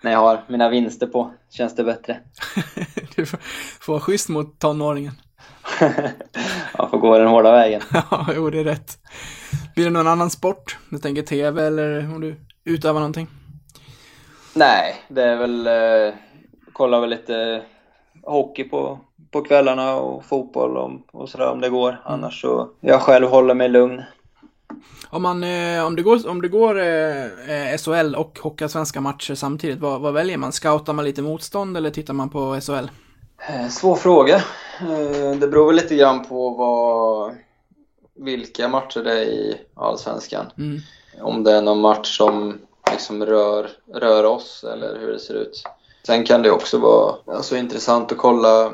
när 0.00 0.12
jag 0.12 0.18
har 0.18 0.44
mina 0.48 0.68
vinster 0.68 1.06
på. 1.06 1.30
Känns 1.50 1.74
det 1.74 1.84
bättre. 1.84 2.20
du 3.16 3.26
får, 3.26 3.40
vara 3.86 4.00
schysst 4.00 4.28
mot 4.28 4.58
tonåringen. 4.58 5.12
Jag 6.78 6.90
får 6.90 6.98
gå 6.98 7.18
den 7.18 7.28
hårda 7.28 7.52
vägen. 7.52 7.80
ja, 8.10 8.26
jo, 8.34 8.50
det 8.50 8.60
är 8.60 8.64
rätt. 8.64 8.98
Blir 9.74 9.84
det 9.84 9.90
någon 9.90 10.06
annan 10.06 10.30
sport? 10.30 10.78
Du 10.90 10.98
tänker 10.98 11.22
tv 11.22 11.66
eller 11.66 12.14
om 12.14 12.20
du 12.20 12.40
utövar 12.64 13.00
någonting? 13.00 13.28
Nej, 14.54 14.94
det 15.08 15.22
är 15.22 15.36
väl... 15.36 15.66
Eh, 15.66 16.14
kolla 16.72 17.00
väl 17.00 17.10
lite 17.10 17.62
hockey 18.22 18.64
på, 18.64 19.00
på 19.36 19.42
kvällarna 19.42 19.96
och 19.96 20.24
fotboll 20.24 20.76
om, 20.76 21.02
och 21.12 21.28
sådär 21.28 21.50
om 21.50 21.60
det 21.60 21.68
går. 21.68 22.00
Annars 22.04 22.40
så... 22.40 22.68
Jag 22.80 23.00
själv 23.00 23.28
håller 23.28 23.54
mig 23.54 23.68
lugn. 23.68 24.02
Om, 25.10 25.22
man, 25.22 25.44
eh, 25.44 25.86
om 25.86 25.96
det 25.96 26.02
går, 26.02 26.28
om 26.28 26.42
det 26.42 26.48
går 26.48 26.78
eh, 26.78 27.24
eh, 27.24 27.78
SHL 27.78 28.14
och 28.14 28.38
Hockeyallsvenska 28.42 29.00
matcher 29.00 29.34
samtidigt, 29.34 29.78
vad, 29.78 30.00
vad 30.00 30.14
väljer 30.14 30.36
man? 30.36 30.52
Scoutar 30.52 30.92
man 30.92 31.04
lite 31.04 31.22
motstånd 31.22 31.76
eller 31.76 31.90
tittar 31.90 32.14
man 32.14 32.30
på 32.30 32.60
SHL? 32.60 32.90
Eh, 33.48 33.68
svår 33.68 33.96
fråga. 33.96 34.36
Eh, 34.80 35.38
det 35.40 35.48
beror 35.48 35.66
väl 35.66 35.76
lite 35.76 35.96
grann 35.96 36.24
på 36.24 36.50
vad, 36.50 37.34
vilka 38.14 38.68
matcher 38.68 39.00
det 39.04 39.12
är 39.12 39.24
i 39.24 39.60
Allsvenskan. 39.74 40.46
Mm. 40.58 40.80
Om 41.20 41.44
det 41.44 41.52
är 41.52 41.62
någon 41.62 41.80
match 41.80 42.16
som 42.16 42.58
liksom 42.90 43.26
rör, 43.26 43.68
rör 43.94 44.24
oss 44.24 44.64
eller 44.72 45.00
hur 45.00 45.12
det 45.12 45.18
ser 45.18 45.34
ut. 45.34 45.62
Sen 46.06 46.24
kan 46.24 46.42
det 46.42 46.50
också 46.50 46.78
vara 46.78 47.14
alltså, 47.26 47.56
intressant 47.56 48.12
att 48.12 48.18
kolla, 48.18 48.72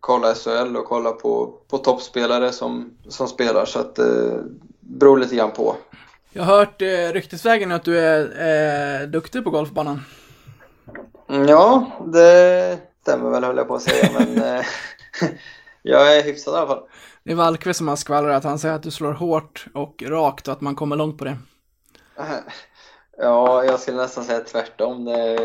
kolla 0.00 0.34
SHL 0.34 0.76
och 0.76 0.84
kolla 0.84 1.12
på, 1.12 1.54
på 1.68 1.78
toppspelare 1.78 2.52
som, 2.52 2.90
som 3.08 3.28
spelar 3.28 3.64
så 3.64 3.78
att 3.78 3.94
det 3.94 4.44
beror 4.80 5.18
lite 5.18 5.36
grann 5.36 5.50
på. 5.50 5.76
Jag 6.32 6.42
har 6.42 6.56
hört 6.56 6.82
eh, 6.82 7.12
ryktesvägen 7.12 7.72
att 7.72 7.84
du 7.84 7.98
är 7.98 9.02
eh, 9.02 9.08
duktig 9.08 9.44
på 9.44 9.50
golfbanan. 9.50 10.00
Mm, 11.28 11.48
Ja, 11.48 11.90
det 12.06 12.78
stämmer 13.02 13.30
väl 13.30 13.44
höll 13.44 13.56
jag 13.56 13.68
på 13.68 13.74
att 13.74 13.82
säga 13.82 14.10
men 14.18 14.42
eh, 14.42 14.64
jag 15.82 16.16
är 16.16 16.22
hyfsad 16.22 16.54
i 16.54 16.56
alla 16.56 16.66
fall. 16.66 16.82
Det 17.24 17.32
är 17.32 17.36
Valkve 17.36 17.74
som 17.74 17.88
har 17.88 17.96
skvallrat 17.96 18.36
att 18.36 18.44
han 18.44 18.58
säger 18.58 18.74
att 18.74 18.82
du 18.82 18.90
slår 18.90 19.12
hårt 19.12 19.66
och 19.74 20.02
rakt 20.06 20.48
och 20.48 20.52
att 20.52 20.60
man 20.60 20.74
kommer 20.74 20.96
långt 20.96 21.18
på 21.18 21.24
det. 21.24 21.36
Ja, 23.20 23.64
jag 23.64 23.80
skulle 23.80 23.96
nästan 23.96 24.24
säga 24.24 24.40
tvärtom. 24.40 25.04
Det, 25.04 25.38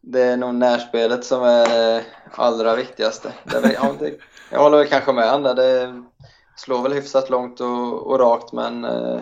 det 0.00 0.22
är 0.22 0.36
nog 0.36 0.54
närspelet 0.54 1.24
som 1.24 1.42
är 1.42 1.68
det 1.68 2.04
allra 2.34 2.76
viktigaste. 2.76 3.32
Jag 4.50 4.60
håller 4.60 4.78
väl 4.78 4.86
kanske 4.86 5.12
med 5.12 5.28
han 5.28 5.42
där. 5.42 5.54
Det 5.54 6.02
slår 6.56 6.82
väl 6.82 6.92
hyfsat 6.92 7.30
långt 7.30 7.60
och, 7.60 8.06
och 8.06 8.18
rakt 8.18 8.52
men 8.52 8.84
eh, 8.84 9.20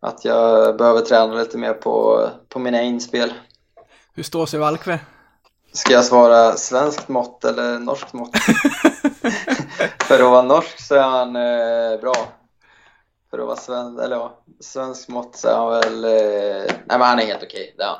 att 0.00 0.24
jag 0.24 0.76
behöver 0.76 1.00
träna 1.00 1.34
lite 1.34 1.58
mer 1.58 1.72
på, 1.72 2.28
på 2.48 2.58
mina 2.58 2.82
inspel. 2.82 3.32
Hur 4.14 4.22
står 4.22 4.46
sig 4.46 4.60
Valkve? 4.60 5.00
Ska 5.72 5.92
jag 5.92 6.04
svara 6.04 6.52
svenskt 6.52 7.08
mått 7.08 7.44
eller 7.44 7.78
norskt 7.78 8.12
mått? 8.12 8.36
För 9.98 10.14
att 10.14 10.30
vara 10.30 10.42
norsk 10.42 10.80
så 10.80 10.94
är 10.94 11.02
han 11.02 11.36
eh, 11.36 12.00
bra. 12.00 12.14
För 13.30 13.38
att 13.38 13.46
vara 13.46 13.56
svensk, 13.56 14.02
eller 14.02 14.16
ja, 14.16 14.38
svensk 14.60 15.08
mått 15.08 15.36
så 15.36 15.48
är 15.48 15.54
han 15.54 15.70
väl... 15.70 16.04
Eh, 16.04 16.74
nej 16.86 16.98
men 16.98 17.02
han 17.02 17.18
är 17.18 17.26
helt 17.26 17.42
okej, 17.42 17.74
det 17.76 17.82
är 17.82 17.88
han. 17.88 17.98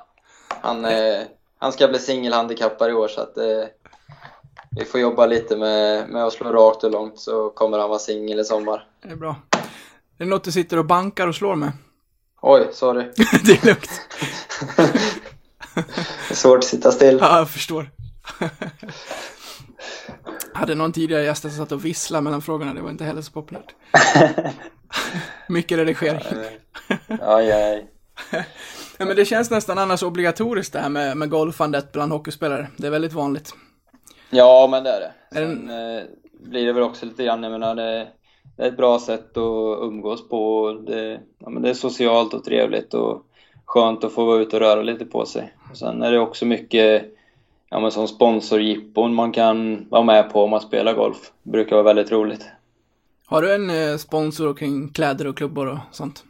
Han, 0.63 0.85
eh, 0.85 1.23
han 1.59 1.73
ska 1.73 1.89
bli 1.89 1.99
singelhandikappare 1.99 2.91
i 2.91 2.95
år 2.95 3.09
så 3.09 3.21
att 3.21 3.39
eh, 3.39 3.65
vi 4.71 4.85
får 4.85 5.01
jobba 5.01 5.27
lite 5.27 5.57
med, 5.57 6.09
med 6.09 6.25
att 6.25 6.33
slå 6.33 6.53
rakt 6.53 6.85
och 6.85 6.91
långt 6.91 7.19
så 7.19 7.51
kommer 7.51 7.79
han 7.79 7.89
vara 7.89 7.99
singel 7.99 8.41
i 8.41 8.45
sommar. 8.45 8.87
Det 9.03 9.09
är 9.09 9.17
bra. 9.17 9.37
Är 10.19 10.25
det 10.25 10.25
något 10.25 10.45
du 10.45 10.53
sitter 10.53 10.79
och 10.79 10.87
bankar 10.87 11.27
och 11.27 11.35
slår 11.35 11.55
med? 11.55 11.73
Oj, 12.43 12.69
sorry. 12.73 13.03
det 13.45 13.53
är 13.53 13.67
lugnt. 13.67 13.91
Det 15.75 16.31
är 16.31 16.35
svårt 16.35 16.59
att 16.59 16.65
sitta 16.65 16.93
still. 16.93 17.19
Ja, 17.21 17.39
jag 17.39 17.51
förstår. 17.51 17.91
hade 20.55 20.75
någon 20.75 20.93
tidigare 20.93 21.25
gäst 21.25 21.43
som 21.43 21.51
satt 21.51 21.73
och 21.73 21.85
visslade 21.85 22.23
mellan 22.23 22.43
frågorna, 22.43 22.75
det 22.75 22.81
var 22.81 22.91
inte 22.91 23.05
heller 23.05 23.23
så 23.23 23.33
populärt. 23.33 23.75
Mycket 25.49 25.79
redigering. 25.79 26.21
Aj. 27.21 27.87
Ja, 28.31 28.43
men 28.99 29.17
det 29.17 29.25
känns 29.25 29.51
nästan 29.51 29.79
annars 29.79 30.03
obligatoriskt 30.03 30.73
det 30.73 30.79
här 30.79 30.89
med, 30.89 31.17
med 31.17 31.31
golfandet 31.31 31.93
bland 31.93 32.13
hockeyspelare. 32.13 32.67
Det 32.77 32.87
är 32.87 32.91
väldigt 32.91 33.13
vanligt. 33.13 33.55
Ja, 34.31 34.69
men 34.71 34.85
det 34.85 34.91
är 34.91 35.01
det. 35.01 35.39
Är 35.41 35.41
det- 35.47 35.47
Sen 35.57 35.71
eh, 35.71 36.03
blir 36.51 36.67
det 36.67 36.73
väl 36.73 36.83
också 36.83 37.07
lite 37.07 37.25
grann, 37.25 37.43
jag 37.43 37.53
menar, 37.53 37.75
det, 37.75 38.09
det 38.57 38.63
är 38.63 38.69
ett 38.69 38.77
bra 38.77 38.99
sätt 38.99 39.37
att 39.37 39.79
umgås 39.83 40.29
på. 40.29 40.73
Det, 40.87 41.21
ja, 41.39 41.51
men 41.51 41.63
det 41.63 41.71
är 41.71 41.75
socialt 41.75 42.35
och 42.35 42.45
trevligt 42.45 42.95
och 42.95 43.23
skönt 43.65 44.05
att 44.05 44.13
få 44.13 44.25
vara 44.25 44.41
ute 44.41 44.57
och 44.57 44.63
röra 44.63 44.83
lite 44.83 45.05
på 45.05 45.27
sig. 45.27 45.55
Och 45.71 45.77
sen 45.79 46.03
är 46.03 46.13
det 46.13 46.19
också 46.19 46.47
mycket 46.47 47.05
ja, 47.71 47.81
men 47.81 47.91
som 47.93 48.09
sponsorjippon 48.09 49.15
man 49.15 49.33
kan 49.33 49.89
vara 49.89 50.03
med 50.03 50.33
på 50.33 50.45
om 50.45 50.51
man 50.51 50.61
spelar 50.61 50.95
golf. 50.95 51.33
Det 51.43 51.51
brukar 51.51 51.77
vara 51.77 51.85
väldigt 51.85 52.13
roligt. 52.13 52.47
Har 53.27 53.43
du 53.43 53.55
en 53.55 53.71
eh, 53.71 53.97
sponsor 53.97 54.55
kring 54.55 54.89
kläder 54.93 55.27
och 55.27 55.37
klubbor 55.37 55.67
och 55.67 55.79
sånt? 55.93 56.25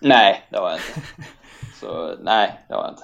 Nej, 0.00 0.46
det 0.50 0.58
har 0.58 0.70
jag 0.70 0.78
inte. 0.78 1.00
Så 1.80 2.14
nej, 2.22 2.60
det 2.68 2.74
har 2.74 2.82
jag 2.82 2.92
inte. 2.92 3.02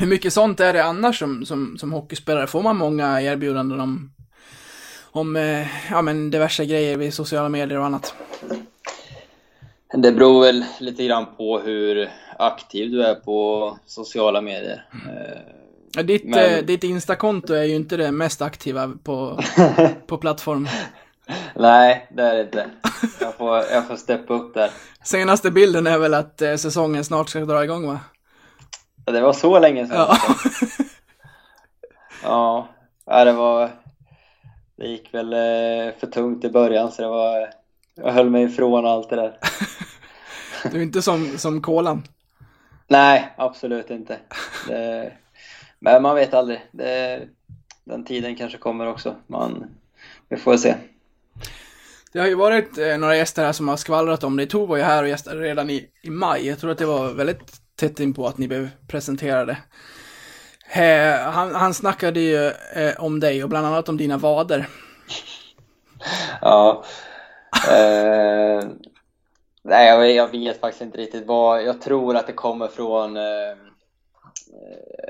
Hur 0.00 0.06
mycket 0.06 0.32
sånt 0.32 0.60
är 0.60 0.72
det 0.72 0.84
annars 0.84 1.18
som, 1.18 1.46
som, 1.46 1.78
som 1.78 1.92
hockeyspelare? 1.92 2.46
Får 2.46 2.62
man 2.62 2.76
många 2.76 3.20
erbjudanden 3.22 3.80
om, 3.80 4.12
om 5.10 5.36
eh, 5.36 5.66
ja, 5.90 6.02
men 6.02 6.30
diverse 6.30 6.64
grejer 6.66 6.96
vid 6.96 7.14
sociala 7.14 7.48
medier 7.48 7.78
och 7.78 7.84
annat? 7.86 8.14
Det 9.92 10.12
beror 10.12 10.40
väl 10.42 10.64
lite 10.80 11.04
grann 11.04 11.26
på 11.36 11.58
hur 11.58 12.10
aktiv 12.38 12.90
du 12.90 13.02
är 13.04 13.14
på 13.14 13.78
sociala 13.86 14.40
medier. 14.40 14.84
Ditt, 16.04 16.24
Men- 16.24 16.54
eh, 16.58 16.64
ditt 16.64 16.84
Instakonto 16.84 17.54
är 17.54 17.64
ju 17.64 17.74
inte 17.74 17.96
det 17.96 18.12
mest 18.12 18.42
aktiva 18.42 18.92
på, 19.04 19.40
på 20.06 20.18
plattform. 20.18 20.68
Nej, 21.54 22.06
det 22.10 22.22
är 22.22 22.34
det 22.34 22.42
inte. 22.42 22.70
Jag 23.20 23.34
får, 23.34 23.56
jag 23.56 23.86
får 23.86 23.96
steppa 23.96 24.34
upp 24.34 24.54
där. 24.54 24.70
Senaste 25.02 25.50
bilden 25.50 25.86
är 25.86 25.98
väl 25.98 26.14
att 26.14 26.42
eh, 26.42 26.56
säsongen 26.56 27.04
snart 27.04 27.28
ska 27.28 27.40
dra 27.40 27.64
igång 27.64 27.86
va? 27.86 28.00
Ja, 29.06 29.12
Det 29.12 29.20
var 29.20 29.32
så 29.32 29.58
länge 29.58 29.86
sedan. 29.86 29.96
Ja. 29.96 30.16
Ja, 32.22 32.68
ja 33.04 33.24
det 33.24 33.32
var... 33.32 33.70
Det 34.76 34.86
gick 34.86 35.14
väl 35.14 35.32
eh, 35.32 35.94
för 35.98 36.06
tungt 36.12 36.44
i 36.44 36.50
början 36.50 36.92
så 36.92 37.02
det 37.02 37.08
var... 37.08 37.50
Jag 37.94 38.12
höll 38.12 38.30
mig 38.30 38.42
ifrån 38.42 38.86
allt 38.86 39.10
det 39.10 39.16
där. 39.16 39.38
Du 40.70 40.78
är 40.78 40.82
inte 40.82 41.02
som, 41.02 41.38
som 41.38 41.62
kolan. 41.62 42.02
Nej, 42.88 43.34
absolut 43.36 43.90
inte. 43.90 44.18
Det, 44.68 45.12
men 45.78 46.02
man 46.02 46.14
vet 46.14 46.34
aldrig. 46.34 46.60
Det, 46.70 47.22
den 47.84 48.04
tiden 48.04 48.36
kanske 48.36 48.58
kommer 48.58 48.86
också. 48.86 49.14
Man, 49.26 49.66
vi 50.28 50.36
får 50.36 50.56
se. 50.56 50.74
Det 52.14 52.20
har 52.20 52.26
ju 52.26 52.34
varit 52.34 52.78
eh, 52.78 52.98
några 52.98 53.16
gäster 53.16 53.44
här 53.44 53.52
som 53.52 53.68
har 53.68 53.76
skvallrat 53.76 54.24
om 54.24 54.36
det. 54.36 54.46
Tove 54.46 54.66
var 54.66 54.76
ju 54.76 54.82
här 54.82 55.02
och 55.02 55.08
gästade 55.08 55.40
redan 55.40 55.70
i, 55.70 55.88
i 56.02 56.10
maj. 56.10 56.48
Jag 56.48 56.58
tror 56.58 56.70
att 56.70 56.78
det 56.78 56.86
var 56.86 57.08
väldigt 57.08 57.52
tätt 57.76 58.00
in 58.00 58.14
på 58.14 58.26
att 58.26 58.38
ni 58.38 58.48
blev 58.48 58.70
presenterade. 58.88 59.56
Eh, 60.74 61.30
han, 61.30 61.54
han 61.54 61.74
snackade 61.74 62.20
ju 62.20 62.46
eh, 62.74 62.94
om 62.98 63.20
dig 63.20 63.42
och 63.42 63.48
bland 63.48 63.66
annat 63.66 63.88
om 63.88 63.96
dina 63.96 64.16
vader. 64.16 64.68
Ja. 66.40 66.84
Eh, 67.70 68.64
nej, 69.62 69.88
jag, 69.88 69.98
vet- 69.98 70.16
jag 70.16 70.28
vet 70.28 70.60
faktiskt 70.60 70.82
inte 70.82 70.98
riktigt 70.98 71.26
vad. 71.26 71.62
Jag 71.62 71.80
tror 71.80 72.16
att 72.16 72.26
det 72.26 72.32
kommer 72.32 72.68
från... 72.68 73.16
Eh, 73.16 73.56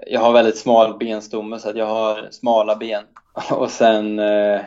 jag 0.06 0.20
har 0.20 0.32
väldigt 0.32 0.58
smal 0.58 0.98
benstomme 0.98 1.58
så 1.58 1.68
att 1.68 1.76
jag 1.76 1.86
har 1.86 2.28
smala 2.30 2.76
ben. 2.76 3.04
Och 3.50 3.70
sen 3.70 4.18
eh, 4.18 4.60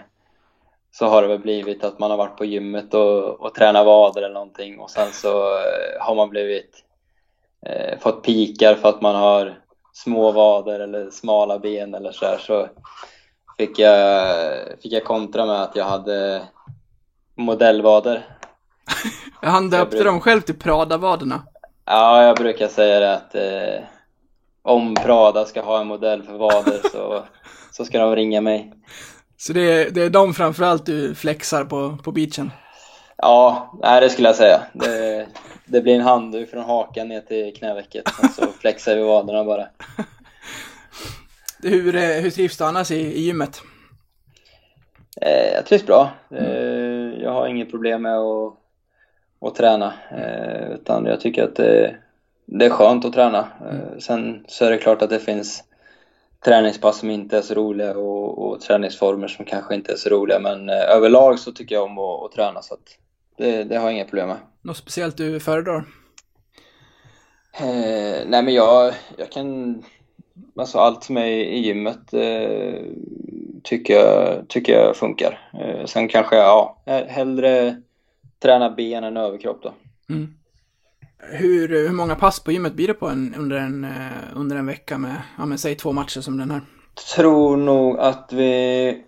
så 1.00 1.08
har 1.08 1.22
det 1.22 1.28
väl 1.28 1.40
blivit 1.40 1.84
att 1.84 2.00
man 2.00 2.12
har 2.12 2.18
varit 2.18 2.38
på 2.38 2.46
gymmet 2.46 2.94
och, 2.94 3.42
och 3.42 3.54
tränat 3.54 3.86
vader 3.86 4.22
eller 4.22 4.34
någonting 4.34 4.80
och 4.80 4.90
sen 4.90 5.12
så 5.12 5.44
eh, 5.44 6.00
har 6.00 6.16
man 6.16 6.30
blivit 6.30 6.84
eh, 7.66 8.00
fått 8.00 8.24
pikar 8.24 8.76
för 8.76 8.90
att 8.90 9.02
man 9.02 9.16
har 9.16 9.60
små 9.94 10.32
vader 10.32 10.80
eller 10.80 11.10
smala 11.10 11.60
ben 11.60 11.94
eller 11.94 12.12
så 12.12 12.26
där, 12.26 12.38
så 12.38 12.70
fick 13.58 13.80
jag, 13.80 14.36
fick 14.82 14.92
jag 14.92 15.04
kontra 15.04 15.46
med 15.46 15.62
att 15.62 15.76
jag 15.76 15.86
hade 15.86 16.42
modellvader. 17.36 18.28
Han 19.42 19.70
döpte 19.70 20.04
dem 20.04 20.22
själv 20.22 20.42
till 20.42 20.60
Prada-vaderna. 20.60 21.44
Ja, 21.86 22.24
jag 22.24 22.38
brukar 22.38 22.68
säga 22.68 23.00
det 23.00 23.14
att 23.14 23.36
eh, 23.36 23.84
om 24.62 24.96
Prada 24.96 25.46
ska 25.46 25.62
ha 25.62 25.82
en 25.82 25.88
modell 25.88 26.24
för 26.24 26.34
vader 26.34 26.80
så, 26.92 27.24
så 27.72 27.86
ska 27.86 28.00
de 28.00 28.16
ringa 28.16 28.42
mig. 28.42 28.74
Så 29.38 29.54
det 29.54 29.62
är, 29.62 29.92
det 29.92 30.02
är 30.02 30.10
de 30.10 30.34
framförallt 30.34 30.86
du 30.86 31.16
flexar 31.16 31.66
på, 31.66 31.98
på 32.04 32.12
beachen. 32.12 32.52
Ja, 33.18 33.74
nej, 33.82 34.02
det 34.02 34.10
skulle 34.10 34.28
jag 34.28 34.36
säga. 34.36 34.62
Det, 34.74 35.28
det 35.66 35.82
blir 35.82 35.96
en 35.96 36.02
handduk 36.02 36.50
från 36.50 36.64
hakan 36.64 37.08
ner 37.08 37.22
till 37.22 37.54
knävecket 37.56 38.04
och 38.06 38.30
så 38.30 38.48
flexar 38.62 38.96
vi 38.96 39.02
vaderna 39.02 39.44
bara. 39.44 39.68
Hur, 41.64 41.96
eh, 41.96 42.02
hur 42.02 42.30
trivs 42.30 42.58
du 42.58 42.64
annars 42.64 42.92
i, 42.92 42.96
i 42.96 43.22
gymmet? 43.22 43.62
Eh, 45.22 45.54
jag 45.54 45.66
trivs 45.66 45.86
bra. 45.86 46.10
Eh, 46.32 47.22
jag 47.24 47.32
har 47.32 47.48
inget 47.48 47.72
problem 47.72 48.02
med 48.02 48.18
att, 48.18 48.54
att 49.42 49.56
träna. 49.56 49.94
Utan 50.74 51.06
jag 51.06 51.22
tycker 51.22 51.44
att 51.44 51.56
det, 51.56 51.96
det 52.46 52.66
är 52.66 52.70
skönt 52.70 53.06
att 53.06 53.14
träna. 53.14 53.40
Eh, 53.40 54.00
sen 54.00 54.46
så 54.48 54.66
är 54.66 54.72
det 54.72 54.78
klart 54.78 55.02
att 55.02 55.10
det 55.10 55.20
finns 55.20 55.64
träningspass 56.46 57.00
som 57.00 57.10
inte 57.10 57.38
är 57.38 57.42
så 57.42 57.54
roliga 57.54 57.98
och, 57.98 58.48
och 58.48 58.62
träningsformer 58.62 59.28
som 59.28 59.46
kanske 59.46 59.76
inte 59.76 59.92
är 59.92 59.96
så 59.96 60.10
roliga. 60.10 60.40
Men 60.40 60.70
eh, 60.70 60.76
överlag 60.76 61.40
så 61.40 61.52
tycker 61.52 61.76
jag 61.76 61.84
om 61.84 61.98
att, 61.98 62.24
att 62.24 62.32
träna 62.32 62.62
så 62.62 62.74
att 62.74 62.98
det, 63.38 63.64
det 63.64 63.78
har 63.78 63.84
jag 63.84 63.94
inga 63.94 64.06
problem 64.06 64.28
med. 64.28 64.38
Något 64.62 64.78
speciellt 64.78 65.18
du 65.18 65.40
föredrar? 65.40 65.86
Eh, 67.60 68.26
nej 68.28 68.44
men 68.44 68.54
jag, 68.54 68.94
jag 69.18 69.32
kan, 69.32 69.84
alltså 70.56 70.78
allt 70.78 71.04
som 71.04 71.18
är 71.18 71.26
i 71.28 71.60
gymmet 71.60 72.14
eh, 72.14 72.82
tycker, 73.64 73.94
jag, 73.94 74.48
tycker 74.48 74.74
jag 74.74 74.96
funkar. 74.96 75.50
Eh, 75.54 75.86
sen 75.86 76.08
kanske 76.08 76.36
jag, 76.36 76.46
ja, 76.46 77.04
hellre 77.08 77.82
träna 78.40 78.70
ben 78.70 79.04
än 79.04 79.18
överkropp 79.18 79.64
då. 79.64 79.74
Mm. 80.10 80.34
Hur, 81.20 81.68
hur 81.68 81.94
många 81.94 82.16
pass 82.16 82.40
på 82.40 82.52
gymmet 82.52 82.74
blir 82.74 82.88
det 82.88 82.94
på 82.94 83.08
en, 83.08 83.36
under, 83.38 83.58
en, 83.58 83.84
eh, 83.84 83.92
under 84.36 84.56
en 84.56 84.66
vecka 84.66 84.98
med, 84.98 85.16
ja 85.38 85.46
men 85.46 85.58
säg 85.58 85.76
två 85.76 85.92
matcher 85.92 86.22
som 86.22 86.38
den 86.38 86.52
här? 86.52 86.62
Tror 87.16 87.58
nog 87.58 88.00
att 88.00 88.30
vi 88.34 89.04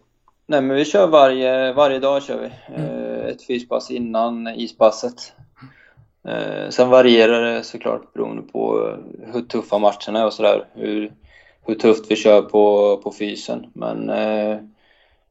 Nej 0.50 0.62
men 0.62 0.76
vi 0.76 0.86
kör 0.86 1.08
varje, 1.08 1.74
varje 1.74 2.00
dag 2.00 2.24
kör 2.24 2.38
vi. 2.42 2.76
Eh, 2.76 3.26
ett 3.26 3.48
fyspass 3.48 3.92
innan 3.92 4.48
ispasset. 4.48 5.34
Eh, 6.28 6.70
sen 6.70 6.90
varierar 6.90 7.42
det 7.42 7.64
såklart 7.64 8.14
beroende 8.14 8.42
på 8.42 8.94
hur 9.34 9.42
tuffa 9.42 9.78
matcherna 9.78 10.20
är 10.20 10.26
och 10.26 10.34
sådär. 10.34 10.66
Hur, 10.74 11.12
hur 11.66 11.76
tufft 11.76 12.12
vi 12.12 12.16
kör 12.16 12.42
på, 12.42 12.98
på 13.04 13.14
fysen. 13.20 13.66
Men 13.74 14.10
eh, 14.10 14.58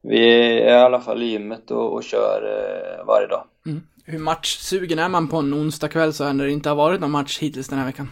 vi 0.01 0.19
är 0.61 0.67
i 0.67 0.81
alla 0.81 0.99
fall 0.99 1.23
i 1.23 1.25
gymmet 1.25 1.71
och, 1.71 1.93
och 1.93 2.03
kör 2.03 2.43
eh, 2.43 3.05
varje 3.05 3.27
dag. 3.27 3.43
Mm. 3.65 3.81
Hur 4.11 4.19
matchsugen 4.19 4.99
är 4.99 5.09
man 5.09 5.27
på 5.27 5.37
en 5.37 5.53
onsdag 5.53 5.87
kväll 5.87 6.13
så 6.13 6.33
när 6.33 6.45
det 6.45 6.51
inte 6.51 6.69
har 6.69 6.75
varit 6.75 7.01
någon 7.01 7.11
match 7.11 7.39
hittills 7.39 7.67
den 7.67 7.79
här 7.79 7.85
veckan? 7.85 8.11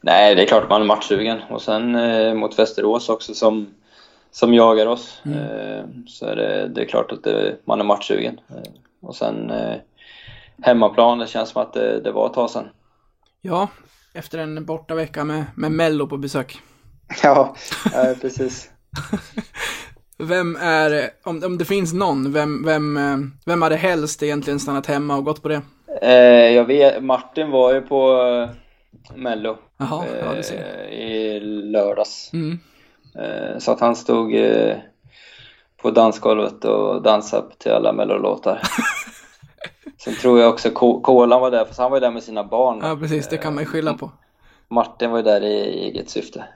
Nej, 0.00 0.34
det 0.34 0.42
är 0.42 0.46
klart 0.46 0.68
man 0.68 0.82
är 0.82 0.86
matchsugen. 0.86 1.42
Och 1.50 1.62
sen 1.62 1.94
eh, 1.94 2.34
mot 2.34 2.58
Västerås 2.58 3.08
också 3.08 3.34
som, 3.34 3.74
som 4.30 4.54
jagar 4.54 4.86
oss. 4.86 5.22
Eh, 5.24 5.84
så 6.06 6.26
är 6.26 6.36
det, 6.36 6.68
det 6.68 6.80
är 6.80 6.84
klart 6.84 7.12
att 7.12 7.24
det, 7.24 7.56
man 7.64 7.80
är 7.80 7.84
matchsugen. 7.84 8.40
Eh, 8.48 8.72
och 9.02 9.16
sen 9.16 9.50
eh, 9.50 9.76
hemmaplan, 10.62 11.18
det 11.18 11.26
känns 11.26 11.48
som 11.48 11.62
att 11.62 11.72
det, 11.72 12.00
det 12.00 12.12
var 12.12 12.26
ett 12.26 12.34
tag 12.34 12.50
sedan. 12.50 12.68
Ja, 13.40 13.68
efter 14.12 14.38
en 14.38 14.64
borta 14.64 14.94
vecka 14.94 15.24
med, 15.24 15.44
med 15.56 15.72
Mello 15.72 16.06
på 16.06 16.16
besök. 16.16 16.58
Ja, 17.22 17.56
ja 17.92 18.14
precis. 18.20 18.70
Vem 20.18 20.56
är, 20.60 21.10
om, 21.24 21.42
om 21.44 21.58
det 21.58 21.64
finns 21.64 21.92
någon, 21.92 22.32
vem, 22.32 22.64
vem, 22.64 22.96
eh, 22.96 23.16
vem 23.46 23.62
hade 23.62 23.76
helst 23.76 24.22
egentligen 24.22 24.60
stannat 24.60 24.86
hemma 24.86 25.16
och 25.16 25.24
gått 25.24 25.42
på 25.42 25.48
det? 25.48 25.62
Eh, 26.02 26.54
jag 26.54 26.64
vet, 26.64 27.02
Martin 27.04 27.50
var 27.50 27.74
ju 27.74 27.80
på 27.80 28.22
eh, 28.22 28.50
Mello 29.16 29.56
ja 29.76 30.04
ser. 30.42 30.84
eh, 30.88 30.98
i 31.00 31.40
lördags. 31.40 32.30
Mm. 32.32 32.58
Eh, 33.18 33.58
så 33.58 33.72
att 33.72 33.80
han 33.80 33.96
stod 33.96 34.34
eh, 34.34 34.76
på 35.82 35.90
dansgolvet 35.90 36.64
och 36.64 37.02
dansade 37.02 37.46
till 37.58 37.72
alla 37.72 37.92
Mello-låtar. 37.92 38.62
Sen 40.04 40.14
tror 40.14 40.40
jag 40.40 40.48
också 40.50 40.70
Ko- 40.70 41.00
Kolan 41.00 41.40
var 41.40 41.50
där, 41.50 41.64
för 41.64 41.82
han 41.82 41.90
var 41.90 41.96
ju 41.98 42.00
där 42.00 42.10
med 42.10 42.22
sina 42.22 42.44
barn. 42.44 42.80
Ja, 42.82 42.96
precis, 43.00 43.28
det 43.28 43.36
kan 43.36 43.54
man 43.54 43.64
ju 43.64 43.70
skylla 43.70 43.94
på. 43.94 44.10
Martin 44.68 45.10
var 45.10 45.18
ju 45.18 45.22
där 45.24 45.40
i 45.44 45.60
eget 45.84 46.10
syfte. 46.10 46.44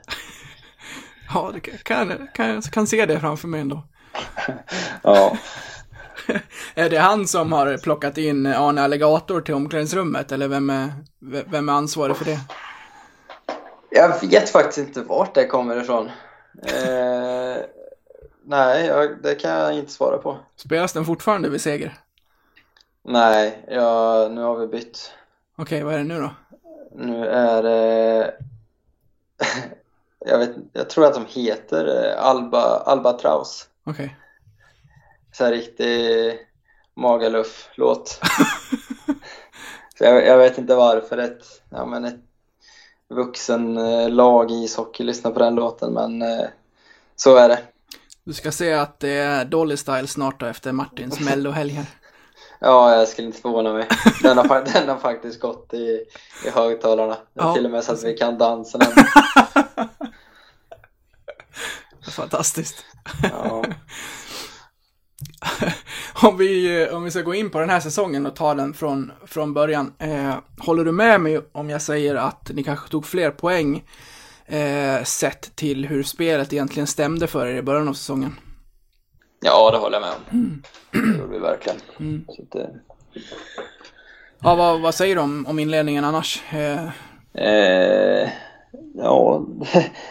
Ja, 1.33 1.51
det 1.53 1.59
kan, 1.59 2.27
kan, 2.33 2.61
kan, 2.61 2.87
se 2.87 3.05
det 3.05 3.19
framför 3.19 3.47
mig 3.47 3.61
ändå. 3.61 3.83
Ja, 5.03 5.37
Är 6.75 6.89
det 6.89 6.97
han 6.97 7.27
som 7.27 7.51
har 7.51 7.77
plockat 7.77 8.17
in 8.17 8.45
Arne 8.45 8.81
Alligator 8.81 9.41
till 9.41 9.53
omklädningsrummet, 9.53 10.31
eller 10.31 10.47
vem 10.47 10.69
är, 10.69 10.93
vem 11.45 11.69
är 11.69 11.73
ansvarig 11.73 12.17
för 12.17 12.25
det? 12.25 12.39
jag 13.89 14.21
vet 14.21 14.49
faktiskt 14.49 14.77
inte 14.77 15.01
vart 15.01 15.35
det 15.35 15.45
kommer 15.45 15.81
ifrån. 15.81 16.05
Eh, 16.63 17.57
nej, 18.43 18.85
jag, 18.85 19.23
det 19.23 19.35
kan 19.35 19.51
jag 19.51 19.73
inte 19.73 19.91
svara 19.91 20.17
på. 20.17 20.37
Spelas 20.55 20.93
den 20.93 21.05
fortfarande 21.05 21.49
vid 21.49 21.61
seger? 21.61 21.97
Nej, 23.03 23.65
ja, 23.67 24.27
nu 24.31 24.41
har 24.41 24.57
vi 24.57 24.67
bytt. 24.67 25.13
Okej, 25.55 25.83
vad 25.83 25.93
är 25.93 25.97
det 25.97 26.03
nu 26.03 26.19
då? 26.19 26.31
Nu 26.95 27.25
är 27.25 27.63
det... 27.63 28.33
jag, 30.25 30.37
vet, 30.37 30.51
jag 30.73 30.89
tror 30.89 31.05
att 31.05 31.13
de 31.13 31.25
heter 31.27 32.05
eh, 32.05 32.25
Alba, 32.25 32.61
Albatraus. 32.79 33.67
Okej. 33.85 34.15
Så 35.31 35.43
här 35.43 35.51
riktig 35.51 36.37
Magaluf-låt. 36.95 38.21
Så 39.97 40.03
jag, 40.03 40.25
jag 40.25 40.37
vet 40.37 40.57
inte 40.57 40.75
varför 40.75 41.17
ett, 41.17 41.43
ja, 41.69 41.85
men 41.85 42.05
ett 42.05 42.19
vuxen 43.09 43.77
eh, 43.77 44.09
lag 44.09 44.51
i 44.51 44.63
ishockey 44.63 45.03
lyssnar 45.03 45.31
på 45.31 45.39
den 45.39 45.55
låten, 45.55 45.93
men 45.93 46.21
eh, 46.21 46.45
så 47.15 47.35
är 47.35 47.49
det. 47.49 47.59
Du 48.23 48.33
ska 48.33 48.51
se 48.51 48.73
att 48.73 48.99
det 48.99 49.09
är 49.09 49.45
Dolly 49.45 49.77
Style 49.77 50.07
snart 50.07 50.39
då 50.39 50.45
efter 50.45 50.71
Martins 50.71 51.19
mellohelg 51.29 51.71
här. 51.71 51.85
Ja, 52.59 52.95
jag 52.95 53.07
skulle 53.07 53.27
inte 53.27 53.41
förvåna 53.41 53.73
mig. 53.73 53.87
Den 54.21 54.37
har, 54.37 54.61
den 54.73 54.89
har 54.89 54.97
faktiskt 54.97 55.39
gått 55.39 55.73
i, 55.73 56.05
i 56.45 56.49
högtalarna. 56.49 57.17
Ja. 57.33 57.53
Till 57.53 57.65
och 57.65 57.71
med 57.71 57.83
så 57.83 57.91
att 57.91 58.03
vi 58.03 58.17
kan 58.17 58.37
dansa 58.37 58.77
den. 58.77 58.91
Fantastiskt. 62.09 62.85
Ja. 63.23 63.65
Om 66.23 66.37
vi, 66.37 66.81
eh, 66.83 66.95
om 66.95 67.03
vi 67.03 67.11
ska 67.11 67.21
gå 67.21 67.33
in 67.33 67.49
på 67.49 67.59
den 67.59 67.69
här 67.69 67.79
säsongen 67.79 68.25
och 68.25 68.35
ta 68.35 68.53
den 68.53 68.73
från, 68.73 69.11
från 69.25 69.53
början. 69.53 69.93
Eh, 69.99 70.35
håller 70.59 70.85
du 70.85 70.91
med 70.91 71.21
mig 71.21 71.39
om 71.51 71.69
jag 71.69 71.81
säger 71.81 72.15
att 72.15 72.51
ni 72.53 72.63
kanske 72.63 72.89
tog 72.89 73.05
fler 73.05 73.31
poäng 73.31 73.83
eh, 74.45 75.03
sett 75.03 75.55
till 75.55 75.85
hur 75.85 76.03
spelet 76.03 76.53
egentligen 76.53 76.87
stämde 76.87 77.27
för 77.27 77.47
er 77.47 77.55
i 77.55 77.61
början 77.61 77.87
av 77.87 77.93
säsongen? 77.93 78.35
ja, 79.41 79.71
det 79.71 79.77
håller 79.77 79.99
jag 79.99 80.01
med 80.01 80.11
om. 80.31 80.63
Det 80.91 81.19
gjorde 81.19 81.33
vi 81.33 81.39
verkligen. 81.39 81.79
Så 82.27 82.41
att, 82.41 82.55
eh, 82.55 82.75
Ja, 84.41 84.55
vad, 84.55 84.81
vad 84.81 84.95
säger 84.95 85.15
du 85.15 85.21
om, 85.21 85.45
om 85.47 85.59
inledningen 85.59 86.05
annars? 86.05 86.43
Eh, 86.53 86.89
Eh, 87.33 88.28
ja, 89.01 89.45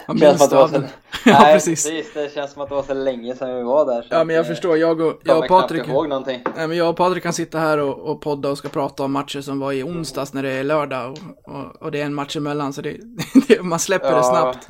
det 0.08 0.18
känns 0.18 0.38
som 0.38 0.44
att 0.44 0.50
det 0.50 0.56
var 0.56 0.68
så... 0.68 0.82
Ja, 1.24 1.38
precis. 1.52 1.84
precis. 1.86 2.12
Det 2.14 2.34
känns 2.34 2.52
som 2.52 2.62
att 2.62 2.68
det 2.68 2.74
var 2.74 2.82
så 2.82 2.94
länge 2.94 3.36
sedan 3.36 3.56
vi 3.56 3.62
var 3.62 3.86
där. 3.86 4.06
ja, 4.10 4.24
men 4.24 4.36
jag 4.36 4.44
eh, 4.44 4.48
förstår. 4.48 4.78
Jag 4.78 5.00
och, 5.00 5.20
Jag 5.24 5.38
och 5.38 5.48
Patrik... 5.48 5.88
ihåg 5.88 6.08
någonting. 6.08 6.40
Nej, 6.56 6.68
men 6.68 6.76
jag 6.76 6.90
och 6.90 6.96
Patrik 6.96 7.22
kan 7.22 7.32
sitta 7.32 7.58
här 7.58 7.78
och, 7.78 7.98
och 7.98 8.20
podda 8.20 8.48
och 8.50 8.58
ska 8.58 8.68
prata 8.68 9.02
om 9.02 9.12
matcher 9.12 9.40
som 9.40 9.60
var 9.60 9.72
i 9.72 9.82
onsdags 9.82 10.32
när 10.32 10.42
det 10.42 10.50
är 10.52 10.64
lördag 10.64 11.10
och, 11.10 11.54
och, 11.54 11.82
och 11.82 11.90
det 11.90 12.00
är 12.00 12.04
en 12.04 12.14
match 12.14 12.36
emellan 12.36 12.72
så 12.72 12.82
det, 12.82 12.96
det, 13.48 13.62
man 13.62 13.78
släpper 13.78 14.16
det 14.16 14.24
snabbt. 14.24 14.68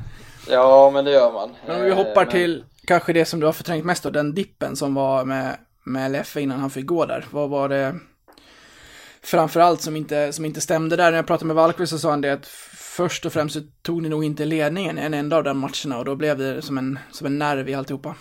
Ja, 0.49 0.91
men 0.93 1.05
det 1.05 1.11
gör 1.11 1.31
man. 1.33 1.49
Men 1.67 1.75
om 1.75 1.81
vi 1.83 1.89
Eh, 1.91 1.95
hoppar 1.97 2.25
men- 2.25 2.31
till 2.31 2.63
kanske 2.87 3.13
det 3.13 3.25
som 3.25 3.39
du 3.39 3.45
har 3.45 3.53
förträngt 3.53 3.85
mest 3.85 4.03
då, 4.03 4.09
den 4.09 4.33
dippen 4.33 4.75
som 4.75 4.95
var 4.95 5.25
med, 5.25 5.57
med 5.83 6.11
Leffe 6.11 6.41
innan 6.41 6.59
han 6.59 6.69
fick 6.69 6.85
gå 6.85 7.05
där. 7.05 7.25
Vad 7.31 7.49
var 7.49 7.69
det 7.69 7.95
framförallt 9.23 9.81
som 9.81 9.95
inte, 9.95 10.33
som 10.33 10.45
inte 10.45 10.61
stämde 10.61 10.95
där? 10.95 11.11
När 11.11 11.17
jag 11.17 11.27
pratade 11.27 11.45
med 11.47 11.55
Valkvist 11.55 11.91
så 11.91 11.99
sa 11.99 12.09
han 12.09 12.21
det 12.21 12.33
att 12.33 12.45
först 12.99 13.25
och 13.25 13.33
främst 13.33 13.55
så 13.55 13.61
tog 13.81 14.01
ni 14.01 14.09
nog 14.09 14.23
inte 14.23 14.45
ledningen 14.45 14.97
en 14.97 15.13
enda 15.13 15.37
av 15.37 15.43
de 15.43 15.57
matcherna 15.59 15.97
och 15.99 16.05
då 16.05 16.15
blev 16.15 16.37
det 16.37 16.61
som 16.61 16.77
en, 16.77 16.99
som 17.11 17.27
en 17.27 17.39
nerv 17.39 17.69
i 17.69 17.73
alltihopa. 17.73 18.15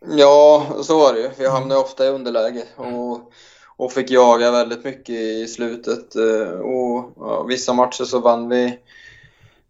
Ja, 0.00 0.66
så 0.82 0.98
var 0.98 1.14
det 1.14 1.20
ju. 1.20 1.30
Vi 1.38 1.48
hamnade 1.48 1.80
ofta 1.80 2.06
i 2.06 2.08
underläge 2.08 2.64
och, 2.76 3.32
och 3.76 3.92
fick 3.92 4.10
jaga 4.10 4.50
väldigt 4.50 4.84
mycket 4.84 5.14
i 5.16 5.46
slutet. 5.46 6.16
Eh, 6.16 6.60
och 6.60 7.12
ja, 7.16 7.42
vissa 7.48 7.72
matcher 7.72 8.04
så 8.04 8.20
vann 8.20 8.48
vi 8.48 8.78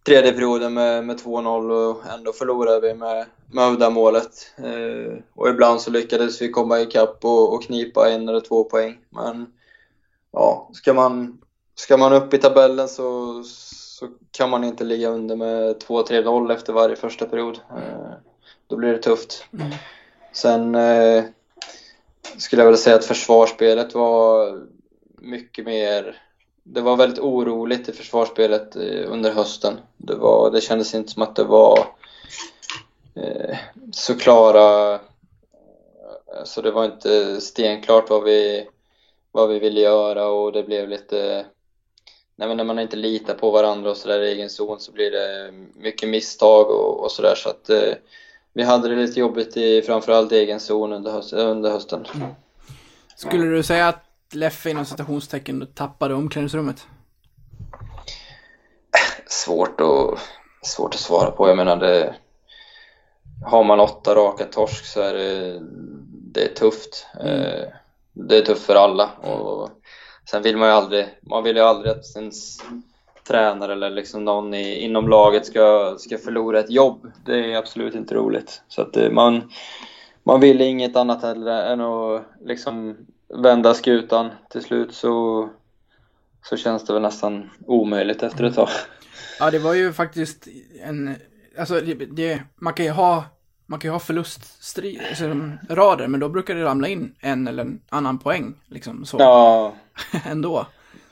tredje 0.05 0.31
perioden 0.33 0.73
med, 0.73 1.05
med 1.05 1.19
2-0 1.21 1.71
och 1.71 2.13
ändå 2.13 2.33
förlorade 2.33 2.81
vi 2.87 2.93
med, 2.93 3.25
med 3.51 3.73
uddamålet. 3.73 4.53
Eh, 4.57 5.17
Och 5.35 5.49
ibland 5.49 5.81
så 5.81 5.91
lyckades 5.91 6.41
vi 6.41 6.51
komma 6.51 6.79
ikapp 6.81 7.25
och, 7.25 7.53
och 7.53 7.63
knipa 7.63 8.09
en 8.11 8.29
eller 8.29 8.41
två 8.41 8.63
poäng. 8.63 8.97
Men 9.09 9.47
ja, 10.31 10.69
ska 10.73 10.93
man, 10.93 11.37
ska 11.75 11.97
man 11.97 12.13
upp 12.13 12.33
i 12.33 12.37
tabellen 12.37 12.87
så, 12.87 13.43
så 13.95 14.09
kan 14.31 14.49
man 14.49 14.63
inte 14.63 14.83
ligga 14.83 15.09
under 15.09 15.35
med 15.35 15.75
2-3-0 15.75 16.53
efter 16.53 16.73
varje 16.73 16.95
första 16.95 17.25
period. 17.25 17.59
Eh, 17.69 18.11
Då 18.67 18.75
blir 18.75 18.91
det 18.91 18.97
tufft. 18.97 19.45
Sen 20.33 20.75
eh, 20.75 21.23
skulle 22.37 22.61
jag 22.61 22.69
väl 22.69 22.77
säga 22.77 22.95
att 22.95 23.05
försvarsspelet 23.05 23.95
var 23.95 24.59
mycket 25.17 25.65
mer... 25.65 26.21
Det 26.63 26.81
var 26.81 26.95
väldigt 26.95 27.19
oroligt 27.19 27.89
i 27.89 27.91
försvarsspelet 27.91 28.75
eh, 28.75 29.11
under 29.11 29.31
hösten. 29.31 29.79
Det, 29.97 30.15
var, 30.15 30.51
det 30.51 30.61
kändes 30.61 30.95
inte 30.95 31.11
som 31.11 31.21
att 31.21 31.35
det 31.35 31.43
var 31.43 31.87
så 33.91 34.19
klara... 34.19 34.99
Så 36.43 36.61
det 36.61 36.71
var 36.71 36.85
inte 36.85 37.41
stenklart 37.41 38.09
vad 38.09 38.23
vi, 38.23 38.67
vad 39.31 39.49
vi 39.49 39.59
ville 39.59 39.81
göra 39.81 40.27
och 40.27 40.51
det 40.51 40.63
blev 40.63 40.89
lite... 40.89 41.45
Nej, 42.37 42.47
men 42.47 42.57
när 42.57 42.63
man 42.63 42.79
inte 42.79 42.97
litar 42.97 43.33
på 43.33 43.51
varandra 43.51 43.89
och 43.89 43.97
sådär 43.97 44.21
i 44.21 44.31
egen 44.31 44.49
zon 44.49 44.79
så 44.79 44.91
blir 44.91 45.11
det 45.11 45.51
mycket 45.75 46.09
misstag 46.09 46.69
och, 46.69 47.03
och 47.03 47.11
sådär 47.11 47.35
så 47.35 47.49
att 47.49 47.69
eh, 47.69 47.93
vi 48.53 48.63
hade 48.63 48.89
det 48.89 48.95
lite 48.95 49.19
jobbigt 49.19 49.57
i 49.57 49.81
framförallt 49.81 50.31
egen 50.31 50.59
zon 50.59 50.93
under, 50.93 51.11
höst, 51.11 51.33
under 51.33 51.71
hösten. 51.71 52.05
Skulle 53.15 53.45
du 53.45 53.63
säga 53.63 53.87
att 53.87 54.05
Leffe 54.33 54.69
inom 54.69 54.85
citationstecken 54.85 55.67
tappade 55.73 56.13
omklädningsrummet? 56.13 56.87
Svårt 59.27 59.81
att, 59.81 60.19
svårt 60.61 60.93
att 60.93 60.99
svara 60.99 61.31
på. 61.31 61.47
Jag 61.47 61.57
menar, 61.57 61.75
det, 61.75 62.15
har 63.45 63.63
man 63.63 63.79
åtta 63.79 64.15
raka 64.15 64.45
torsk 64.45 64.85
så 64.85 65.01
är 65.01 65.13
det, 65.13 65.59
det 66.33 66.43
är 66.45 66.53
tufft. 66.53 67.07
Eh, 67.19 67.69
Det 68.13 68.37
är 68.37 68.41
tufft 68.41 68.65
för 68.65 68.75
alla. 68.75 69.09
Och 69.11 69.69
sen 70.29 70.43
vill 70.43 70.57
man 70.57 70.67
ju 70.67 70.73
aldrig, 70.73 71.05
man 71.21 71.43
vill 71.43 71.55
ju 71.55 71.61
aldrig 71.61 71.91
att 71.91 72.15
ens 72.15 72.57
tränare 73.27 73.73
eller 73.73 73.89
liksom 73.89 74.25
någon 74.25 74.53
i, 74.53 74.79
inom 74.79 75.07
laget 75.07 75.45
ska, 75.45 75.95
ska 75.99 76.17
förlora 76.17 76.59
ett 76.59 76.69
jobb. 76.69 77.11
Det 77.25 77.53
är 77.53 77.57
absolut 77.57 77.95
inte 77.95 78.15
roligt. 78.15 78.61
Så 78.67 78.81
att 78.81 78.97
eh, 78.97 79.09
man, 79.09 79.51
man 80.23 80.39
vill 80.39 80.61
inget 80.61 80.95
annat 80.95 81.21
heller 81.21 81.73
än 81.73 81.81
att 81.81 82.23
liksom 82.45 82.97
vända 83.43 83.73
skutan. 83.73 84.29
Till 84.49 84.61
slut 84.61 84.93
så, 84.93 85.49
så 86.43 86.57
känns 86.57 86.85
det 86.85 86.93
väl 86.93 87.01
nästan 87.01 87.49
omöjligt 87.67 88.23
efter 88.23 88.43
ett 88.43 88.55
tag. 88.55 88.69
Ja, 89.39 89.51
det 89.51 89.59
var 89.59 89.73
ju 89.73 89.93
faktiskt 89.93 90.47
en, 90.83 91.15
alltså 91.57 91.81
det, 92.11 92.41
man 92.55 92.73
kan 92.73 92.85
ju 92.85 92.91
ha 92.91 93.23
man 93.67 93.79
kan 93.79 93.89
ju 93.89 93.93
ha 93.93 93.99
förlustrader, 93.99 96.07
men 96.07 96.19
då 96.19 96.29
brukar 96.29 96.55
det 96.55 96.63
ramla 96.63 96.87
in 96.87 97.15
en 97.19 97.47
eller 97.47 97.63
en 97.63 97.81
annan 97.89 98.19
poäng. 98.19 98.53
Liksom 98.65 99.05
så. 99.05 99.17
Ja, 99.19 99.73
Ändå. 100.25 100.65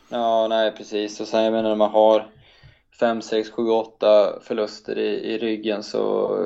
Ja, 0.10 0.48
nej 0.48 0.72
precis. 0.72 1.20
Och 1.20 1.28
sen 1.28 1.44
jag 1.44 1.54
menar 1.54 1.70
när 1.70 1.76
man 1.76 1.92
har 1.92 2.28
5, 3.00 3.22
6, 3.22 3.50
7, 3.50 3.70
8 3.70 4.40
förluster 4.42 4.98
i, 4.98 5.34
i 5.34 5.38
ryggen 5.38 5.84
så 5.84 6.38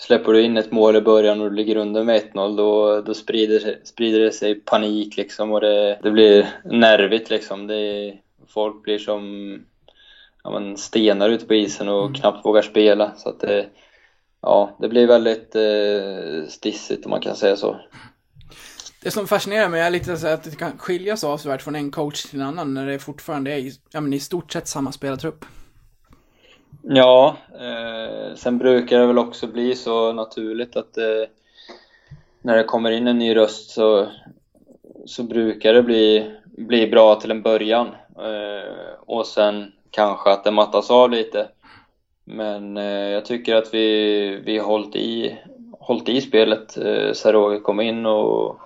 släpper 0.00 0.32
du 0.32 0.42
in 0.42 0.56
ett 0.56 0.72
mål 0.72 0.96
i 0.96 1.00
början 1.00 1.40
och 1.40 1.50
du 1.50 1.56
ligger 1.56 1.76
under 1.76 2.04
med 2.04 2.22
1-0 2.32 2.56
då, 2.56 3.00
då 3.00 3.14
sprider, 3.14 3.78
sprider 3.84 4.20
det 4.20 4.32
sig 4.32 4.54
panik 4.54 5.16
liksom 5.16 5.52
och 5.52 5.60
det, 5.60 5.98
det 6.02 6.10
blir 6.10 6.48
nervigt 6.64 7.30
liksom. 7.30 7.66
Det, 7.66 8.14
folk 8.48 8.82
blir 8.82 8.98
som 8.98 9.54
ja, 10.44 10.50
men 10.50 10.76
stenar 10.76 11.28
ute 11.28 11.46
på 11.46 11.54
isen 11.54 11.88
och 11.88 12.16
knappt 12.16 12.44
vågar 12.44 12.62
spela. 12.62 13.12
Så 13.16 13.28
att 13.28 13.40
det, 13.40 13.66
ja, 14.40 14.76
det 14.78 14.88
blir 14.88 15.06
väldigt 15.06 15.56
eh, 15.56 16.48
stissigt 16.48 17.04
om 17.04 17.10
man 17.10 17.20
kan 17.20 17.36
säga 17.36 17.56
så. 17.56 17.76
Det 19.02 19.10
som 19.10 19.26
fascinerar 19.26 19.68
mig 19.68 19.80
är 19.80 19.90
lite 19.90 20.16
så 20.16 20.26
att 20.26 20.42
det 20.42 20.58
kan 20.58 20.78
skilja 20.78 21.16
avsevärt 21.24 21.62
från 21.62 21.74
en 21.74 21.90
coach 21.90 22.22
till 22.22 22.40
en 22.40 22.46
annan 22.46 22.74
när 22.74 22.86
det 22.86 22.98
fortfarande 22.98 23.52
är 23.52 23.58
i, 23.58 23.72
ja, 23.92 24.00
men 24.00 24.12
i 24.12 24.20
stort 24.20 24.52
sett 24.52 24.68
samma 24.68 24.92
spelartrupp. 24.92 25.44
Ja, 26.82 27.36
eh, 27.60 28.34
sen 28.36 28.58
brukar 28.58 28.98
det 28.98 29.06
väl 29.06 29.18
också 29.18 29.46
bli 29.46 29.74
så 29.74 30.12
naturligt 30.12 30.76
att 30.76 30.96
eh, 30.96 31.24
när 32.42 32.56
det 32.56 32.64
kommer 32.64 32.90
in 32.90 33.06
en 33.06 33.18
ny 33.18 33.36
röst 33.36 33.70
så, 33.70 34.06
så 35.06 35.22
brukar 35.22 35.74
det 35.74 35.82
bli, 35.82 36.34
bli 36.44 36.86
bra 36.86 37.14
till 37.14 37.30
en 37.30 37.42
början. 37.42 37.86
Eh, 38.16 39.00
och 39.06 39.26
sen 39.26 39.72
kanske 39.90 40.30
att 40.30 40.44
det 40.44 40.50
mattas 40.50 40.90
av 40.90 41.10
lite. 41.10 41.48
Men 42.24 42.76
eh, 42.76 42.84
jag 42.84 43.24
tycker 43.24 43.54
att 43.54 43.74
vi, 43.74 44.42
vi 44.44 44.58
har 44.58 44.66
hållit 44.66 44.96
i, 44.96 45.38
hållit 45.78 46.08
i 46.08 46.20
spelet 46.20 46.76
eh, 46.76 47.12
sen 47.12 47.32
Roger 47.32 47.60
kom 47.60 47.80
in 47.80 48.06
och, 48.06 48.60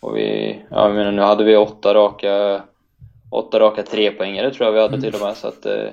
och 0.00 0.16
vi, 0.16 0.60
ja, 0.70 0.86
jag 0.86 0.94
menar, 0.94 1.12
nu 1.12 1.22
hade 1.22 1.44
vi 1.44 1.56
åtta 1.56 1.94
raka, 1.94 2.62
åtta 3.30 3.60
raka 3.60 3.82
trepoängare 3.82 4.54
tror 4.54 4.66
jag 4.66 4.72
vi 4.72 4.80
hade 4.80 5.00
till 5.00 5.14
och 5.14 5.20
med. 5.20 5.36
Så 5.36 5.48
att, 5.48 5.66
eh, 5.66 5.88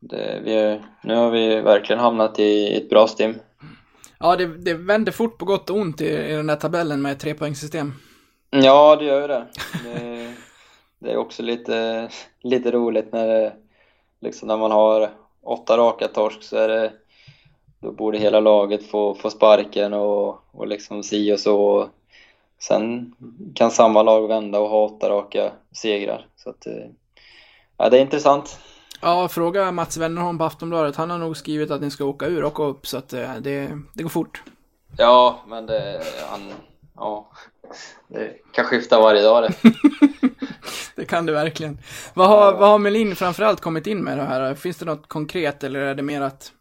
det, 0.00 0.40
vi, 0.44 0.80
nu 1.02 1.14
har 1.14 1.30
vi 1.30 1.60
verkligen 1.60 2.00
hamnat 2.00 2.38
i 2.38 2.76
ett 2.76 2.90
bra 2.90 3.06
stim. 3.06 3.34
Ja, 4.18 4.36
det, 4.36 4.46
det 4.46 4.74
vänder 4.74 5.12
fort 5.12 5.38
på 5.38 5.44
gott 5.44 5.70
och 5.70 5.76
ont 5.76 6.00
i, 6.00 6.08
i 6.08 6.32
den 6.32 6.46
där 6.46 6.56
tabellen 6.56 7.02
med 7.02 7.12
ett 7.12 7.20
trepoängssystem. 7.20 7.92
Ja, 8.50 8.96
det 8.96 9.04
gör 9.04 9.20
ju 9.20 9.26
det. 9.26 9.46
Det, 9.84 10.34
det 10.98 11.12
är 11.12 11.16
också 11.16 11.42
lite, 11.42 12.08
lite 12.42 12.70
roligt 12.70 13.12
när, 13.12 13.26
det, 13.26 13.52
liksom 14.20 14.48
när 14.48 14.56
man 14.56 14.70
har 14.70 15.10
åtta 15.42 15.76
raka 15.76 16.08
torsk 16.08 16.42
så 16.42 16.56
är 16.56 16.68
det 16.68 16.92
då 17.80 17.92
borde 17.92 18.18
hela 18.18 18.40
laget 18.40 18.86
få, 18.86 19.14
få 19.14 19.30
sparken 19.30 19.92
och, 19.92 20.40
och 20.52 20.66
liksom 20.66 21.02
si 21.02 21.32
och 21.32 21.40
så. 21.40 21.88
Sen 22.68 23.14
kan 23.54 23.70
samma 23.70 24.02
lag 24.02 24.28
vända 24.28 24.58
och 24.58 24.68
ha 24.68 24.84
åtta 24.84 25.10
raka 25.10 25.52
segrar. 25.72 26.26
Så 26.36 26.50
att, 26.50 26.66
eh, 26.66 26.86
ja, 27.76 27.90
det 27.90 27.98
är 27.98 28.00
intressant. 28.00 28.58
Ja, 29.00 29.28
fråga 29.28 29.72
Mats 29.72 29.96
Wennerholm 29.96 30.38
på 30.38 30.44
Aftonbladet. 30.44 30.96
Han 30.96 31.10
har 31.10 31.18
nog 31.18 31.36
skrivit 31.36 31.70
att 31.70 31.80
ni 31.80 31.90
ska 31.90 32.04
åka 32.04 32.26
ur 32.26 32.44
och 32.44 32.70
upp, 32.70 32.86
så 32.86 32.98
att 32.98 33.12
eh, 33.12 33.34
det, 33.40 33.78
det 33.94 34.02
går 34.02 34.10
fort. 34.10 34.42
Ja, 34.96 35.38
men 35.46 35.66
det, 35.66 36.02
han, 36.30 36.52
ja, 36.96 37.30
det 38.08 38.34
kan 38.52 38.64
skifta 38.64 39.00
varje 39.00 39.22
dag 39.22 39.42
det. 39.42 39.72
Det 40.96 41.04
kan 41.04 41.26
det 41.26 41.32
verkligen. 41.32 41.78
Vad 42.14 42.28
har, 42.28 42.52
vad 42.52 42.68
har 42.68 42.78
Melin 42.78 43.16
framförallt 43.16 43.60
kommit 43.60 43.86
in 43.86 44.04
med 44.04 44.18
det 44.18 44.24
här? 44.24 44.54
Finns 44.54 44.76
det 44.76 44.84
något 44.84 45.08
konkret 45.08 45.64
eller 45.64 45.80
är 45.80 45.94
det 45.94 46.02
mer 46.02 46.20
att, 46.20 46.52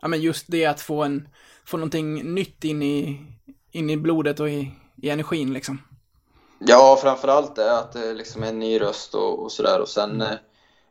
ja 0.00 0.08
men 0.08 0.20
just 0.20 0.44
det 0.48 0.66
att 0.66 0.80
få 0.80 1.02
en, 1.02 1.28
få 1.64 1.76
någonting 1.76 2.34
nytt 2.34 2.64
in 2.64 2.82
i, 2.82 3.20
in 3.70 3.90
i 3.90 3.96
blodet 3.96 4.40
och 4.40 4.50
i, 4.50 4.70
i 5.02 5.10
energin 5.10 5.52
liksom? 5.52 5.82
Ja, 6.58 6.98
framförallt 7.02 7.56
det 7.56 7.78
att 7.78 7.92
det 7.92 8.14
liksom 8.14 8.42
är 8.42 8.48
en 8.48 8.58
ny 8.58 8.80
röst 8.80 9.14
och, 9.14 9.42
och 9.42 9.52
sådär 9.52 9.80
och 9.80 9.88
sen 9.88 10.20
eh, 10.20 10.34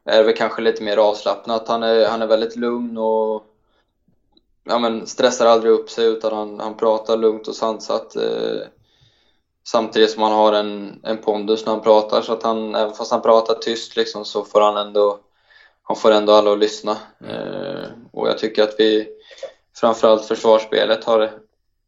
är 0.05 0.17
det 0.17 0.23
väl 0.23 0.35
kanske 0.35 0.61
lite 0.61 0.83
mer 0.83 0.97
avslappnat. 0.97 1.67
Han 1.67 1.83
är, 1.83 2.07
han 2.07 2.21
är 2.21 2.27
väldigt 2.27 2.55
lugn 2.55 2.97
och 2.97 3.45
ja, 4.63 4.79
men 4.79 5.07
stressar 5.07 5.45
aldrig 5.45 5.71
upp 5.71 5.89
sig 5.89 6.05
utan 6.05 6.33
han, 6.33 6.59
han 6.59 6.77
pratar 6.77 7.17
lugnt 7.17 7.47
och 7.47 7.55
sansat. 7.55 8.15
Eh, 8.15 8.61
samtidigt 9.63 10.11
som 10.11 10.23
han 10.23 10.31
har 10.31 10.53
en, 10.53 10.99
en 11.03 11.17
pondus 11.17 11.65
när 11.65 11.73
han 11.73 11.83
pratar 11.83 12.21
så 12.21 12.33
att 12.33 12.43
han, 12.43 12.75
även 12.75 12.93
fast 12.93 13.11
han 13.11 13.21
pratar 13.21 13.53
tyst 13.53 13.95
liksom 13.95 14.25
så 14.25 14.43
får 14.43 14.61
han 14.61 14.87
ändå 14.87 15.19
han 15.83 15.95
får 15.95 16.11
ändå 16.11 16.33
alla 16.33 16.51
att 16.51 16.59
lyssna. 16.59 16.97
Eh, 17.27 17.89
och 18.11 18.27
jag 18.27 18.37
tycker 18.37 18.63
att 18.63 18.75
vi 18.77 19.07
framförallt 19.75 20.25
försvarsspelet 20.25 21.03
har, 21.03 21.31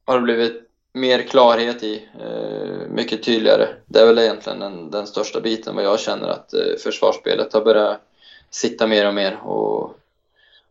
har 0.06 0.20
blivit 0.20 0.73
mer 0.94 1.22
klarhet 1.22 1.84
i, 1.84 2.08
eh, 2.20 2.90
mycket 2.90 3.24
tydligare. 3.24 3.68
Det 3.86 4.00
är 4.00 4.06
väl 4.06 4.20
egentligen 4.20 4.60
den, 4.60 4.92
den 4.92 5.08
största 5.08 5.42
biten 5.42 5.76
vad 5.76 5.86
jag 5.86 6.00
känner 6.00 6.28
att 6.28 6.54
eh, 6.54 6.76
försvarsspelet 6.84 7.54
har 7.54 7.62
börjat 7.62 8.02
sitta 8.50 8.88
mer 8.88 9.08
och 9.08 9.14
mer 9.14 9.40
och 9.44 9.98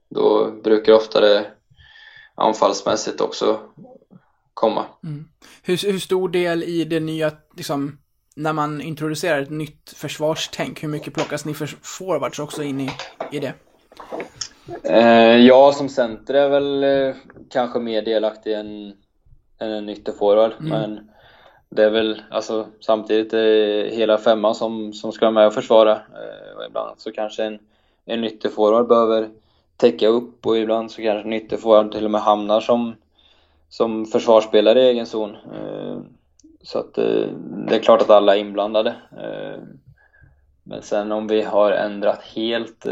då 0.08 0.50
brukar 0.64 0.92
ofta 0.92 1.20
det 1.20 1.46
anfallsmässigt 2.34 3.20
också 3.20 3.60
komma. 4.54 4.84
Hur, 5.62 5.92
hur 5.92 5.98
stor 5.98 6.28
del 6.28 6.62
i 6.62 6.84
det 6.84 7.00
nya, 7.00 7.32
liksom, 7.56 7.98
när 8.36 8.52
man 8.52 8.80
introducerar 8.80 9.42
ett 9.42 9.50
nytt 9.50 9.92
försvarstänk, 9.96 10.82
hur 10.82 10.88
mycket 10.88 11.14
plockas 11.14 11.44
ni 11.44 11.54
för 11.54 11.66
forwards 11.66 12.38
också 12.38 12.62
in 12.62 12.80
i, 12.80 12.90
i 13.32 13.38
det? 13.38 13.54
Eh, 14.82 15.36
jag 15.36 15.74
som 15.74 15.88
center 15.88 16.34
är 16.34 16.48
väl 16.48 16.84
eh, 16.84 17.14
kanske 17.50 17.78
mer 17.78 18.02
delaktig 18.02 18.54
än 18.54 18.94
en 19.70 19.88
ytterforward. 19.88 20.52
Men 20.58 21.10
det 21.74 21.84
är 21.84 21.90
väl 21.90 22.22
alltså, 22.30 22.66
samtidigt 22.80 23.34
hela 23.92 24.18
femman 24.18 24.54
som, 24.54 24.92
som 24.92 25.12
ska 25.12 25.24
vara 25.24 25.34
med 25.34 25.46
och 25.46 25.54
försvara. 25.54 25.92
Eh, 25.92 26.56
och 26.56 26.64
ibland 26.68 27.00
så 27.00 27.12
kanske 27.12 27.44
en, 27.44 27.58
en 28.04 28.24
ytterforward 28.24 28.88
behöver 28.88 29.28
täcka 29.76 30.08
upp 30.08 30.46
och 30.46 30.58
ibland 30.58 30.90
så 30.90 31.02
kanske 31.02 31.28
en 31.28 31.32
ytterforward 31.32 31.92
till 31.92 32.04
och 32.04 32.10
med 32.10 32.20
hamnar 32.20 32.60
som, 32.60 32.94
som 33.68 34.06
försvarsspelare 34.06 34.82
i 34.82 34.88
egen 34.88 35.06
zon. 35.06 35.30
Eh, 35.30 35.98
så 36.62 36.78
att 36.78 36.98
eh, 36.98 37.26
det 37.66 37.76
är 37.76 37.82
klart 37.82 38.02
att 38.02 38.10
alla 38.10 38.36
är 38.36 38.40
inblandade. 38.40 38.94
Men 40.62 40.82
sen 40.82 41.12
om 41.12 41.26
vi 41.26 41.42
har 41.42 41.72
ändrat 41.72 42.22
helt 42.22 42.86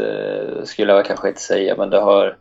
skulle 0.63 0.93
jag 0.93 1.05
kanske 1.05 1.27
inte 1.27 1.41
säga, 1.41 1.75
men 1.77 1.89
det 1.89 1.99
har 1.99 2.37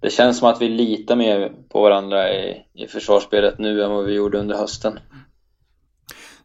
det 0.00 0.10
känns 0.10 0.38
som 0.38 0.48
att 0.48 0.60
vi 0.60 0.68
litar 0.68 1.16
mer 1.16 1.52
på 1.68 1.82
varandra 1.82 2.32
i, 2.32 2.62
i 2.74 2.86
försvarsspelet 2.86 3.58
nu 3.58 3.82
än 3.82 3.90
vad 3.90 4.04
vi 4.04 4.14
gjorde 4.14 4.38
under 4.38 4.56
hösten. 4.56 4.98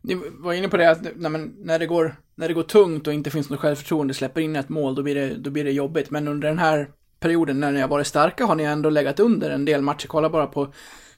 Ni 0.02 0.22
var 0.40 0.54
inne 0.54 0.68
på 0.68 0.78
det 0.78 0.92
att 0.92 1.16
när, 1.16 1.30
man, 1.30 1.56
när, 1.58 1.80
det 1.80 1.86
går, 1.86 2.16
när 2.36 2.48
det 2.48 2.54
går 2.54 2.64
tungt 2.64 3.08
och 3.08 3.14
inte 3.14 3.30
finns 3.30 3.50
något 3.50 3.60
självförtroende, 3.60 4.14
släpper 4.14 4.42
in 4.42 4.56
ett 4.56 4.70
mål, 4.70 4.96
då 4.96 5.04
blir, 5.04 5.16
det, 5.16 5.36
då 5.36 5.50
blir 5.50 5.64
det 5.64 5.72
jobbigt. 5.72 6.10
Men 6.10 6.28
under 6.28 6.48
den 6.48 6.60
här 6.60 6.88
perioden 7.20 7.60
när 7.60 7.72
ni 7.72 7.82
har 7.82 7.88
varit 7.88 8.08
starka 8.08 8.46
har 8.46 8.56
ni 8.56 8.64
ändå 8.64 8.90
legat 8.90 9.20
under 9.20 9.50
en 9.50 9.66
del 9.66 9.82
matcher. 9.82 10.08
Kolla 10.08 10.30
bara 10.30 10.48
på 10.48 10.74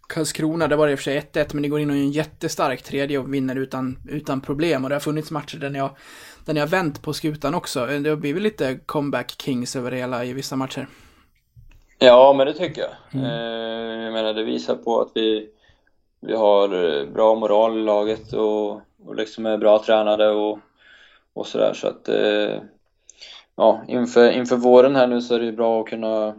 Karlskrona, 0.07 0.67
där 0.67 0.75
var 0.75 0.87
det 0.87 0.91
i 0.91 0.95
och 0.95 0.99
för 0.99 1.03
sig 1.03 1.19
1-1, 1.33 1.49
men 1.53 1.61
ni 1.61 1.67
går 1.67 1.79
in 1.79 1.89
och 1.89 1.95
gör 1.95 2.03
en 2.03 2.11
jättestark 2.11 2.83
tredje 2.83 3.17
och 3.17 3.33
vinner 3.33 3.55
utan, 3.55 3.97
utan 4.09 4.41
problem. 4.41 4.83
Och 4.83 4.89
det 4.89 4.95
har 4.95 4.99
funnits 4.99 5.31
matcher 5.31 5.57
där 5.57 5.69
ni 5.69 5.79
har, 5.79 5.97
där 6.45 6.53
ni 6.53 6.59
har 6.59 6.67
vänt 6.67 7.01
på 7.01 7.13
skutan 7.13 7.53
också. 7.53 7.85
Det 7.85 8.09
har 8.09 8.15
blivit 8.15 8.43
lite 8.43 8.79
comeback 8.85 9.35
kings 9.41 9.75
över 9.75 9.91
det 9.91 9.97
hela 9.97 10.25
i 10.25 10.33
vissa 10.33 10.55
matcher. 10.55 10.87
Ja, 11.99 12.33
men 12.33 12.47
det 12.47 12.53
tycker 12.53 12.81
jag. 12.81 13.23
Eh, 13.23 14.03
jag 14.03 14.13
menar, 14.13 14.33
det 14.33 14.43
visar 14.43 14.75
på 14.75 15.01
att 15.01 15.11
vi, 15.13 15.49
vi 16.19 16.35
har 16.35 16.99
eh, 16.99 17.05
bra 17.05 17.35
moral 17.35 17.79
i 17.79 17.83
laget 17.83 18.33
och, 18.33 18.71
och 19.05 19.15
liksom 19.15 19.45
är 19.45 19.57
bra 19.57 19.83
tränade 19.83 20.29
och, 20.29 20.59
och 21.33 21.47
sådär. 21.47 21.73
Så 21.73 21.87
att, 21.87 22.09
eh, 22.09 22.61
ja, 23.55 23.81
inför, 23.87 24.31
inför 24.31 24.55
våren 24.55 24.95
här 24.95 25.07
nu 25.07 25.21
så 25.21 25.35
är 25.35 25.39
det 25.39 25.45
ju 25.45 25.51
bra 25.51 25.81
att 25.81 25.87
kunna 25.87 26.35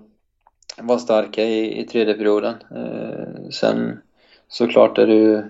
vara 0.79 0.99
starka 0.99 1.45
i, 1.45 1.81
i 1.81 1.87
tredje 1.87 2.15
perioden. 2.15 2.55
Eh, 2.77 3.51
sen 3.51 4.01
såklart 4.49 4.99
är 4.99 5.07
det 5.07 5.15
ju, 5.15 5.43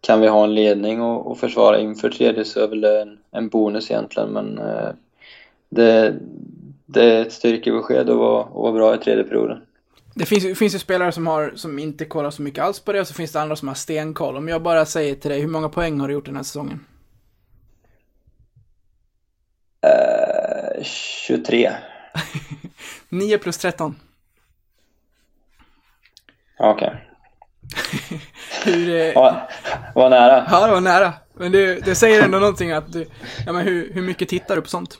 kan 0.00 0.20
vi 0.20 0.28
ha 0.28 0.44
en 0.44 0.54
ledning 0.54 1.02
och, 1.02 1.26
och 1.26 1.38
försvara 1.38 1.78
inför 1.78 2.10
tredje 2.10 2.44
så 2.44 2.60
är 2.60 2.68
väl 2.68 2.84
en, 2.84 3.18
en 3.30 3.48
bonus 3.48 3.90
egentligen. 3.90 4.28
Men 4.28 4.60
det, 5.68 6.14
det 6.92 7.04
är 7.04 7.22
ett 7.22 7.32
styrkebesked 7.32 8.10
att 8.10 8.16
vara, 8.16 8.44
att 8.44 8.54
vara 8.54 8.72
bra 8.72 8.94
i 8.94 8.98
tredje 8.98 9.24
perioden. 9.24 9.62
Det 10.14 10.26
finns, 10.26 10.58
finns 10.58 10.74
ju 10.74 10.78
spelare 10.78 11.12
som, 11.12 11.26
har, 11.26 11.52
som 11.54 11.78
inte 11.78 12.04
kollar 12.04 12.30
så 12.30 12.42
mycket 12.42 12.64
alls 12.64 12.80
på 12.80 12.92
det, 12.92 13.00
och 13.00 13.06
så 13.06 13.14
finns 13.14 13.32
det 13.32 13.40
andra 13.40 13.56
som 13.56 13.68
har 13.68 13.74
stenkoll. 13.74 14.36
Om 14.36 14.48
jag 14.48 14.62
bara 14.62 14.84
säger 14.84 15.14
till 15.14 15.30
dig, 15.30 15.40
hur 15.40 15.48
många 15.48 15.68
poäng 15.68 16.00
har 16.00 16.08
du 16.08 16.14
gjort 16.14 16.26
den 16.26 16.36
här 16.36 16.42
säsongen? 16.42 16.86
Eh, 19.86 20.82
23. 20.82 21.72
9 23.08 23.38
plus 23.42 23.58
13. 23.58 23.96
Okej. 26.58 27.08
Hur, 28.64 28.88
eh, 28.90 29.14
Var, 29.14 29.48
var 29.94 30.10
nära. 30.10 30.46
Ja, 30.50 30.66
det 30.66 30.72
var 30.72 30.80
nära. 30.80 31.12
Men 31.34 31.52
det, 31.52 31.84
det 31.84 31.94
säger 31.94 32.22
ändå 32.22 32.38
någonting 32.38 32.72
att 32.72 32.92
du, 32.92 33.06
ja 33.46 33.52
men 33.52 33.66
hur, 33.66 33.92
hur 33.92 34.02
mycket 34.02 34.28
tittar 34.28 34.56
du 34.56 34.62
på 34.62 34.68
sånt? 34.68 34.98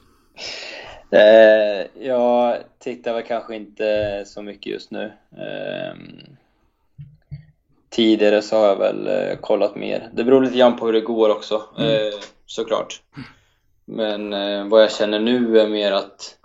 Eh, 1.13 1.87
jag 2.07 2.59
tittar 2.79 3.15
väl 3.15 3.23
kanske 3.23 3.57
inte 3.57 4.23
så 4.27 4.43
mycket 4.43 4.73
just 4.73 4.91
nu. 4.91 5.13
Eh, 5.37 5.97
tidigare 7.91 8.43
så 8.43 8.57
har 8.57 8.67
jag 8.67 8.77
väl 8.77 9.07
eh, 9.07 9.37
kollat 9.37 9.77
mer. 9.77 10.11
Det 10.13 10.25
beror 10.25 10.43
lite 10.43 10.59
grann 10.59 10.77
på 10.77 10.87
hur 10.87 10.93
det 10.93 11.01
går 11.01 11.29
också, 11.31 11.55
eh, 11.79 12.21
såklart. 12.47 13.03
Men 13.85 14.33
eh, 14.33 14.65
vad 14.65 14.83
jag 14.83 14.93
känner 14.93 15.21
nu 15.21 15.61
är 15.61 15.69
mer 15.69 15.93
att 15.93 16.37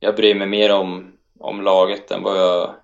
jag 0.00 0.16
bryr 0.16 0.34
mig 0.34 0.46
mer 0.46 0.72
om, 0.72 1.12
om 1.38 1.62
laget 1.62 2.10
än 2.10 2.22
vad 2.22 2.38
jag 2.38 2.74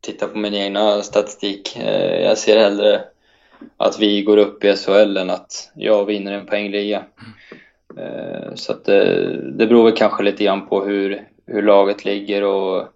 tittar 0.00 0.26
på 0.26 0.38
min 0.38 0.54
egna 0.54 1.02
statistik. 1.02 1.76
Jag 2.22 2.38
ser 2.38 2.58
hellre 2.58 3.04
att 3.76 3.98
vi 3.98 4.22
går 4.22 4.36
upp 4.36 4.64
i 4.64 4.76
SHL 4.76 5.16
än 5.16 5.30
att 5.30 5.70
jag 5.74 6.04
vinner 6.04 6.32
en 6.32 6.46
poängliga. 6.46 7.04
Eh, 7.49 7.49
så 8.54 8.72
att 8.72 8.84
det, 8.84 9.36
det 9.52 9.66
beror 9.66 9.84
väl 9.84 9.96
kanske 9.96 10.22
lite 10.22 10.44
grann 10.44 10.66
på 10.66 10.84
hur, 10.84 11.28
hur 11.46 11.62
laget 11.62 12.04
ligger 12.04 12.44
och, 12.44 12.88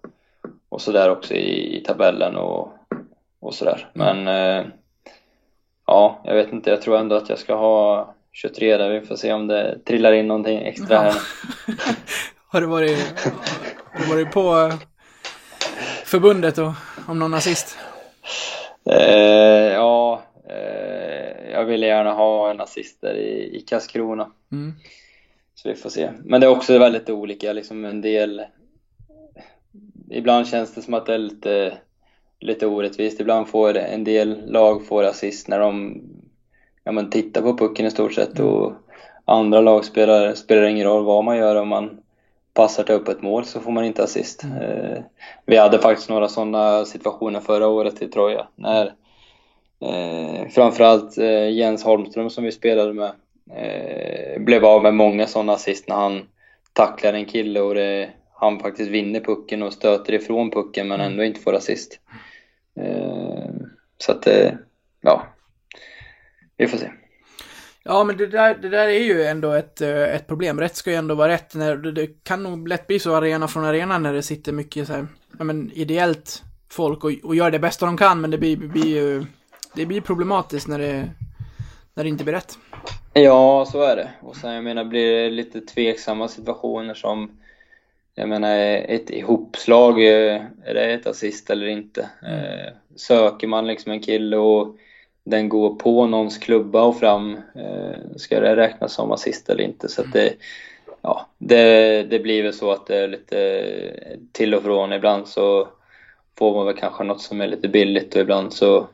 och 0.69 0.81
sådär 0.81 1.09
också 1.09 1.33
i, 1.33 1.77
i 1.77 1.83
tabellen 1.83 2.35
och, 2.35 2.73
och 3.39 3.53
sådär. 3.53 3.89
Men 3.93 4.27
eh, 4.27 4.65
ja, 5.87 6.21
jag 6.23 6.35
vet 6.35 6.51
inte. 6.51 6.69
Jag 6.69 6.81
tror 6.81 6.97
ändå 6.97 7.15
att 7.15 7.29
jag 7.29 7.39
ska 7.39 7.55
ha 7.55 8.13
23 8.33 8.77
där. 8.77 8.89
Vi 8.89 9.01
får 9.01 9.15
se 9.15 9.33
om 9.33 9.47
det 9.47 9.79
trillar 9.85 10.13
in 10.13 10.27
någonting 10.27 10.57
extra 10.57 10.97
här. 10.97 11.13
Har 12.47 12.61
du 12.61 12.67
varit, 12.67 12.97
har 13.91 14.01
du 14.05 14.09
varit 14.09 14.31
på 14.31 14.57
eh, 14.57 14.75
förbundet 16.05 16.57
och 16.57 16.71
om 17.07 17.19
någon 17.19 17.33
assist? 17.33 17.77
Eh, 18.89 19.73
ja, 19.73 20.23
eh, 20.49 21.51
jag 21.51 21.65
vill 21.65 21.83
gärna 21.83 22.13
ha 22.13 22.51
en 22.51 22.61
assist 22.61 23.01
där 23.01 23.15
i, 23.15 23.57
i 23.57 23.61
Karlskrona. 23.61 24.31
Mm. 24.51 24.73
Så 25.55 25.69
vi 25.69 25.75
får 25.75 25.89
se. 25.89 26.09
Men 26.23 26.41
det 26.41 26.47
är 26.47 26.51
också 26.51 26.79
väldigt 26.79 27.09
olika. 27.09 27.53
Liksom 27.53 27.85
en 27.85 28.01
del... 28.01 28.41
Ibland 30.09 30.47
känns 30.47 30.75
det 30.75 30.81
som 30.81 30.93
att 30.93 31.05
det 31.05 31.13
är 31.13 31.17
lite, 31.17 31.77
lite 32.39 32.67
orättvist. 32.67 33.19
Ibland 33.19 33.47
får 33.47 33.77
en 33.77 34.03
del 34.03 34.51
lag 34.51 34.85
får 34.85 35.03
assist 35.03 35.47
när 35.47 35.59
de 35.59 36.01
ja, 36.83 36.91
men 36.91 37.09
tittar 37.09 37.41
på 37.41 37.57
pucken 37.57 37.85
i 37.85 37.91
stort 37.91 38.13
sett. 38.13 38.39
Och 38.39 38.73
andra 39.25 39.61
lag 39.61 39.85
spelar, 39.85 40.33
spelar 40.33 40.63
ingen 40.63 40.87
roll 40.87 41.05
vad 41.05 41.23
man 41.23 41.37
gör. 41.37 41.55
Om 41.55 41.67
man 41.67 41.97
passar 42.53 42.83
till 42.83 42.95
upp 42.95 43.07
ett 43.07 43.21
mål 43.21 43.45
så 43.45 43.59
får 43.59 43.71
man 43.71 43.85
inte 43.85 44.03
assist. 44.03 44.43
Eh, 44.43 45.03
vi 45.45 45.57
hade 45.57 45.79
faktiskt 45.79 46.09
några 46.09 46.27
sådana 46.27 46.85
situationer 46.85 47.39
förra 47.39 47.67
året 47.67 48.01
i 48.01 48.07
Troja. 48.07 48.47
När 48.55 48.93
eh, 49.81 50.47
framförallt 50.49 51.17
eh, 51.17 51.49
Jens 51.49 51.83
Holmström 51.83 52.29
som 52.29 52.43
vi 52.43 52.51
spelade 52.51 52.93
med 52.93 53.11
eh, 53.51 54.41
blev 54.41 54.65
av 54.65 54.83
med 54.83 54.93
många 54.93 55.27
sådana 55.27 55.53
assist 55.53 55.87
när 55.87 55.95
han 55.95 56.27
tacklar 56.73 57.13
en 57.13 57.25
kille 57.25 57.61
och 57.61 57.75
det, 57.75 58.09
han 58.33 58.59
faktiskt 58.59 58.91
vinner 58.91 59.19
pucken 59.19 59.63
och 59.63 59.73
stöter 59.73 60.13
ifrån 60.13 60.51
pucken 60.51 60.87
men 60.87 61.01
ändå 61.01 61.23
inte 61.23 61.39
får 61.39 61.55
assist. 61.55 61.99
Eh, 62.79 63.49
så 63.97 64.11
att, 64.11 64.27
eh, 64.27 64.51
ja, 65.01 65.27
vi 66.57 66.67
får 66.67 66.77
se. 66.77 66.91
Ja, 67.83 68.03
men 68.03 68.17
det 68.17 68.27
där, 68.27 68.55
det 68.55 68.69
där 68.69 68.87
är 68.87 69.03
ju 69.03 69.23
ändå 69.23 69.51
ett, 69.51 69.81
eh, 69.81 70.15
ett 70.15 70.27
problem. 70.27 70.59
Rätt 70.59 70.75
ska 70.75 70.89
ju 70.89 70.95
ändå 70.95 71.15
vara 71.15 71.29
rätt. 71.29 71.55
När, 71.55 71.77
det, 71.77 71.91
det 71.91 72.23
kan 72.23 72.43
nog 72.43 72.67
lätt 72.67 72.87
bli 72.87 72.99
så 72.99 73.15
arena 73.15 73.47
från 73.47 73.65
arena 73.65 73.97
när 73.97 74.13
det 74.13 74.23
sitter 74.23 74.51
mycket 74.51 74.87
så 74.87 74.93
här, 74.93 75.07
ja, 75.37 75.43
men 75.43 75.71
ideellt 75.71 76.43
folk 76.69 77.03
och, 77.03 77.11
och 77.23 77.35
gör 77.35 77.51
det 77.51 77.59
bästa 77.59 77.85
de 77.85 77.97
kan, 77.97 78.21
men 78.21 78.31
det 78.31 78.37
blir, 78.37 78.57
blir 78.57 78.85
ju, 78.85 79.25
det 79.75 79.85
blir 79.85 80.01
problematiskt 80.01 80.67
när 80.67 80.79
det, 80.79 81.09
när 81.93 82.03
det 82.03 82.09
inte 82.09 82.23
blir 82.23 82.33
rätt. 82.33 82.57
Ja, 83.13 83.65
så 83.71 83.81
är 83.81 83.95
det. 83.95 84.09
Och 84.21 84.35
sen 84.35 84.53
jag 84.53 84.63
menar 84.63 84.83
blir 84.83 85.23
det 85.23 85.29
lite 85.29 85.61
tveksamma 85.61 86.27
situationer 86.27 86.93
som 86.93 87.31
jag 88.15 88.29
menar 88.29 88.57
ett 88.57 89.09
ihopslag, 89.09 89.99
eh, 89.99 90.41
är 90.65 90.73
det 90.73 90.93
ett 90.93 91.07
assist 91.07 91.49
eller 91.49 91.67
inte? 91.67 92.01
Eh, 92.01 92.73
söker 92.95 93.47
man 93.47 93.67
liksom 93.67 93.91
en 93.91 94.01
kille 94.01 94.37
och 94.37 94.75
den 95.23 95.49
går 95.49 95.75
på 95.75 96.07
någons 96.07 96.37
klubba 96.37 96.81
och 96.81 96.99
fram, 96.99 97.37
eh, 97.55 98.15
ska 98.15 98.39
det 98.39 98.55
räknas 98.55 98.93
som 98.93 99.11
assist 99.11 99.49
eller 99.49 99.63
inte? 99.63 99.89
Så 99.89 100.01
att 100.01 100.13
det, 100.13 100.33
ja, 101.01 101.27
det, 101.37 102.03
det 102.03 102.19
blir 102.19 102.43
väl 102.43 102.53
så 102.53 102.71
att 102.71 102.87
det 102.87 102.97
är 102.97 103.07
lite 103.07 103.65
till 104.31 104.55
och 104.55 104.63
från. 104.63 104.93
Ibland 104.93 105.27
så 105.27 105.67
får 106.37 106.55
man 106.55 106.65
väl 106.65 106.75
kanske 106.75 107.03
något 107.03 107.21
som 107.21 107.41
är 107.41 107.47
lite 107.47 107.67
billigt 107.67 108.15
och 108.15 108.21
ibland 108.21 108.53
så 108.53 108.87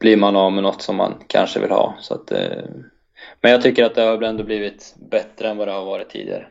blir 0.00 0.16
man 0.16 0.36
av 0.36 0.52
med 0.52 0.62
något 0.62 0.82
som 0.82 0.96
man 0.96 1.14
kanske 1.26 1.60
vill 1.60 1.70
ha. 1.70 1.96
Så 2.00 2.14
att, 2.14 2.32
eh, 2.32 2.64
men 3.40 3.52
jag 3.52 3.62
tycker 3.62 3.84
att 3.84 3.94
det 3.94 4.02
har 4.02 4.22
ändå 4.22 4.44
blivit 4.44 4.94
bättre 5.10 5.48
än 5.48 5.56
vad 5.56 5.68
det 5.68 5.72
har 5.72 5.84
varit 5.84 6.10
tidigare. 6.10 6.46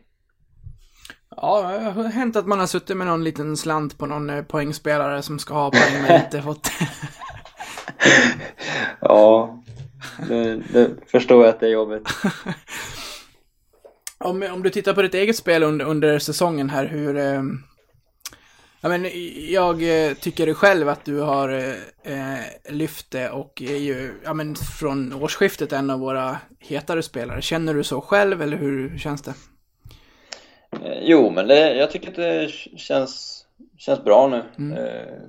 Ja, 1.35 1.61
det 1.61 2.01
har 2.01 2.03
hänt 2.03 2.35
att 2.35 2.47
man 2.47 2.59
har 2.59 2.67
suttit 2.67 2.97
med 2.97 3.07
någon 3.07 3.23
liten 3.23 3.57
slant 3.57 3.97
på 3.97 4.05
någon 4.05 4.29
eh, 4.29 4.43
poängspelare 4.43 5.21
som 5.21 5.39
ska 5.39 5.53
ha 5.53 5.71
poäng 5.71 6.03
men 6.07 6.21
inte 6.21 6.41
fått. 6.41 6.71
Ja, 9.01 9.59
det, 10.27 10.55
det 10.55 10.89
förstår 11.11 11.45
jag 11.45 11.53
att 11.53 11.59
det 11.59 11.65
är 11.65 11.71
jobbigt. 11.71 12.09
om, 14.17 14.43
om 14.43 14.63
du 14.63 14.69
tittar 14.69 14.93
på 14.93 15.01
ditt 15.01 15.13
eget 15.13 15.35
spel 15.35 15.63
under, 15.63 15.85
under 15.85 16.19
säsongen 16.19 16.69
här, 16.69 16.85
hur... 16.85 17.15
Eh, 18.83 18.89
ja, 18.89 18.89
men 18.89 19.07
jag 19.51 20.07
eh, 20.09 20.13
tycker 20.13 20.53
själv 20.53 20.89
att 20.89 21.05
du 21.05 21.19
har 21.19 21.49
eh, 22.03 22.39
lyft 22.69 23.11
det 23.11 23.29
och 23.29 23.61
är 23.61 23.77
ju, 23.77 24.13
ja 24.23 24.33
men 24.33 24.55
från 24.55 25.13
årsskiftet 25.13 25.73
en 25.73 25.89
av 25.89 25.99
våra 25.99 26.37
hetare 26.59 27.03
spelare. 27.03 27.41
Känner 27.41 27.73
du 27.73 27.83
så 27.83 28.01
själv 28.01 28.41
eller 28.41 28.57
hur 28.57 28.97
känns 28.97 29.21
det? 29.21 29.33
Eh, 30.71 30.99
Jo, 31.01 31.29
men 31.31 31.47
det, 31.47 31.75
jag 31.75 31.91
tycker 31.91 32.09
att 32.09 32.15
det 32.15 32.49
känns, 32.77 33.45
känns 33.77 34.03
bra 34.03 34.27
nu. 34.27 34.43
Mm. 34.57 34.77
Eh, 34.77 35.19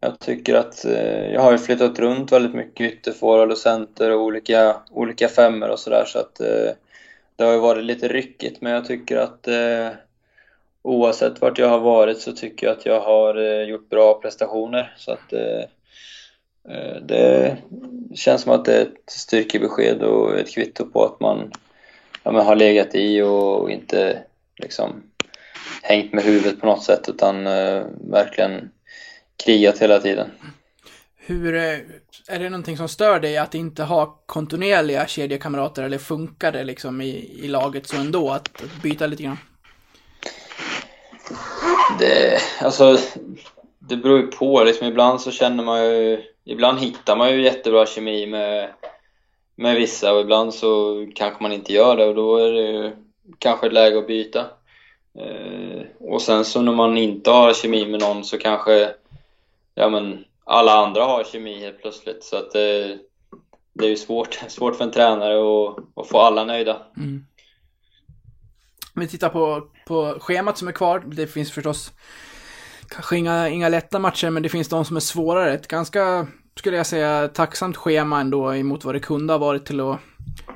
Jag 0.00 0.20
tycker 0.20 0.54
att 0.54 0.84
eh, 0.84 1.32
jag 1.32 1.40
har 1.40 1.52
ju 1.52 1.58
flyttat 1.58 1.98
runt 1.98 2.32
väldigt 2.32 2.54
mycket 2.54 2.92
ytterforward 2.92 3.50
och 3.52 3.58
center 3.58 4.10
och 4.10 4.20
olika, 4.22 4.76
olika 4.90 5.28
femmer 5.28 5.68
och 5.70 5.78
sådär 5.78 6.04
så 6.06 6.18
att 6.18 6.40
eh, 6.40 6.70
det 7.36 7.44
har 7.44 7.52
ju 7.52 7.58
varit 7.58 7.84
lite 7.84 8.08
ryckigt 8.08 8.60
men 8.60 8.72
jag 8.72 8.84
tycker 8.86 9.16
att 9.16 9.48
eh, 9.48 9.88
oavsett 10.82 11.40
vart 11.40 11.58
jag 11.58 11.68
har 11.68 11.80
varit 11.80 12.20
så 12.20 12.32
tycker 12.32 12.66
jag 12.66 12.76
att 12.76 12.86
jag 12.86 13.00
har 13.00 13.36
eh, 13.36 13.62
gjort 13.62 13.88
bra 13.88 14.20
prestationer 14.20 14.94
så 14.96 15.12
att 15.12 15.32
eh, 15.32 15.62
eh, 16.68 16.96
det 17.02 17.56
känns 18.14 18.42
som 18.42 18.52
att 18.52 18.64
det 18.64 18.76
är 18.76 18.82
ett 18.82 19.10
styrkebesked 19.10 20.02
och 20.02 20.38
ett 20.38 20.54
kvitto 20.54 20.86
på 20.86 21.04
att 21.04 21.20
man 21.20 21.52
ja, 22.22 22.32
men 22.32 22.46
har 22.46 22.56
legat 22.56 22.94
i 22.94 23.22
och 23.22 23.70
inte 23.70 24.22
liksom 24.56 25.02
hängt 25.82 26.12
med 26.12 26.24
huvudet 26.24 26.60
på 26.60 26.66
något 26.66 26.84
sätt 26.84 27.08
utan 27.08 27.46
eh, 27.46 27.84
verkligen 28.10 28.70
krigat 29.44 29.78
hela 29.78 29.98
tiden. 29.98 30.30
Hur, 31.16 31.54
eh, 31.54 31.78
är 32.28 32.38
det 32.38 32.50
någonting 32.50 32.76
som 32.76 32.88
stör 32.88 33.20
dig 33.20 33.38
att 33.38 33.54
inte 33.54 33.82
ha 33.82 34.22
kontinuerliga 34.26 35.06
kedjekamrater 35.06 35.82
eller 35.82 35.98
funkar 35.98 36.52
det 36.52 36.64
liksom 36.64 37.00
i, 37.00 37.40
i 37.44 37.48
laget 37.48 37.86
så 37.86 37.96
ändå 37.96 38.30
att, 38.30 38.62
att 38.62 38.82
byta 38.82 39.06
lite 39.06 39.22
grann? 39.22 39.38
Det, 41.98 42.38
alltså, 42.60 42.98
det 43.78 43.96
beror 43.96 44.20
ju 44.20 44.26
på. 44.26 44.64
Liksom, 44.64 44.86
ibland 44.86 45.20
så 45.20 45.30
känner 45.30 45.64
man 45.64 45.84
ju... 45.84 46.22
Ibland 46.44 46.78
hittar 46.78 47.16
man 47.16 47.30
ju 47.30 47.42
jättebra 47.42 47.86
kemi 47.86 48.26
med, 48.26 48.68
med 49.56 49.76
vissa 49.76 50.12
och 50.12 50.20
ibland 50.20 50.54
så 50.54 50.96
kanske 51.14 51.42
man 51.42 51.52
inte 51.52 51.72
gör 51.72 51.96
det 51.96 52.06
och 52.06 52.14
då 52.14 52.36
är 52.36 52.52
det 52.52 52.62
ju 52.62 52.96
kanske 53.38 53.66
ett 53.66 53.72
läge 53.72 53.98
att 53.98 54.06
byta. 54.06 54.40
Eh, 55.18 55.82
och 56.00 56.22
sen 56.22 56.44
så 56.44 56.62
när 56.62 56.72
man 56.72 56.98
inte 56.98 57.30
har 57.30 57.52
kemi 57.52 57.86
med 57.86 58.00
någon 58.00 58.24
så 58.24 58.38
kanske 58.38 58.94
ja, 59.74 59.88
men 59.88 60.24
alla 60.44 60.72
andra 60.72 61.04
har 61.04 61.24
kemi 61.24 61.60
helt 61.60 61.82
plötsligt. 61.82 62.24
Så 62.24 62.36
att 62.36 62.50
det, 62.50 62.98
det 63.72 63.84
är 63.84 63.90
ju 63.90 63.96
svårt, 63.96 64.34
svårt 64.48 64.76
för 64.76 64.84
en 64.84 64.90
tränare 64.90 65.34
att, 65.34 65.76
att 65.94 66.08
få 66.08 66.18
alla 66.18 66.44
nöjda. 66.44 66.76
Mm. 66.96 67.26
Om 68.96 69.00
vi 69.00 69.08
tittar 69.08 69.28
på, 69.28 69.62
på 69.86 70.16
schemat 70.20 70.58
som 70.58 70.68
är 70.68 70.72
kvar. 70.72 71.02
Det 71.06 71.26
finns 71.26 71.52
förstås 71.52 71.92
kanske 72.88 73.16
inga, 73.16 73.48
inga 73.48 73.68
lätta 73.68 73.98
matcher, 73.98 74.30
men 74.30 74.42
det 74.42 74.48
finns 74.48 74.68
de 74.68 74.84
som 74.84 74.96
är 74.96 75.00
svårare. 75.00 75.54
Ett 75.54 75.68
ganska, 75.68 76.26
skulle 76.58 76.76
jag 76.76 76.86
säga, 76.86 77.28
tacksamt 77.28 77.76
schema 77.76 78.20
ändå 78.20 78.54
emot 78.54 78.84
vad 78.84 78.94
det 78.94 79.00
kunde 79.00 79.32
ha 79.32 79.38
varit 79.38 79.66
till 79.66 79.80
att, 79.80 79.98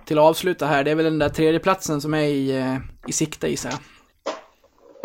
till 0.04 0.18
att 0.18 0.24
avsluta 0.24 0.66
här. 0.66 0.84
Det 0.84 0.90
är 0.90 0.94
väl 0.94 1.04
den 1.04 1.18
där 1.18 1.28
tredje 1.28 1.60
platsen 1.60 2.00
som 2.00 2.14
är 2.14 2.24
i, 2.24 2.56
eh, 2.56 2.76
i 3.06 3.12
sikte 3.12 3.48
gissar 3.48 3.70
jag. 3.70 3.78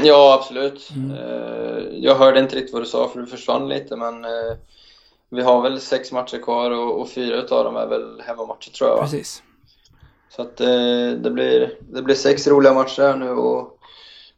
Ja, 0.07 0.37
absolut. 0.41 0.91
Eh, 0.95 1.83
Jag 1.93 2.15
hörde 2.15 2.39
inte 2.39 2.55
riktigt 2.55 2.73
vad 2.73 2.81
du 2.81 2.85
sa 2.85 3.09
för 3.09 3.19
du 3.19 3.27
försvann 3.27 3.69
lite, 3.69 3.95
men 3.95 4.25
eh, 4.25 4.57
vi 5.29 5.41
har 5.41 5.61
väl 5.61 5.79
sex 5.79 6.11
matcher 6.11 6.37
kvar 6.37 6.71
och, 6.71 7.01
och 7.01 7.09
fyra 7.09 7.35
utav 7.35 7.63
dem 7.63 7.75
är 7.75 7.87
väl 7.87 8.21
hemmamatcher 8.27 8.71
tror 8.71 8.89
jag. 8.89 8.99
Precis. 8.99 9.43
Så 10.35 10.41
att 10.41 10.61
eh, 10.61 11.11
det, 11.23 11.31
blir, 11.31 11.77
det 11.79 12.01
blir 12.01 12.15
sex 12.15 12.47
roliga 12.47 12.73
matcher 12.73 13.01
här 13.01 13.17
nu 13.17 13.29
och 13.29 13.79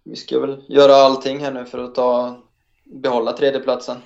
vi 0.04 0.16
ska 0.16 0.40
väl 0.40 0.64
göra 0.68 0.96
allting 0.96 1.40
här 1.40 1.52
nu 1.52 1.66
för 1.66 1.80
att 1.80 1.96
ta, 1.96 2.38
behålla 2.86 3.34
tredjeplatsen. 3.34 3.98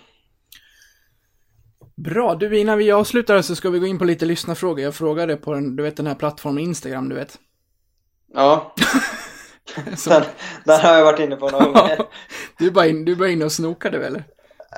Bra, 1.95 2.35
du 2.35 2.59
innan 2.59 2.77
vi 2.77 2.91
avslutar 2.91 3.41
så 3.41 3.55
ska 3.55 3.69
vi 3.69 3.79
gå 3.79 3.85
in 3.85 3.99
på 3.99 4.05
lite 4.05 4.25
lyssnarfrågor. 4.25 4.83
Jag 4.83 4.95
frågade 4.95 5.37
på 5.37 5.53
den, 5.53 5.75
du 5.75 5.83
vet 5.83 5.97
den 5.97 6.07
här 6.07 6.15
plattformen 6.15 6.63
Instagram, 6.63 7.09
du 7.09 7.15
vet. 7.15 7.39
Ja, 8.33 8.73
Så, 9.97 10.09
den, 10.09 10.23
den 10.65 10.79
har 10.79 10.93
jag 10.93 11.05
varit 11.05 11.19
inne 11.19 11.35
på 11.35 11.49
några 11.49 11.65
gånger. 11.65 12.01
du 12.59 12.67
är 12.67 12.71
bara 12.71 12.87
in, 12.87 13.23
inne 13.25 13.45
och 13.45 13.51
snokade 13.51 13.97
väl? 13.97 14.23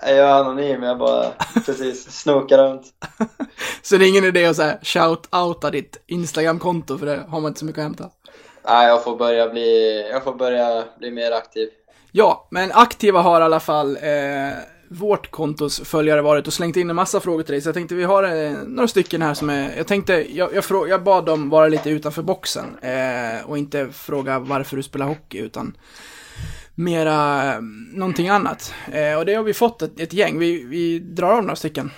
Jag 0.01 0.17
är 0.17 0.23
anonym, 0.23 0.83
jag 0.83 0.97
bara 0.97 1.31
precis 1.65 2.11
snokar 2.11 2.57
runt. 2.57 2.83
Så 3.81 3.97
det 3.97 4.05
är 4.05 4.09
ingen 4.09 4.25
idé 4.25 4.45
att 4.45 4.55
så 4.55 4.61
här 4.61 4.79
shout-outa 4.81 5.71
ditt 5.71 6.03
Instagram-konto 6.07 6.97
för 6.97 7.05
det 7.05 7.23
har 7.27 7.39
man 7.39 7.49
inte 7.49 7.59
så 7.59 7.65
mycket 7.65 7.79
att 7.79 7.83
hämta. 7.83 8.09
Nej, 8.65 8.87
jag 8.87 9.03
får 9.03 9.17
börja 9.17 9.49
bli, 9.49 10.01
jag 10.11 10.23
får 10.23 10.33
börja 10.33 10.83
bli 10.99 11.11
mer 11.11 11.31
aktiv. 11.31 11.69
Ja, 12.11 12.47
men 12.51 12.71
aktiva 12.71 13.21
har 13.21 13.41
i 13.41 13.43
alla 13.43 13.59
fall 13.59 13.97
eh, 14.01 14.57
vårt 14.89 15.31
kontos 15.31 15.79
följare 15.79 16.21
varit 16.21 16.47
och 16.47 16.53
slängt 16.53 16.77
in 16.77 16.89
en 16.89 16.95
massa 16.95 17.19
frågor 17.19 17.43
till 17.43 17.51
dig. 17.51 17.61
Så 17.61 17.67
jag 17.67 17.73
tänkte 17.75 17.95
vi 17.95 18.03
har 18.03 18.23
eh, 18.23 18.51
några 18.51 18.87
stycken 18.87 19.21
här 19.21 19.33
som 19.33 19.49
är, 19.49 19.77
jag 19.77 19.87
tänkte, 19.87 20.37
jag, 20.37 20.55
jag, 20.55 20.65
frå, 20.65 20.87
jag 20.87 21.03
bad 21.03 21.25
dem 21.25 21.49
vara 21.49 21.67
lite 21.67 21.89
utanför 21.89 22.21
boxen 22.21 22.77
eh, 22.81 23.49
och 23.49 23.57
inte 23.57 23.87
fråga 23.93 24.39
varför 24.39 24.77
du 24.77 24.83
spelar 24.83 25.05
hockey 25.05 25.37
utan 25.37 25.77
mera 26.79 27.53
eh, 27.53 27.61
någonting 27.93 28.29
annat. 28.29 28.73
Eh, 28.91 29.17
och 29.17 29.25
det 29.25 29.33
har 29.33 29.43
vi 29.43 29.53
fått 29.53 29.81
ett, 29.81 29.99
ett 29.99 30.13
gäng, 30.13 30.39
vi, 30.39 30.63
vi 30.63 30.99
drar 30.99 31.31
av 31.31 31.43
några 31.43 31.55
stycken. 31.55 31.91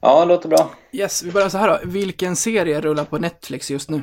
Ja, 0.00 0.20
det 0.20 0.26
låter 0.26 0.48
bra. 0.48 0.70
Yes, 0.92 1.22
vi 1.22 1.32
börjar 1.32 1.48
så 1.48 1.58
här 1.58 1.68
då. 1.68 1.78
Vilken 1.84 2.36
serie 2.36 2.80
rullar 2.80 3.04
på 3.04 3.18
Netflix 3.18 3.70
just 3.70 3.90
nu? 3.90 4.02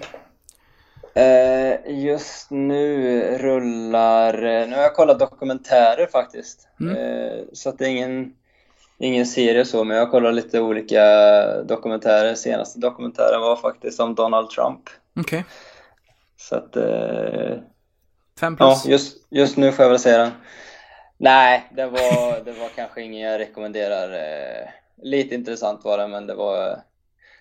Eh, 1.13 2.03
just 2.03 2.51
nu 2.51 3.21
rullar, 3.37 4.33
nu 4.67 4.75
har 4.75 4.81
jag 4.81 4.95
kollat 4.95 5.19
dokumentärer 5.19 6.07
faktiskt. 6.11 6.67
Mm. 6.79 6.95
Eh, 6.95 7.43
så 7.53 7.71
det 7.71 7.85
är 7.85 7.89
ingen, 7.89 8.33
ingen 8.97 9.25
serie 9.25 9.65
så, 9.65 9.83
men 9.83 9.97
jag 9.97 10.05
har 10.05 10.11
kollat 10.11 10.33
lite 10.33 10.59
olika 10.59 11.03
dokumentärer. 11.63 12.35
Senaste 12.35 12.79
dokumentären 12.79 13.41
var 13.41 13.55
faktiskt 13.55 13.99
om 13.99 14.15
Donald 14.15 14.49
Trump. 14.49 14.81
Okej, 15.19 15.45
Så 16.37 16.55
att, 16.55 16.77
fem 18.39 18.57
ja, 18.59 18.65
plus. 18.65 18.85
just, 18.85 19.17
just 19.29 19.57
nu 19.57 19.71
får 19.71 19.83
jag 19.83 19.89
väl 19.89 19.99
säga 19.99 20.17
den. 20.17 20.31
Nej, 21.17 21.69
det 21.75 21.85
var, 21.85 22.39
det 22.45 22.51
var 22.51 22.69
kanske 22.75 23.01
ingen 23.01 23.31
jag 23.31 23.39
rekommenderar. 23.39 24.13
Eh, 24.13 24.69
lite 25.01 25.35
intressant 25.35 25.83
var 25.83 25.97
det, 25.97 26.07
men 26.07 26.27
det 26.27 26.35
var 26.35 26.79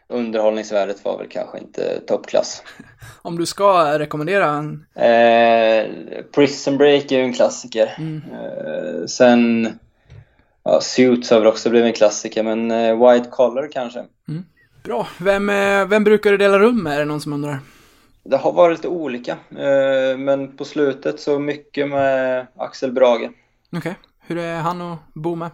underhållningsvärdet 0.08 1.04
var 1.04 1.18
väl 1.18 1.28
kanske 1.28 1.58
inte 1.58 2.00
toppklass. 2.00 2.62
Om 3.22 3.38
du 3.38 3.46
ska 3.46 3.98
rekommendera 3.98 4.46
en... 4.46 4.86
Eh, 4.94 5.86
Prison 6.34 6.78
Break 6.78 7.12
är 7.12 7.18
ju 7.18 7.24
en 7.24 7.32
klassiker. 7.32 7.94
Mm. 7.98 8.22
Eh, 8.32 9.06
sen, 9.06 9.68
ja, 10.64 10.80
Suits 10.80 11.30
har 11.30 11.38
väl 11.38 11.48
också 11.48 11.70
blivit 11.70 11.86
en 11.86 11.92
klassiker, 11.92 12.42
men 12.42 12.70
eh, 12.70 13.12
White 13.12 13.30
Collar 13.30 13.68
kanske. 13.72 14.04
Bra. 14.84 15.08
Vem, 15.18 15.50
eh, 15.50 15.86
vem 15.86 16.04
brukar 16.04 16.30
du 16.30 16.36
dela 16.36 16.58
rum 16.58 16.82
med? 16.82 16.94
Är 16.94 16.98
det 16.98 17.04
någon 17.04 17.20
som 17.20 17.32
undrar? 17.32 17.58
Det 18.30 18.36
har 18.36 18.52
varit 18.52 18.78
lite 18.78 18.88
olika, 18.88 19.32
eh, 19.50 20.18
men 20.18 20.56
på 20.56 20.64
slutet 20.64 21.20
så 21.20 21.38
mycket 21.38 21.88
med 21.88 22.46
Axel 22.56 22.92
Brage. 22.92 23.30
Okej. 23.76 23.94
Hur 24.20 24.38
är 24.38 24.60
han 24.60 24.80
att 24.82 24.98
bo 25.14 25.34
med? 25.34 25.50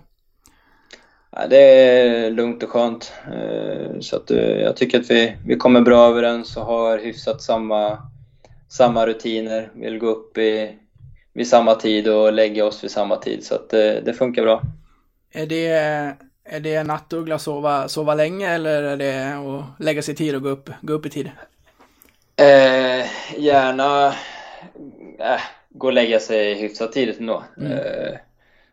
Det 1.50 1.56
är 1.58 2.30
lugnt 2.30 2.62
och 2.62 2.70
skönt. 2.70 3.12
Eh, 3.26 4.00
Så 4.00 4.16
att 4.16 4.30
eh, 4.30 4.38
jag 4.38 4.76
tycker 4.76 5.00
att 5.00 5.10
vi, 5.10 5.36
vi 5.46 5.56
kommer 5.56 5.80
bra 5.80 6.06
överens 6.08 6.56
och 6.56 6.64
har 6.66 6.98
hyfsat 6.98 7.42
samma, 7.42 7.98
samma 8.68 9.06
rutiner. 9.06 9.70
Vill 9.74 9.98
gå 9.98 10.06
upp 10.06 10.38
i, 10.38 10.78
vid 11.32 11.48
samma 11.48 11.74
tid 11.74 12.08
och 12.08 12.32
lägga 12.32 12.64
oss 12.64 12.84
vid 12.84 12.90
samma 12.90 13.16
tid. 13.16 13.44
Så 13.44 13.54
att 13.54 13.70
det, 13.70 14.00
det 14.00 14.12
funkar 14.14 14.42
bra. 14.42 14.62
Är 15.32 15.46
det, 15.46 15.66
är 16.44 16.60
det 16.60 16.82
nattuggla 16.82 17.38
sova, 17.38 17.88
sova 17.88 18.14
länge 18.14 18.48
eller 18.54 18.82
är 18.82 18.96
det 18.96 19.34
att 19.34 19.84
lägga 19.84 20.02
sig 20.02 20.14
i 20.14 20.16
tid 20.16 20.34
och 20.34 20.42
gå 20.42 20.48
upp, 20.48 20.70
gå 20.82 20.92
upp 20.92 21.06
i 21.06 21.10
tid? 21.10 21.30
Eh, 22.36 23.06
gärna 23.36 24.06
äh, 25.18 25.40
gå 25.68 25.86
och 25.86 25.92
lägga 25.92 26.20
sig 26.20 26.54
hyfsat 26.54 26.92
tidigt 26.92 27.20
ändå. 27.20 27.44
Eh, 27.60 28.18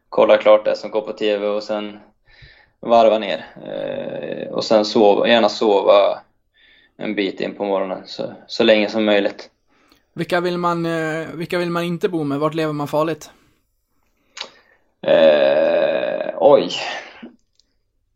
kolla 0.10 0.38
klart 0.38 0.66
det 0.66 0.76
som 0.76 0.92
går 0.92 1.02
på 1.02 1.14
TV 1.14 1.48
och 1.48 1.64
sen 1.64 2.00
varva 2.80 3.20
ner. 3.20 3.46
Eh, 3.66 4.54
och 4.54 4.64
sen 4.64 4.86
sova, 4.86 5.28
gärna 5.28 5.50
sova 5.50 6.20
en 6.98 7.16
bit 7.16 7.42
in 7.42 7.56
på 7.56 7.66
morgonen 7.66 8.02
så, 8.06 8.34
så 8.48 8.64
länge 8.64 8.90
som 8.90 9.06
möjligt. 9.06 9.50
Vilka 10.14 10.42
vill, 10.42 10.58
man, 10.58 10.86
eh, 10.86 11.28
vilka 11.34 11.58
vill 11.58 11.70
man 11.70 11.84
inte 11.84 12.10
bo 12.10 12.24
med? 12.24 12.40
Vart 12.40 12.54
lever 12.54 12.74
man 12.74 12.88
farligt? 12.88 13.32
Eh, 15.02 16.34
oj. 16.38 16.72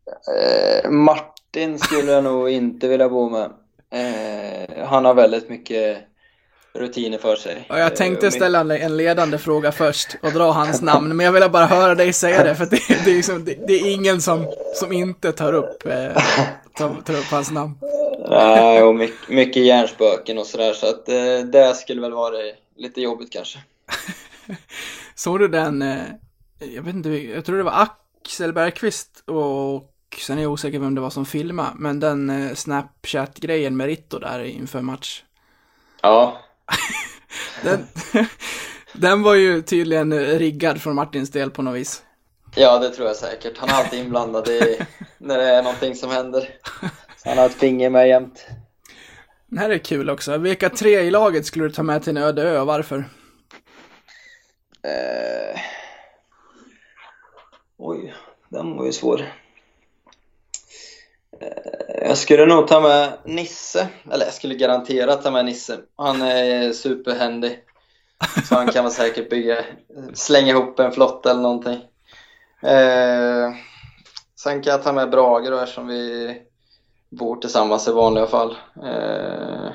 Eh, 0.06 0.90
Martin 0.90 1.78
skulle 1.78 2.12
jag 2.12 2.24
nog 2.24 2.50
inte 2.50 2.88
vilja 2.88 3.08
bo 3.08 3.28
med. 3.28 3.50
Eh, 3.92 4.86
han 4.86 5.04
har 5.04 5.14
väldigt 5.14 5.48
mycket 5.48 5.98
rutiner 6.74 7.18
för 7.18 7.36
sig. 7.36 7.66
Och 7.70 7.78
jag 7.78 7.96
tänkte 7.96 8.26
Eh, 8.26 8.30
ställa 8.30 8.60
en- 8.76 8.96
ledande 8.96 9.38
fråga 9.38 9.72
först 9.72 10.16
och 10.22 10.32
dra 10.32 10.52
hans 10.52 10.82
namn, 10.82 11.16
men 11.16 11.26
jag 11.26 11.32
ville 11.32 11.48
bara 11.48 11.66
höra 11.66 11.94
dig 11.94 12.12
säga 12.12 12.44
det, 12.44 12.54
för 12.54 12.66
det, 12.66 12.80
det, 13.04 13.10
är, 13.10 13.14
liksom, 13.14 13.44
det, 13.44 13.66
det 13.66 13.72
är 13.74 13.90
ingen 13.94 14.20
som, 14.20 14.46
som 14.74 14.92
inte 14.92 15.32
tar 15.32 15.52
upp, 15.52 15.86
eh, 15.86 16.22
tar, 16.78 17.02
tar 17.04 17.14
upp 17.14 17.24
hans 17.30 17.50
namn. 17.50 17.78
Nej, 18.30 18.82
och 18.82 18.94
mycket, 18.94 19.28
mycket 19.28 19.62
hjärnspöken 19.64 20.38
och 20.38 20.46
sådär, 20.46 20.72
så 20.72 20.86
att 20.88 21.08
eh, 21.08 21.38
det 21.52 21.74
skulle 21.76 22.00
väl 22.00 22.12
vara 22.12 22.36
lite 22.76 23.00
jobbigt 23.00 23.32
kanske. 23.32 23.58
Såg 25.14 25.38
du 25.38 25.48
den, 25.48 25.82
eh, 25.82 25.96
jag 26.74 26.82
vet 26.82 26.94
inte, 26.94 27.08
jag 27.08 27.44
tror 27.44 27.56
det 27.56 27.62
var 27.62 27.88
Axel 28.22 28.52
Bergqvist 28.52 29.22
och 29.26 29.92
sen 30.18 30.38
är 30.38 30.42
jag 30.42 30.52
osäker 30.52 30.78
vem 30.78 30.94
det 30.94 31.00
var 31.00 31.10
som 31.10 31.26
filmade, 31.26 31.70
men 31.74 32.00
den 32.00 32.30
eh, 32.30 32.54
Snapchat-grejen 32.54 33.76
med 33.76 33.86
Ritto 33.86 34.18
där 34.18 34.44
inför 34.44 34.80
match. 34.80 35.22
Ja, 36.02 36.38
Den, 37.62 37.86
den 38.92 39.22
var 39.22 39.34
ju 39.34 39.62
tydligen 39.62 40.12
riggad 40.38 40.82
från 40.82 40.94
Martins 40.94 41.30
del 41.30 41.50
på 41.50 41.62
något 41.62 41.76
vis. 41.76 42.02
ja 42.56 42.78
det 42.78 42.90
tror 42.90 43.06
jag 43.06 43.16
säkert. 43.16 43.58
Han 43.58 43.68
är 43.68 43.74
alltid 43.74 44.00
inblandad 44.00 44.48
i 44.48 44.78
när 45.18 45.38
det 45.38 45.44
är 45.44 45.62
någonting 45.62 45.94
som 45.94 46.10
händer. 46.10 46.48
Så 47.16 47.28
han 47.28 47.38
har 47.38 47.46
ett 47.46 47.54
finger 47.54 47.90
med 47.90 48.08
jämt. 48.08 48.46
Det 49.46 49.60
här 49.60 49.70
är 49.70 49.78
kul 49.78 50.10
också. 50.10 50.38
Vilka 50.38 50.70
tre 50.70 51.00
i 51.00 51.10
laget 51.10 51.46
skulle 51.46 51.64
du 51.64 51.70
ta 51.70 51.82
med 51.82 52.02
till 52.02 52.16
en 52.16 52.22
öde 52.22 52.42
ö 52.42 52.60
och 52.60 52.66
varför? 52.66 52.98
Eh... 54.82 55.60
Oj, 57.78 58.14
den 58.48 58.76
var 58.76 58.86
ju 58.86 58.92
svår. 58.92 59.32
Jag 62.02 62.18
skulle 62.18 62.46
nog 62.46 62.68
ta 62.68 62.80
med 62.80 63.12
Nisse, 63.24 63.88
eller 64.10 64.24
jag 64.24 64.34
skulle 64.34 64.54
garanterat 64.54 65.22
ta 65.22 65.30
med 65.30 65.44
Nisse. 65.44 65.78
Han 65.96 66.22
är 66.22 66.72
superhändig. 66.72 67.58
Så 68.48 68.54
han 68.54 68.72
kan 68.72 68.84
väl 68.84 68.92
säkert 68.92 69.30
bygga, 69.30 69.64
slänga 70.14 70.52
ihop 70.52 70.78
en 70.78 70.92
flotta 70.92 71.30
eller 71.30 71.40
någonting. 71.40 71.84
Eh... 72.62 73.54
Sen 74.42 74.62
kan 74.62 74.70
jag 74.70 74.82
ta 74.82 74.92
med 74.92 75.10
Brage 75.10 75.50
då 75.50 75.58
eftersom 75.58 75.86
vi 75.86 76.34
bor 77.10 77.36
tillsammans 77.36 77.88
i 77.88 77.92
vanliga 77.92 78.26
fall. 78.26 78.56
Eh... 78.82 79.70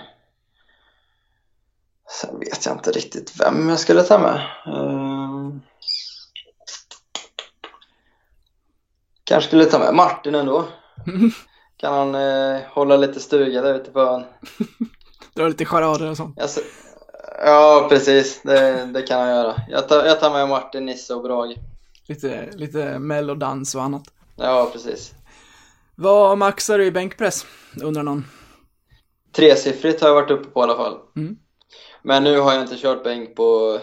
Sen 2.12 2.39
vet 2.39 2.66
jag 2.66 2.76
inte 2.76 2.91
riktigt 2.91 3.39
vem 3.39 3.70
jag 3.70 3.80
skulle 3.80 4.03
ta 4.03 4.20
med. 4.20 4.36
Eh, 4.66 5.49
Kanske 9.24 9.47
skulle 9.47 9.66
ta 9.66 9.80
med 9.80 9.93
Martin 9.93 10.36
ändå. 10.36 10.68
Kan 11.82 11.94
han 11.94 12.16
eh, 12.16 12.62
hålla 12.70 12.98
lite 12.98 13.20
stuga 13.20 13.62
där 13.62 13.74
ute 13.76 13.92
på 13.92 14.00
ön. 14.00 14.24
Dra 15.36 15.48
lite 15.48 15.66
charader 15.66 16.10
och 16.10 16.18
sånt. 16.18 16.42
Se- 16.50 16.62
Ja, 17.46 17.88
precis. 17.90 18.42
Det, 18.44 18.86
det 18.94 19.02
kan 19.02 19.20
han 19.20 19.30
göra. 19.30 19.56
Jag 19.70 19.88
tar, 19.90 20.06
jag 20.06 20.20
tar 20.20 20.32
med 20.32 20.50
Martin, 20.50 20.86
Nisse 20.86 21.14
och 21.14 21.24
Brage. 21.24 21.56
Lite, 22.08 22.50
lite 22.54 23.00
mellodans 23.00 23.76
och 23.76 23.84
annat. 23.84 24.04
Ja, 24.36 24.70
precis. 24.74 25.14
Vad 25.96 26.38
maxar 26.38 26.78
du 26.78 26.86
i 26.86 26.92
bänkpress? 26.92 27.46
Undrar 27.84 28.04
någon. 28.04 28.26
Tresiffrigt 29.36 30.02
har 30.02 30.08
jag 30.08 30.16
varit 30.16 30.32
uppe 30.32 30.50
på 30.50 30.60
i 30.60 30.64
alla 30.64 30.76
fall. 30.76 30.98
Mm. 31.16 31.36
Men 32.04 32.24
nu 32.24 32.40
har 32.40 32.54
jag 32.54 32.62
inte 32.62 32.78
kört 32.78 33.04
bänk 33.04 33.36
på, 33.36 33.80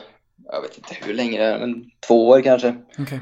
jag 0.52 0.62
vet 0.62 0.76
inte 0.78 0.96
hur 1.02 1.14
länge 1.14 1.38
det 1.38 1.44
är, 1.44 1.58
men 1.58 1.84
två 2.06 2.28
år 2.28 2.40
kanske. 2.42 2.76
Okej. 2.98 3.20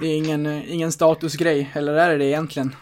Det 0.00 0.06
är 0.06 0.16
ingen, 0.16 0.46
eh, 0.46 0.72
ingen 0.72 0.92
statusgrej, 0.92 1.70
eller 1.74 1.94
är 1.94 2.10
det 2.10 2.18
det 2.18 2.24
egentligen? 2.24 2.74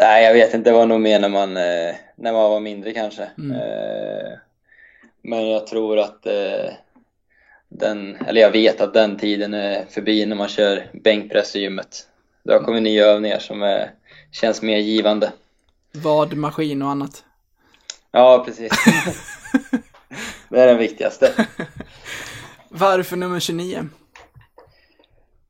Nej, 0.00 0.24
jag 0.24 0.34
vet 0.34 0.54
inte. 0.54 0.70
Det 0.70 0.76
var 0.76 0.86
nog 0.86 1.00
mer 1.00 1.20
när 1.20 1.28
man, 1.28 1.56
eh, 1.56 1.94
när 2.16 2.32
man 2.32 2.50
var 2.50 2.60
mindre 2.60 2.92
kanske. 2.92 3.28
Mm. 3.38 3.56
Eh, 3.56 4.32
men 5.22 5.48
jag 5.48 5.66
tror 5.66 5.98
att 5.98 6.26
den, 7.68 8.16
eller 8.16 8.40
jag 8.40 8.50
vet 8.50 8.80
att 8.80 8.94
den 8.94 9.16
tiden 9.16 9.54
är 9.54 9.84
förbi 9.90 10.26
när 10.26 10.36
man 10.36 10.48
kör 10.48 10.90
bänkpress 10.92 11.56
i 11.56 11.60
gymmet. 11.60 12.06
Det 12.42 12.52
har 12.52 12.60
kommit 12.60 12.82
nya 12.82 13.06
övningar 13.06 13.38
som 13.38 13.62
är, 13.62 13.90
känns 14.32 14.62
mer 14.62 14.78
givande. 14.78 15.32
Vad, 15.92 16.34
maskin 16.34 16.82
och 16.82 16.90
annat. 16.90 17.24
Ja, 18.10 18.42
precis. 18.46 18.72
det 20.48 20.60
är 20.60 20.66
den 20.66 20.78
viktigaste. 20.78 21.46
Varför 22.68 23.16
nummer 23.16 23.40
29? 23.40 23.88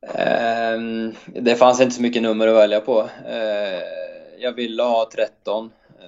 Ehm, 0.07 1.15
det 1.25 1.55
fanns 1.55 1.81
inte 1.81 1.95
så 1.95 2.01
mycket 2.01 2.21
nummer 2.21 2.47
att 2.47 2.55
välja 2.55 2.79
på. 2.79 3.09
Eh, 3.27 3.81
jag 4.37 4.51
ville 4.53 4.83
ha 4.83 5.09
13. 5.13 5.71
eh, 5.99 6.05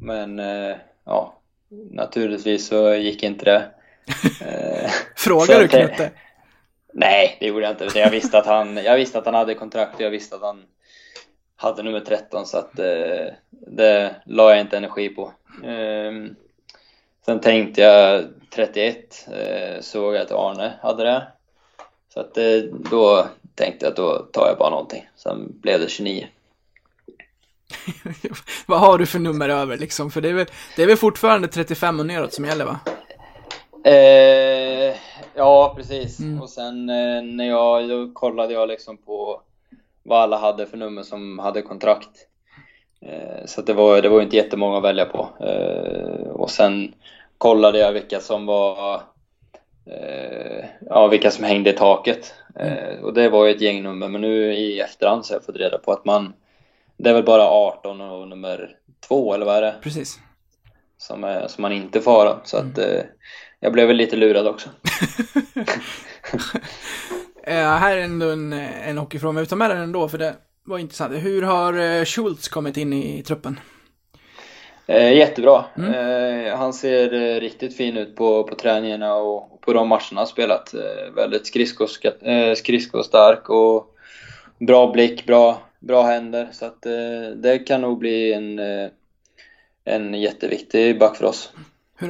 men 0.00 0.38
eh, 0.38 0.76
ja, 1.04 1.40
naturligtvis 1.90 2.66
så 2.68 2.94
gick 2.94 3.22
inte 3.22 3.44
det. 3.44 3.70
Frågar 5.16 5.60
du 5.60 5.68
Knutte? 5.68 6.10
Nej, 6.92 7.36
det 7.40 7.46
gjorde 7.46 7.62
jag 7.62 7.72
inte. 7.72 7.98
Jag 7.98 8.10
visste 8.10 8.38
att 8.38 8.46
han, 8.46 8.76
jag 8.76 8.96
visste 8.96 9.18
att 9.18 9.26
han 9.26 9.34
hade 9.34 9.54
kontrakt 9.54 9.94
och 9.94 10.00
jag 10.00 10.10
visste 10.10 10.36
att 10.36 10.42
han 10.42 10.64
hade 11.56 11.82
nummer 11.82 12.00
13 12.00 12.46
så 12.46 12.58
att 12.58 12.78
eh, 12.78 13.26
det 13.50 14.14
la 14.24 14.50
jag 14.50 14.60
inte 14.60 14.76
energi 14.76 15.08
på. 15.08 15.32
Eh, 15.64 16.12
sen 17.26 17.40
tänkte 17.40 17.80
jag 17.80 18.24
31, 18.50 19.28
eh, 19.32 19.80
såg 19.80 20.14
jag 20.14 20.22
att 20.22 20.32
Arne 20.32 20.72
hade 20.82 21.04
det. 21.04 21.26
Så 22.14 22.20
att 22.20 22.38
eh, 22.38 22.58
då 22.90 23.26
tänkte 23.54 23.86
jag 23.86 23.90
att 23.90 23.96
då 23.96 24.18
tar 24.18 24.46
jag 24.46 24.58
bara 24.58 24.70
någonting. 24.70 25.08
Sen 25.16 25.60
blev 25.60 25.80
det 25.80 25.90
29. 25.90 26.26
Vad 28.66 28.80
har 28.80 28.98
du 28.98 29.06
för 29.06 29.18
nummer 29.18 29.48
över 29.48 29.76
liksom? 29.76 30.10
För 30.10 30.20
det 30.20 30.28
är 30.28 30.32
väl, 30.32 30.46
det 30.76 30.82
är 30.82 30.86
väl 30.86 30.96
fortfarande 30.96 31.48
35 31.48 32.00
och 32.00 32.06
neråt 32.06 32.32
som 32.32 32.44
gäller 32.44 32.64
va? 32.64 32.80
Eh, 33.84 34.96
ja, 35.34 35.74
precis. 35.76 36.18
Och 36.42 36.50
sen 36.50 36.88
eh, 36.88 37.22
när 37.22 37.48
jag, 37.48 37.88
då 37.88 38.10
kollade 38.12 38.52
jag 38.52 38.68
liksom 38.68 38.96
på 38.96 39.42
vad 40.02 40.22
alla 40.22 40.38
hade 40.38 40.66
för 40.66 40.76
nummer 40.76 41.02
som 41.02 41.38
hade 41.38 41.62
kontrakt. 41.62 42.28
Eh, 43.00 43.46
så 43.46 43.62
det 43.62 43.72
var, 43.72 44.02
det 44.02 44.08
var 44.08 44.22
inte 44.22 44.36
jättemånga 44.36 44.76
att 44.76 44.84
välja 44.84 45.04
på. 45.04 45.28
Eh, 45.40 46.28
och 46.28 46.50
sen 46.50 46.94
kollade 47.38 47.78
jag 47.78 47.92
vilka 47.92 48.20
som 48.20 48.46
var, 48.46 49.02
eh, 49.86 50.64
ja 50.80 51.08
vilka 51.08 51.30
som 51.30 51.44
hängde 51.44 51.70
i 51.70 51.72
taket. 51.72 52.34
Eh, 52.60 53.00
och 53.02 53.14
det 53.14 53.28
var 53.28 53.46
ju 53.46 53.54
ett 53.54 53.60
gäng 53.60 53.82
nummer, 53.82 54.08
men 54.08 54.20
nu 54.20 54.54
i 54.54 54.80
efterhand 54.80 55.26
så 55.26 55.32
har 55.32 55.36
jag 55.36 55.46
fått 55.46 55.56
reda 55.56 55.78
på 55.78 55.92
att 55.92 56.04
man, 56.04 56.32
det 56.96 57.10
är 57.10 57.14
väl 57.14 57.24
bara 57.24 57.42
18 57.42 58.00
och 58.00 58.28
nummer 58.28 58.70
2 59.08 59.34
eller 59.34 59.46
vad 59.46 59.56
är 59.56 59.62
det? 59.62 59.74
Precis. 59.82 60.18
Som, 60.98 61.24
är, 61.24 61.48
som 61.48 61.62
man 61.62 61.72
inte 61.72 62.00
får 62.00 62.26
ha. 62.26 62.40
Så 62.44 62.56
att 62.56 62.78
eh, 62.78 63.02
jag 63.60 63.72
blev 63.72 63.86
väl 63.86 63.96
lite 63.96 64.16
lurad 64.16 64.46
också. 64.46 64.68
Eh, 67.46 67.76
här 67.76 67.96
är 67.96 68.00
ändå 68.02 68.30
en, 68.30 68.52
en 68.52 68.98
hockeyfråga, 68.98 69.32
men 69.32 69.42
vi 69.42 69.48
tar 69.48 69.56
med 69.56 69.70
den 69.70 69.82
ändå 69.82 70.08
för 70.08 70.18
det 70.18 70.36
var 70.64 70.78
intressant. 70.78 71.14
Hur 71.14 71.42
har 71.42 71.74
eh, 71.78 72.04
Schultz 72.04 72.48
kommit 72.48 72.76
in 72.76 72.92
i 72.92 73.22
truppen? 73.22 73.60
Eh, 74.86 75.12
jättebra. 75.12 75.64
Eh, 75.76 76.56
han 76.56 76.72
ser 76.72 77.12
eh, 77.12 77.40
riktigt 77.40 77.76
fin 77.76 77.96
ut 77.96 78.16
på, 78.16 78.44
på 78.44 78.54
träningarna 78.54 79.14
och, 79.14 79.60
på 79.60 79.72
de 79.72 79.88
matcherna 79.88 80.20
han 80.20 80.26
spelat. 80.26 80.74
Väldigt 81.16 81.46
skridskoska, 81.46 82.12
skridskostark 82.56 83.48
och 83.48 83.94
bra 84.58 84.92
blick, 84.92 85.26
bra, 85.26 85.62
bra 85.78 86.02
händer. 86.02 86.48
Så 86.52 86.66
att 86.66 86.82
det 87.36 87.58
kan 87.66 87.80
nog 87.80 87.98
bli 87.98 88.32
en, 88.32 88.58
en 89.84 90.14
jätteviktig 90.14 90.98
back 90.98 91.16
för 91.16 91.24
oss. 91.24 91.52
Hur 91.98 92.08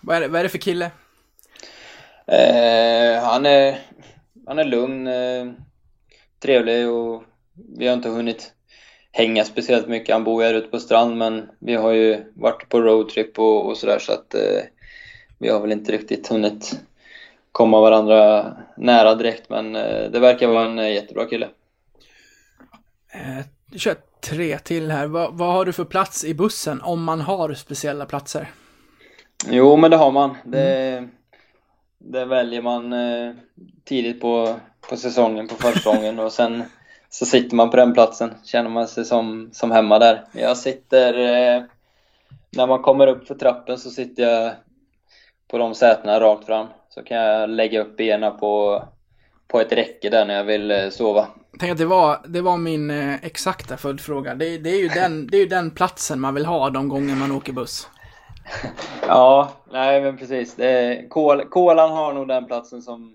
vad, 0.00 0.16
är 0.16 0.20
det, 0.20 0.28
vad 0.28 0.38
är 0.40 0.42
det 0.42 0.48
för 0.48 0.58
kille? 0.58 0.90
Eh, 2.30 3.22
han, 3.22 3.46
är, 3.46 3.78
han 4.46 4.58
är 4.58 4.64
lugn, 4.64 5.06
eh, 5.06 5.52
trevlig 6.38 6.88
och 6.88 7.24
vi 7.78 7.86
har 7.86 7.94
inte 7.94 8.08
hunnit 8.08 8.52
hänga 9.12 9.44
speciellt 9.44 9.88
mycket. 9.88 10.14
Han 10.14 10.24
bor 10.24 10.42
här 10.42 10.54
ute 10.54 10.68
på 10.68 10.78
strand 10.78 11.16
men 11.16 11.50
vi 11.58 11.74
har 11.74 11.92
ju 11.92 12.24
varit 12.34 12.68
på 12.68 12.80
roadtrip 12.80 13.38
och, 13.38 13.66
och 13.66 13.76
sådär 13.76 13.98
så 13.98 14.12
att 14.12 14.34
eh, 14.34 14.62
vi 15.38 15.48
har 15.48 15.60
väl 15.60 15.72
inte 15.72 15.92
riktigt 15.92 16.28
hunnit 16.28 16.80
komma 17.52 17.80
varandra 17.80 18.52
nära 18.76 19.14
direkt 19.14 19.50
men 19.50 19.76
eh, 19.76 20.10
det 20.10 20.20
verkar 20.20 20.48
vara 20.48 20.64
en 20.64 20.78
eh, 20.78 20.92
jättebra 20.92 21.26
kille. 21.26 21.48
Eh, 23.12 23.44
jag 23.70 23.80
kör 23.80 23.96
tre 24.20 24.58
till 24.58 24.90
här. 24.90 25.06
Vad, 25.06 25.34
vad 25.34 25.52
har 25.52 25.64
du 25.64 25.72
för 25.72 25.84
plats 25.84 26.24
i 26.24 26.34
bussen 26.34 26.80
om 26.82 27.04
man 27.04 27.20
har 27.20 27.54
speciella 27.54 28.06
platser? 28.06 28.50
Jo, 29.50 29.76
men 29.76 29.90
det 29.90 29.96
har 29.96 30.10
man. 30.10 30.36
Det, 30.44 31.08
det 31.98 32.24
väljer 32.24 32.62
man 32.62 32.92
eh, 32.92 33.34
tidigt 33.84 34.20
på, 34.20 34.56
på 34.88 34.96
säsongen, 34.96 35.48
på 35.48 35.54
försäsongen 35.54 36.18
och 36.18 36.32
sen 36.32 36.62
så 37.10 37.26
sitter 37.26 37.56
man 37.56 37.70
på 37.70 37.76
den 37.76 37.92
platsen. 37.92 38.34
Känner 38.44 38.70
man 38.70 38.88
sig 38.88 39.04
som, 39.04 39.50
som 39.52 39.70
hemma 39.70 39.98
där. 39.98 40.24
Jag 40.32 40.56
sitter, 40.56 41.14
eh, 41.14 41.62
när 42.50 42.66
man 42.66 42.82
kommer 42.82 43.06
upp 43.06 43.26
för 43.26 43.34
trappen 43.34 43.78
så 43.78 43.90
sitter 43.90 44.22
jag 44.22 44.52
på 45.48 45.58
de 45.58 45.74
sätena 45.74 46.20
rakt 46.20 46.46
fram. 46.46 46.66
Så 46.88 47.02
kan 47.02 47.16
jag 47.16 47.50
lägga 47.50 47.80
upp 47.80 47.96
benen 47.96 48.38
på, 48.38 48.82
på 49.48 49.60
ett 49.60 49.72
räcke 49.72 50.10
där 50.10 50.26
när 50.26 50.34
jag 50.34 50.44
vill 50.44 50.70
eh, 50.70 50.88
sova. 50.90 51.26
Tänk 51.58 51.72
att 51.72 51.78
det 51.78 51.86
var, 51.86 52.18
det 52.28 52.40
var 52.40 52.56
min 52.56 52.90
eh, 52.90 53.24
exakta 53.24 53.76
följdfråga. 53.76 54.34
Det, 54.34 54.58
det, 54.58 54.70
är 54.70 54.78
ju 54.78 54.88
den, 54.88 55.26
det 55.26 55.36
är 55.36 55.40
ju 55.40 55.46
den 55.46 55.70
platsen 55.70 56.20
man 56.20 56.34
vill 56.34 56.46
ha 56.46 56.70
de 56.70 56.88
gånger 56.88 57.14
man 57.14 57.32
åker 57.32 57.52
buss. 57.52 57.88
Ja, 59.08 59.52
nej 59.72 60.02
men 60.02 60.16
precis. 60.16 60.54
Det 60.54 61.04
Kol, 61.08 61.44
Kolan 61.44 61.90
har 61.90 62.12
nog 62.12 62.28
den 62.28 62.46
platsen 62.46 62.82
som, 62.82 63.14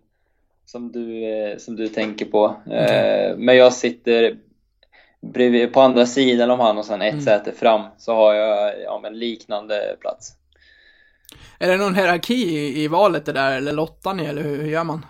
som, 0.76 0.92
du, 0.92 1.24
eh, 1.24 1.58
som 1.58 1.76
du 1.76 1.88
tänker 1.88 2.26
på. 2.26 2.56
Eh, 2.72 3.38
men 3.38 3.58
jag 3.58 3.74
sitter 3.74 4.38
bredvid, 5.34 5.74
på 5.74 5.82
andra 5.82 6.06
sidan 6.06 6.52
om 6.52 6.60
han 6.60 6.78
och 6.78 6.86
sen 6.86 7.02
ett 7.02 7.24
säte 7.24 7.52
fram 7.52 7.82
så 7.98 8.16
har 8.16 8.34
jag 8.34 8.74
ja, 8.84 9.00
men 9.04 9.20
liknande 9.20 9.96
plats. 10.00 10.32
Är 11.60 11.70
det 11.70 11.78
någon 11.78 11.96
hierarki 11.96 12.34
i, 12.34 12.84
i 12.84 12.88
valet 12.88 13.26
det 13.26 13.32
där, 13.32 13.58
eller 13.58 13.72
lottar 13.72 14.14
ni, 14.14 14.26
eller 14.26 14.42
hur, 14.42 14.62
hur 14.62 14.70
gör 14.70 14.84
man? 14.84 15.06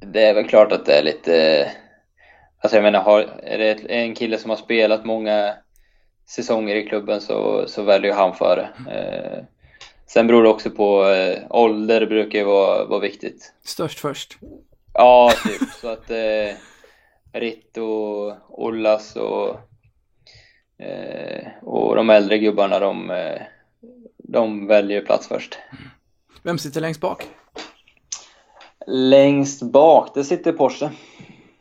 Det 0.00 0.24
är 0.24 0.34
väl 0.34 0.48
klart 0.48 0.72
att 0.72 0.86
det 0.86 0.98
är 0.98 1.02
lite... 1.02 1.66
Alltså 2.62 2.76
jag 2.76 2.82
menar, 2.82 3.00
har, 3.00 3.20
är 3.42 3.58
det 3.58 3.72
en 3.72 4.14
kille 4.14 4.38
som 4.38 4.50
har 4.50 4.56
spelat 4.56 5.04
många 5.04 5.54
säsonger 6.28 6.76
i 6.76 6.86
klubben 6.86 7.20
så, 7.20 7.64
så 7.68 7.82
väljer 7.82 8.14
han 8.14 8.34
före. 8.34 8.68
Eh, 8.90 9.44
sen 10.12 10.26
beror 10.26 10.42
det 10.42 10.48
också 10.48 10.70
på 10.70 11.08
eh, 11.08 11.42
ålder, 11.50 12.06
brukar 12.06 12.38
ju 12.38 12.44
vara, 12.44 12.84
vara 12.84 13.00
viktigt. 13.00 13.52
Störst 13.64 13.98
först. 13.98 14.38
Ja, 14.92 15.32
typ. 15.44 15.68
Så 15.80 15.88
att 15.88 16.10
eh, 16.10 16.56
Ritt 17.32 17.76
och 17.76 18.36
Ollas 18.48 19.16
och, 19.16 19.48
eh, 20.84 21.46
och 21.62 21.96
de 21.96 22.10
äldre 22.10 22.38
gubbarna, 22.38 22.78
de, 22.78 23.10
eh, 23.10 23.42
de 24.18 24.66
väljer 24.66 25.02
plats 25.02 25.28
först. 25.28 25.58
Vem 26.42 26.58
sitter 26.58 26.80
längst 26.80 27.00
bak? 27.00 27.26
Längst 28.86 29.62
bak, 29.62 30.14
det 30.14 30.24
sitter 30.24 30.52
Porsche. 30.52 30.90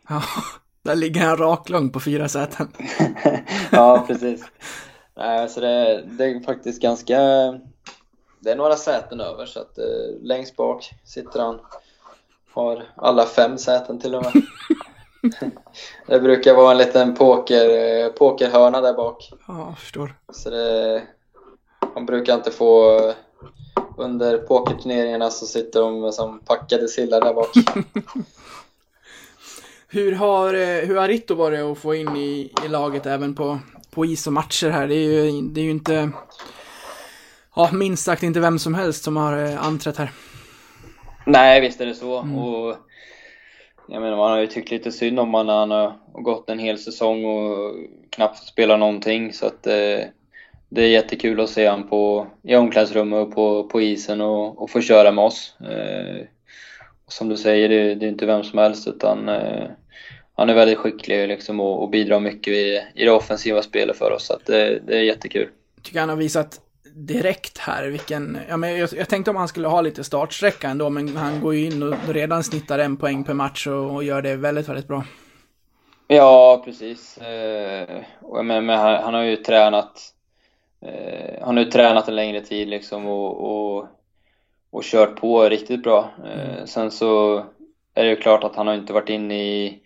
Ja, 0.09 0.23
där 0.83 0.95
ligger 0.95 1.21
han 1.21 1.37
raklång 1.37 1.89
på 1.89 1.99
fyra 1.99 2.29
säten. 2.29 2.67
ja, 3.71 4.03
precis. 4.07 4.45
Så 5.49 5.59
det, 5.59 6.03
det 6.17 6.25
är 6.25 6.43
faktiskt 6.43 6.81
ganska... 6.81 7.19
Det 8.39 8.51
är 8.51 8.55
några 8.55 8.75
säten 8.75 9.19
över, 9.19 9.45
så 9.45 9.59
att 9.59 9.77
eh, 9.77 9.85
längst 10.21 10.55
bak 10.55 10.91
sitter 11.05 11.39
han. 11.39 11.59
Har 12.53 12.83
alla 12.95 13.25
fem 13.25 13.57
säten 13.57 13.99
till 13.99 14.15
och 14.15 14.23
med. 14.23 14.43
det 16.07 16.19
brukar 16.19 16.53
vara 16.53 16.71
en 16.71 16.77
liten 16.77 17.15
poker, 17.15 17.69
eh, 17.69 18.07
pokerhörna 18.07 18.81
där 18.81 18.93
bak. 18.93 19.31
Ja, 19.47 19.65
jag 19.67 19.79
förstår. 19.79 20.13
Så 20.33 20.49
det, 20.49 21.03
man 21.95 22.05
brukar 22.05 22.35
inte 22.35 22.51
få... 22.51 23.13
Under 23.97 24.37
pokerturneringarna 24.37 25.29
så 25.29 25.45
sitter 25.45 25.81
de 25.81 26.11
som 26.11 26.39
packade 26.39 26.87
sillar 26.87 27.21
där 27.21 27.33
bak. 27.33 27.49
Hur 29.91 30.11
har, 30.11 30.53
eh, 30.53 30.85
hur 30.87 30.95
har 30.95 31.07
Ritto 31.07 31.35
varit 31.35 31.59
att 31.59 31.77
få 31.77 31.95
in 31.95 32.15
i, 32.15 32.53
i 32.65 32.67
laget 32.67 33.05
även 33.05 33.35
på, 33.35 33.59
på 33.91 34.05
is 34.05 34.27
och 34.27 34.33
matcher 34.33 34.69
här? 34.69 34.87
Det 34.87 34.95
är 34.95 35.25
ju, 35.25 35.41
det 35.41 35.61
är 35.61 35.65
ju 35.65 35.71
inte, 35.71 36.11
ja, 37.59 37.69
minst 37.73 38.03
sagt 38.03 38.23
inte 38.23 38.39
vem 38.39 38.59
som 38.59 38.73
helst 38.73 39.03
som 39.03 39.17
har 39.17 39.45
eh, 39.45 39.65
anträtt 39.65 39.97
här. 39.97 40.11
Nej, 41.25 41.61
visst 41.61 41.81
är 41.81 41.85
det 41.85 41.95
så. 41.95 42.13
Och 42.13 42.75
jag 43.87 44.01
menar, 44.01 44.17
man 44.17 44.31
har 44.31 44.39
ju 44.39 44.47
tyckt 44.47 44.71
lite 44.71 44.91
synd 44.91 45.19
om 45.19 45.33
honom 45.33 45.47
när 45.47 45.59
han 45.59 45.71
har 45.71 46.21
gått 46.21 46.49
en 46.49 46.59
hel 46.59 46.77
säsong 46.77 47.25
och 47.25 47.75
knappt 48.09 48.39
fått 48.39 48.47
spela 48.47 48.77
någonting. 48.77 49.33
Så 49.33 49.45
att 49.45 49.67
eh, 49.67 49.99
det 50.69 50.81
är 50.81 50.87
jättekul 50.87 51.39
att 51.39 51.49
se 51.49 51.69
honom 51.69 51.89
på, 51.89 52.27
i 52.43 52.55
omklädningsrummet 52.55 53.27
och 53.27 53.35
på, 53.35 53.63
på 53.63 53.81
isen 53.81 54.21
och, 54.21 54.61
och 54.61 54.69
få 54.69 54.81
köra 54.81 55.11
med 55.11 55.25
oss. 55.25 55.55
Eh, 55.61 56.25
och 57.05 57.13
som 57.13 57.29
du 57.29 57.37
säger, 57.37 57.69
det, 57.69 57.95
det 57.95 58.05
är 58.05 58.09
inte 58.09 58.25
vem 58.25 58.43
som 58.43 58.59
helst 58.59 58.87
utan 58.87 59.29
eh, 59.29 59.67
han 60.35 60.49
är 60.49 60.53
väldigt 60.53 60.77
skicklig 60.77 61.27
liksom, 61.27 61.59
och, 61.59 61.83
och 61.83 61.89
bidrar 61.89 62.19
mycket 62.19 62.53
i, 62.53 62.81
i 62.95 63.05
det 63.05 63.11
offensiva 63.11 63.61
spelet 63.61 63.97
för 63.97 64.11
oss. 64.11 64.25
Så 64.25 64.33
att 64.33 64.45
det, 64.45 64.79
det 64.87 64.97
är 64.97 65.03
jättekul. 65.03 65.49
Tycker 65.83 65.99
han 65.99 66.09
har 66.09 66.15
visat 66.15 66.61
direkt 67.05 67.57
här 67.57 67.87
vilken, 67.87 68.37
ja 68.49 68.57
men 68.57 68.77
jag, 68.77 68.89
jag 68.97 69.09
tänkte 69.09 69.31
om 69.31 69.37
han 69.37 69.47
skulle 69.47 69.67
ha 69.67 69.81
lite 69.81 70.03
startsträcka 70.03 70.69
ändå, 70.69 70.89
men 70.89 71.17
han 71.17 71.41
går 71.41 71.55
ju 71.55 71.65
in 71.65 71.83
och 71.83 71.95
redan 72.07 72.43
snittar 72.43 72.79
en 72.79 72.97
poäng 72.97 73.23
per 73.23 73.33
match 73.33 73.67
och, 73.67 73.95
och 73.95 74.03
gör 74.03 74.21
det 74.21 74.35
väldigt, 74.35 74.69
väldigt 74.69 74.87
bra. 74.87 75.03
Ja, 76.07 76.61
precis. 76.65 77.17
Eh, 77.17 78.01
och 78.21 78.45
menar, 78.45 78.61
men 78.61 78.79
han, 78.79 79.03
han 79.03 79.13
har 79.13 79.21
ju 79.21 79.35
tränat 79.35 80.13
eh, 80.81 81.45
Han 81.45 81.57
har 81.57 81.63
ju 81.63 81.71
tränat 81.71 82.07
en 82.07 82.15
längre 82.15 82.41
tid 82.41 82.67
liksom 82.67 83.05
och, 83.05 83.51
och, 83.51 83.87
och 84.71 84.83
kört 84.83 85.15
på 85.15 85.49
riktigt 85.49 85.83
bra. 85.83 86.09
Eh, 86.25 86.65
sen 86.65 86.91
så 86.91 87.37
är 87.93 88.03
det 88.03 88.09
ju 88.09 88.15
klart 88.15 88.43
att 88.43 88.55
han 88.55 88.67
har 88.67 88.73
inte 88.73 88.93
varit 88.93 89.09
inne 89.09 89.43
i 89.43 89.79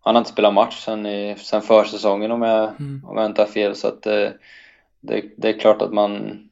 Han 0.00 0.14
har 0.14 0.20
inte 0.20 0.32
spelat 0.32 0.54
match 0.54 0.84
sen, 0.84 1.06
i, 1.06 1.34
sen 1.38 1.62
försäsongen 1.62 2.32
om 2.32 2.42
jag, 2.42 2.70
om 3.04 3.16
jag 3.16 3.26
inte 3.26 3.42
har 3.42 3.46
fel 3.46 3.74
så 3.74 3.88
att 3.88 4.06
eh, 4.06 4.28
det, 5.00 5.24
det 5.36 5.48
är 5.48 5.58
klart 5.58 5.82
att 5.82 5.92
man 5.92 6.47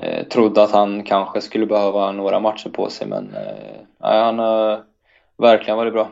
eh, 0.00 0.26
trodde 0.26 0.62
att 0.62 0.70
han 0.70 1.02
kanske 1.02 1.40
skulle 1.40 1.66
behöva 1.66 2.12
några 2.12 2.40
matcher 2.40 2.68
på 2.68 2.90
sig 2.90 3.06
men 3.06 3.34
eh, 3.34 3.80
han 3.98 4.38
har 4.38 4.84
verkligen 5.38 5.76
varit 5.76 5.92
bra. 5.92 6.08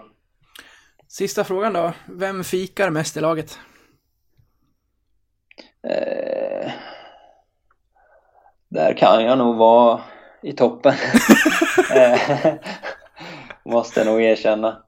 Sista 1.08 1.44
frågan 1.44 1.72
då. 1.72 1.92
Vem 2.06 2.44
fikar 2.44 2.90
mest 2.90 3.16
i 3.16 3.20
laget? 3.20 3.58
Eh, 5.88 6.70
där 8.68 8.96
kan 8.96 9.24
jag 9.24 9.38
nog 9.38 9.56
vara 9.56 10.00
i 10.42 10.52
toppen. 10.52 10.94
Eh, 11.94 12.54
Måste 13.64 14.04
nog 14.04 14.22
erkänna. 14.22 14.82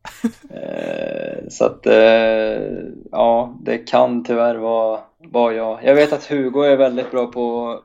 Eh, 0.51 1.49
så 1.49 1.65
att, 1.65 1.87
eh, 1.87 2.63
ja, 3.11 3.57
det 3.63 3.79
kan 3.79 4.25
tyvärr 4.25 4.55
vara, 4.55 5.01
vara 5.19 5.55
jag. 5.55 5.85
Jag 5.85 5.95
vet 5.95 6.13
att 6.13 6.31
Hugo 6.31 6.63
är 6.63 6.77
väldigt 6.77 7.11
bra 7.11 7.27
på, 7.27 7.79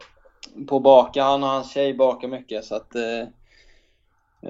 på 0.68 0.78
att 0.78 0.84
baka. 0.84 1.24
Han 1.24 1.44
och 1.44 1.50
hans 1.50 1.72
tjej 1.74 1.94
bakar 1.94 2.28
mycket 2.28 2.66
så 2.66 2.76
att 2.76 2.96
eh, 2.96 3.20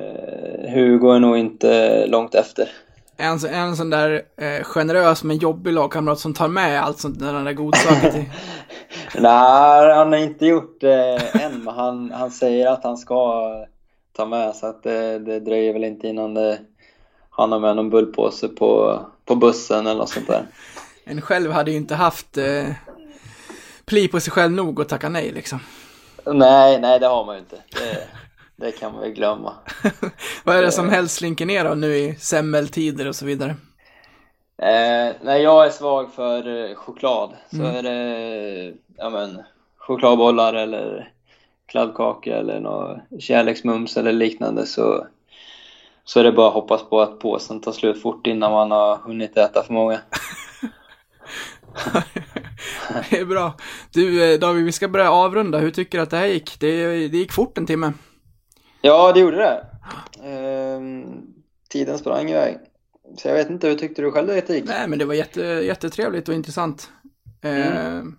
eh, 0.02 0.72
Hugo 0.74 1.12
är 1.12 1.20
nog 1.20 1.38
inte 1.38 2.06
långt 2.08 2.36
efter. 2.36 2.70
En, 3.18 3.40
så- 3.40 3.48
en 3.48 3.76
sån 3.78 3.90
där 3.90 4.22
eh, 4.38 4.64
generös 4.64 5.24
men 5.24 5.38
jobbig 5.38 5.74
lagkamrat 5.74 6.20
som 6.20 6.34
tar 6.34 6.48
med 6.48 6.84
allt 6.84 7.00
sånt 7.00 7.20
där, 7.20 7.34
den 7.34 7.46
där 7.46 7.54
godsaker 7.54 8.12
till. 8.12 8.26
Nej, 9.22 9.94
han 9.96 10.12
har 10.12 10.20
inte 10.20 10.46
gjort 10.46 10.82
det 10.82 11.18
än, 11.34 11.64
men 11.64 11.74
han, 11.76 12.12
han 12.12 12.32
säger 12.32 12.68
att 12.68 12.84
han 12.84 12.98
ska 12.98 13.44
ta 14.18 14.26
med 14.26 14.56
så 14.56 14.68
att 14.68 14.84
det, 14.84 15.20
det 15.20 15.40
dröjer 15.40 15.74
väl 15.74 15.84
inte 15.84 16.08
innan 16.08 16.34
det, 16.34 16.60
han 17.30 17.52
har 17.52 17.60
med 17.60 17.76
någon 17.76 17.90
bullpåse 17.90 18.48
på, 18.48 19.00
på 19.26 19.36
bussen 19.36 19.88
eller 19.88 20.00
något 20.00 20.10
sånt 20.10 20.28
där. 20.28 20.46
En 21.06 21.22
själv 21.22 21.52
hade 21.52 21.72
ju 21.72 21.78
inte 21.78 21.96
haft 21.96 22.38
eh, 22.38 22.66
pli 23.86 24.08
på 24.08 24.20
sig 24.20 24.32
själv 24.32 24.52
nog 24.52 24.82
att 24.82 24.90
tacka 24.90 25.10
nej 25.10 25.32
liksom. 25.32 25.60
Nej, 26.34 26.80
nej 26.82 27.00
det 27.00 27.08
har 27.08 27.26
man 27.26 27.36
ju 27.36 27.40
inte. 27.40 27.56
Det, 27.56 28.08
det 28.66 28.72
kan 28.72 28.92
man 28.92 29.02
väl 29.02 29.12
glömma. 29.12 29.54
Vad 30.44 30.56
är 30.56 30.62
det 30.62 30.72
som 30.72 30.90
helst 30.90 31.16
slinker 31.16 31.46
ner 31.46 31.66
då 31.66 31.76
nu 31.76 31.96
i 31.96 32.16
semmeltider 32.16 33.08
och 33.08 33.16
så 33.16 33.26
vidare? 33.26 33.56
Eh, 34.62 35.16
nej, 35.22 35.42
jag 35.42 35.66
är 35.66 35.70
svag 35.70 36.14
för 36.14 36.70
eh, 36.70 36.76
choklad. 36.76 37.34
Så 37.50 37.64
är 37.64 37.84
det 37.84 38.74
ja, 38.98 39.10
men, 39.10 39.44
chokladbollar 39.78 40.54
eller 40.54 41.12
kladdkaka 41.66 42.38
eller 42.38 42.60
något 42.60 42.98
kärleksmums 43.20 43.98
eller 43.98 44.12
liknande 44.12 44.66
så, 44.66 45.08
så 46.04 46.20
är 46.20 46.24
det 46.24 46.32
bara 46.32 46.48
att 46.48 46.54
hoppas 46.54 46.84
på 46.84 47.02
att 47.02 47.20
påsen 47.20 47.62
tar 47.62 47.72
slut 47.72 48.02
fort 48.02 48.28
innan 48.28 48.52
man 48.52 48.72
har 48.72 48.98
hunnit 48.98 49.38
äta 49.38 49.64
för 49.64 49.74
många. 49.74 50.00
Det 53.10 53.20
är 53.20 53.26
bra. 53.26 53.58
Du 53.92 54.34
eh, 54.34 54.40
David, 54.40 54.66
vi 54.66 54.72
ska 54.72 54.88
börja 54.88 55.12
avrunda. 55.12 55.60
Hur 55.60 55.72
tycker 55.72 55.98
du 55.98 56.02
att 56.02 56.10
det 56.10 56.18
här 56.18 56.28
gick? 56.28 56.60
Det, 56.60 56.88
det 57.08 57.18
gick 57.18 57.32
fort 57.32 57.58
en 57.58 57.66
timme. 57.66 57.94
Ja, 58.82 59.12
det 59.14 59.20
gjorde 59.20 59.38
det. 59.38 59.66
Ehm, 60.30 61.04
tiden 61.70 61.98
sprang 61.98 62.30
iväg. 62.30 62.58
Så 63.18 63.28
jag 63.28 63.36
vet 63.36 63.50
inte, 63.50 63.68
hur 63.68 63.76
tyckte 63.76 64.02
du 64.02 64.12
själv 64.12 64.30
att 64.30 64.48
det 64.48 64.56
gick? 64.56 64.66
Nej, 64.66 64.88
men 64.88 65.00
det 65.00 65.06
var 65.06 65.14
jätte, 65.14 65.42
jättetrevligt 65.42 66.30
och 66.30 66.36
intressant. 66.36 66.90
Eh, 67.44 67.78
Mm. 67.78 68.16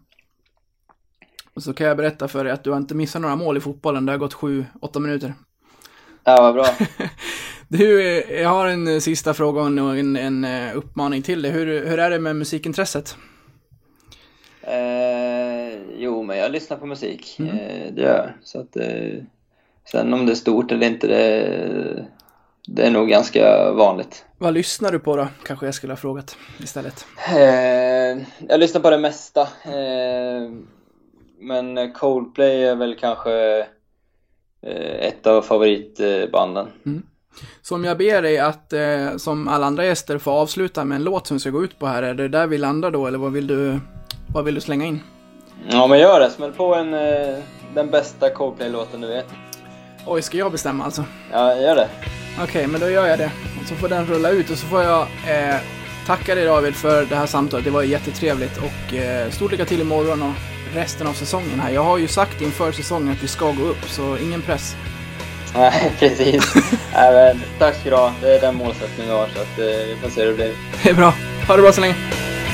och 1.55 1.63
så 1.63 1.73
kan 1.75 1.87
jag 1.87 1.97
berätta 1.97 2.29
för 2.29 2.45
dig 2.45 2.53
att 2.53 2.65
du 2.65 2.71
har 2.71 2.77
inte 2.77 2.95
missat 2.95 3.23
några 3.23 3.37
mål 3.37 3.57
i 3.57 3.61
fotbollen. 3.61 4.07
Det 4.07 4.13
har 4.13 4.19
gått 4.19 4.35
sju, 4.35 4.65
åtta 4.81 5.01
minuter. 5.01 5.35
Ja, 6.25 6.43
vad 6.43 6.55
bra. 6.55 6.67
Du, 7.69 8.03
eh, 8.03 8.41
jag 8.43 8.49
har 8.49 8.67
en 8.67 9.01
sista 9.01 9.35
fråga 9.35 9.61
och 9.61 9.97
en, 9.97 10.17
en 10.17 10.45
eh, 10.45 10.77
uppmaning 10.77 11.23
till 11.23 11.43
dig. 11.43 11.51
Hur, 11.51 11.87
hur 11.87 11.99
är 11.99 12.11
det 12.11 12.19
med 12.19 12.37
musikintresset? 12.37 13.17
Eh, 14.69 15.79
jo, 15.99 16.23
men 16.23 16.39
jag 16.39 16.53
lyssnar 16.53 16.77
på 16.77 16.87
musik. 16.87 17.41
Eh, 17.41 17.93
det 17.93 18.03
gör 18.03 18.17
jag. 18.17 18.31
Så 18.43 18.61
att, 18.61 18.77
eh, 18.77 19.23
sen 19.91 20.15
om 20.15 20.27
det 20.27 20.33
är 20.33 20.37
stort 20.37 20.73
eller 20.73 20.87
inte, 20.87 21.07
det, 21.07 22.07
det 22.67 22.83
är 22.83 22.91
nog 22.91 23.09
ganska 23.09 23.73
vanligt. 23.73 24.25
Vad 24.39 24.55
lyssnar 24.55 24.93
du 24.93 24.99
på 24.99 25.17
då? 25.17 25.29
Kanske 25.47 25.67
jag 25.67 25.75
skulle 25.75 25.93
ha 25.93 25.99
frågat 25.99 26.37
istället. 26.59 27.07
Eh, 27.37 28.23
jag 28.49 28.61
lyssnar 28.61 28.81
på 28.81 28.91
det 28.91 28.99
mesta. 28.99 29.41
Eh, 29.65 30.51
men 31.41 31.93
Coldplay 31.93 32.65
är 32.65 32.75
väl 32.75 32.97
kanske 33.01 33.59
eh, 34.63 35.07
ett 35.09 35.27
av 35.27 35.43
favoritbanden. 35.43 36.67
Så 37.63 37.75
om 37.75 37.85
jag 37.85 37.99
ber 37.99 38.23
dig 38.23 38.39
att, 38.39 38.73
eh, 38.73 39.17
som 39.17 39.49
alla 39.49 39.67
andra 39.67 39.85
gäster, 39.85 40.19
få 40.19 40.31
avsluta 40.31 40.85
med 40.85 40.97
en 40.97 41.05
låt 41.05 41.27
som 41.27 41.37
vi 41.37 41.41
ska 41.41 41.51
gå 41.51 41.65
ut 41.65 41.79
på 41.79 41.87
här. 41.87 42.03
Är 42.03 42.15
det 42.15 42.29
där 42.29 42.47
vi 42.47 42.59
landar 42.59 42.91
då, 42.91 43.07
eller 43.07 43.19
vad 43.19 43.33
vill 43.33 43.47
du, 43.47 43.81
vad 44.33 44.45
vill 44.45 44.55
du 44.55 44.61
slänga 44.61 44.85
in? 44.85 45.01
Ja, 45.69 45.87
men 45.87 45.99
gör 45.99 46.21
det. 46.21 46.31
Smäll 46.31 46.53
på 46.53 46.75
en, 46.75 46.95
eh, 46.95 47.39
den 47.75 47.91
bästa 47.91 48.31
Coldplay-låten 48.31 49.01
du 49.01 49.09
vet. 49.09 49.27
Oj, 50.07 50.23
ska 50.23 50.39
jag 50.39 50.53
bestämma 50.53 50.85
alltså? 50.85 51.05
Ja, 51.33 51.57
gör 51.57 51.77
det. 51.77 51.89
Okej, 52.43 52.67
men 52.67 52.81
då 52.81 52.91
gör 52.91 53.07
jag 53.07 53.19
det. 53.19 53.31
Så 53.69 53.75
får 53.75 53.89
den 53.89 54.07
rulla 54.07 54.31
ut 54.31 54.51
och 54.51 54.59
så 54.59 54.67
får 54.67 54.83
jag 54.83 55.01
eh, 55.03 55.57
tacka 56.07 56.35
dig 56.35 56.45
David 56.45 56.75
för 56.75 57.07
det 57.07 57.17
här 57.17 57.27
samtalet. 57.27 57.65
Det 57.65 57.71
var 57.71 57.83
jättetrevligt 57.83 58.59
och 58.59 58.95
eh, 58.95 59.31
stort 59.31 59.51
lycka 59.51 59.65
till 59.65 59.81
imorgon 59.81 60.23
och 60.23 60.35
resten 60.75 61.07
av 61.07 61.13
säsongen 61.13 61.61
här. 61.61 61.71
Jag 61.71 61.85
har 61.85 61.99
ju 61.99 62.09
sagt 62.09 62.43
inför 62.43 62.73
säsongen 62.73 63.13
att 63.13 63.23
vi 63.23 63.29
ska 63.29 63.53
gå 63.53 63.63
upp, 63.63 63.85
så 63.89 64.17
ingen 64.19 64.43
press. 64.43 64.77
Nej, 65.55 65.93
precis. 65.99 66.55
Nej, 66.95 67.13
men, 67.13 67.43
tack 67.59 67.75
ska 67.81 67.91
du 67.91 67.97
ha. 67.97 68.13
Det 68.21 68.37
är 68.37 68.41
den 68.41 68.55
målsättningen 68.55 69.13
vi 69.13 69.19
har, 69.19 69.27
så 69.27 69.41
att, 69.41 69.59
eh, 69.59 69.87
vi 69.87 69.97
får 70.03 70.11
se 70.11 70.21
hur 70.21 70.29
det 70.29 70.35
blir. 70.35 70.53
Det 70.83 70.91
är 70.91 70.95
bra. 70.95 71.15
Ha 71.49 71.57
det 71.57 71.63
bra 71.63 71.73
så 71.73 71.81
länge. 71.81 71.95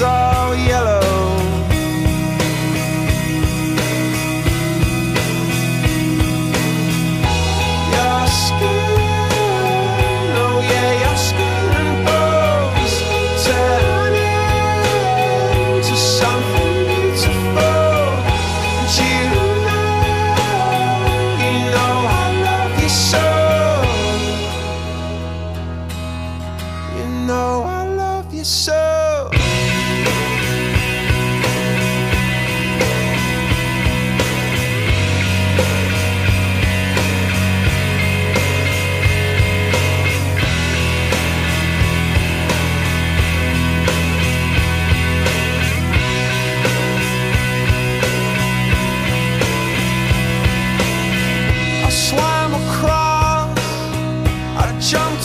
saw 0.00 0.52
you. 0.52 0.69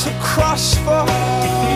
to 0.05 0.11
cross 0.21 0.75
for. 0.75 1.74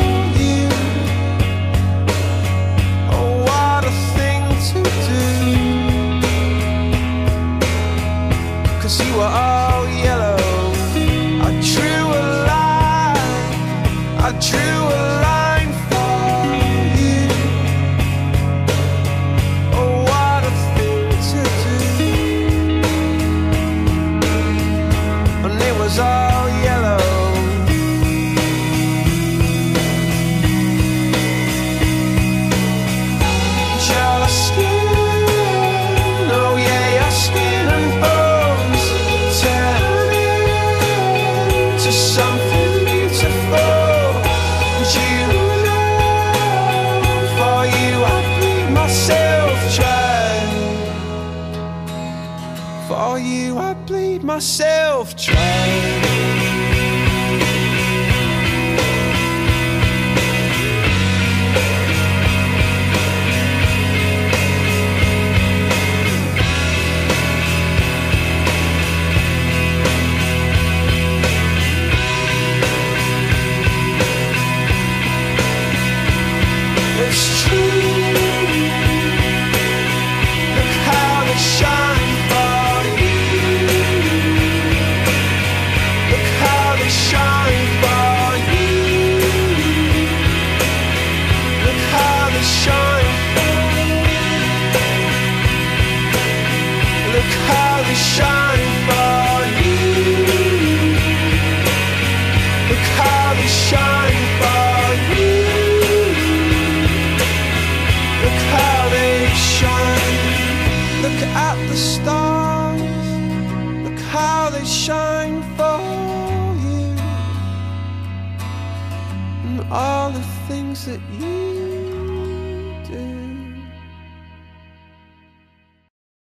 say 54.40 54.69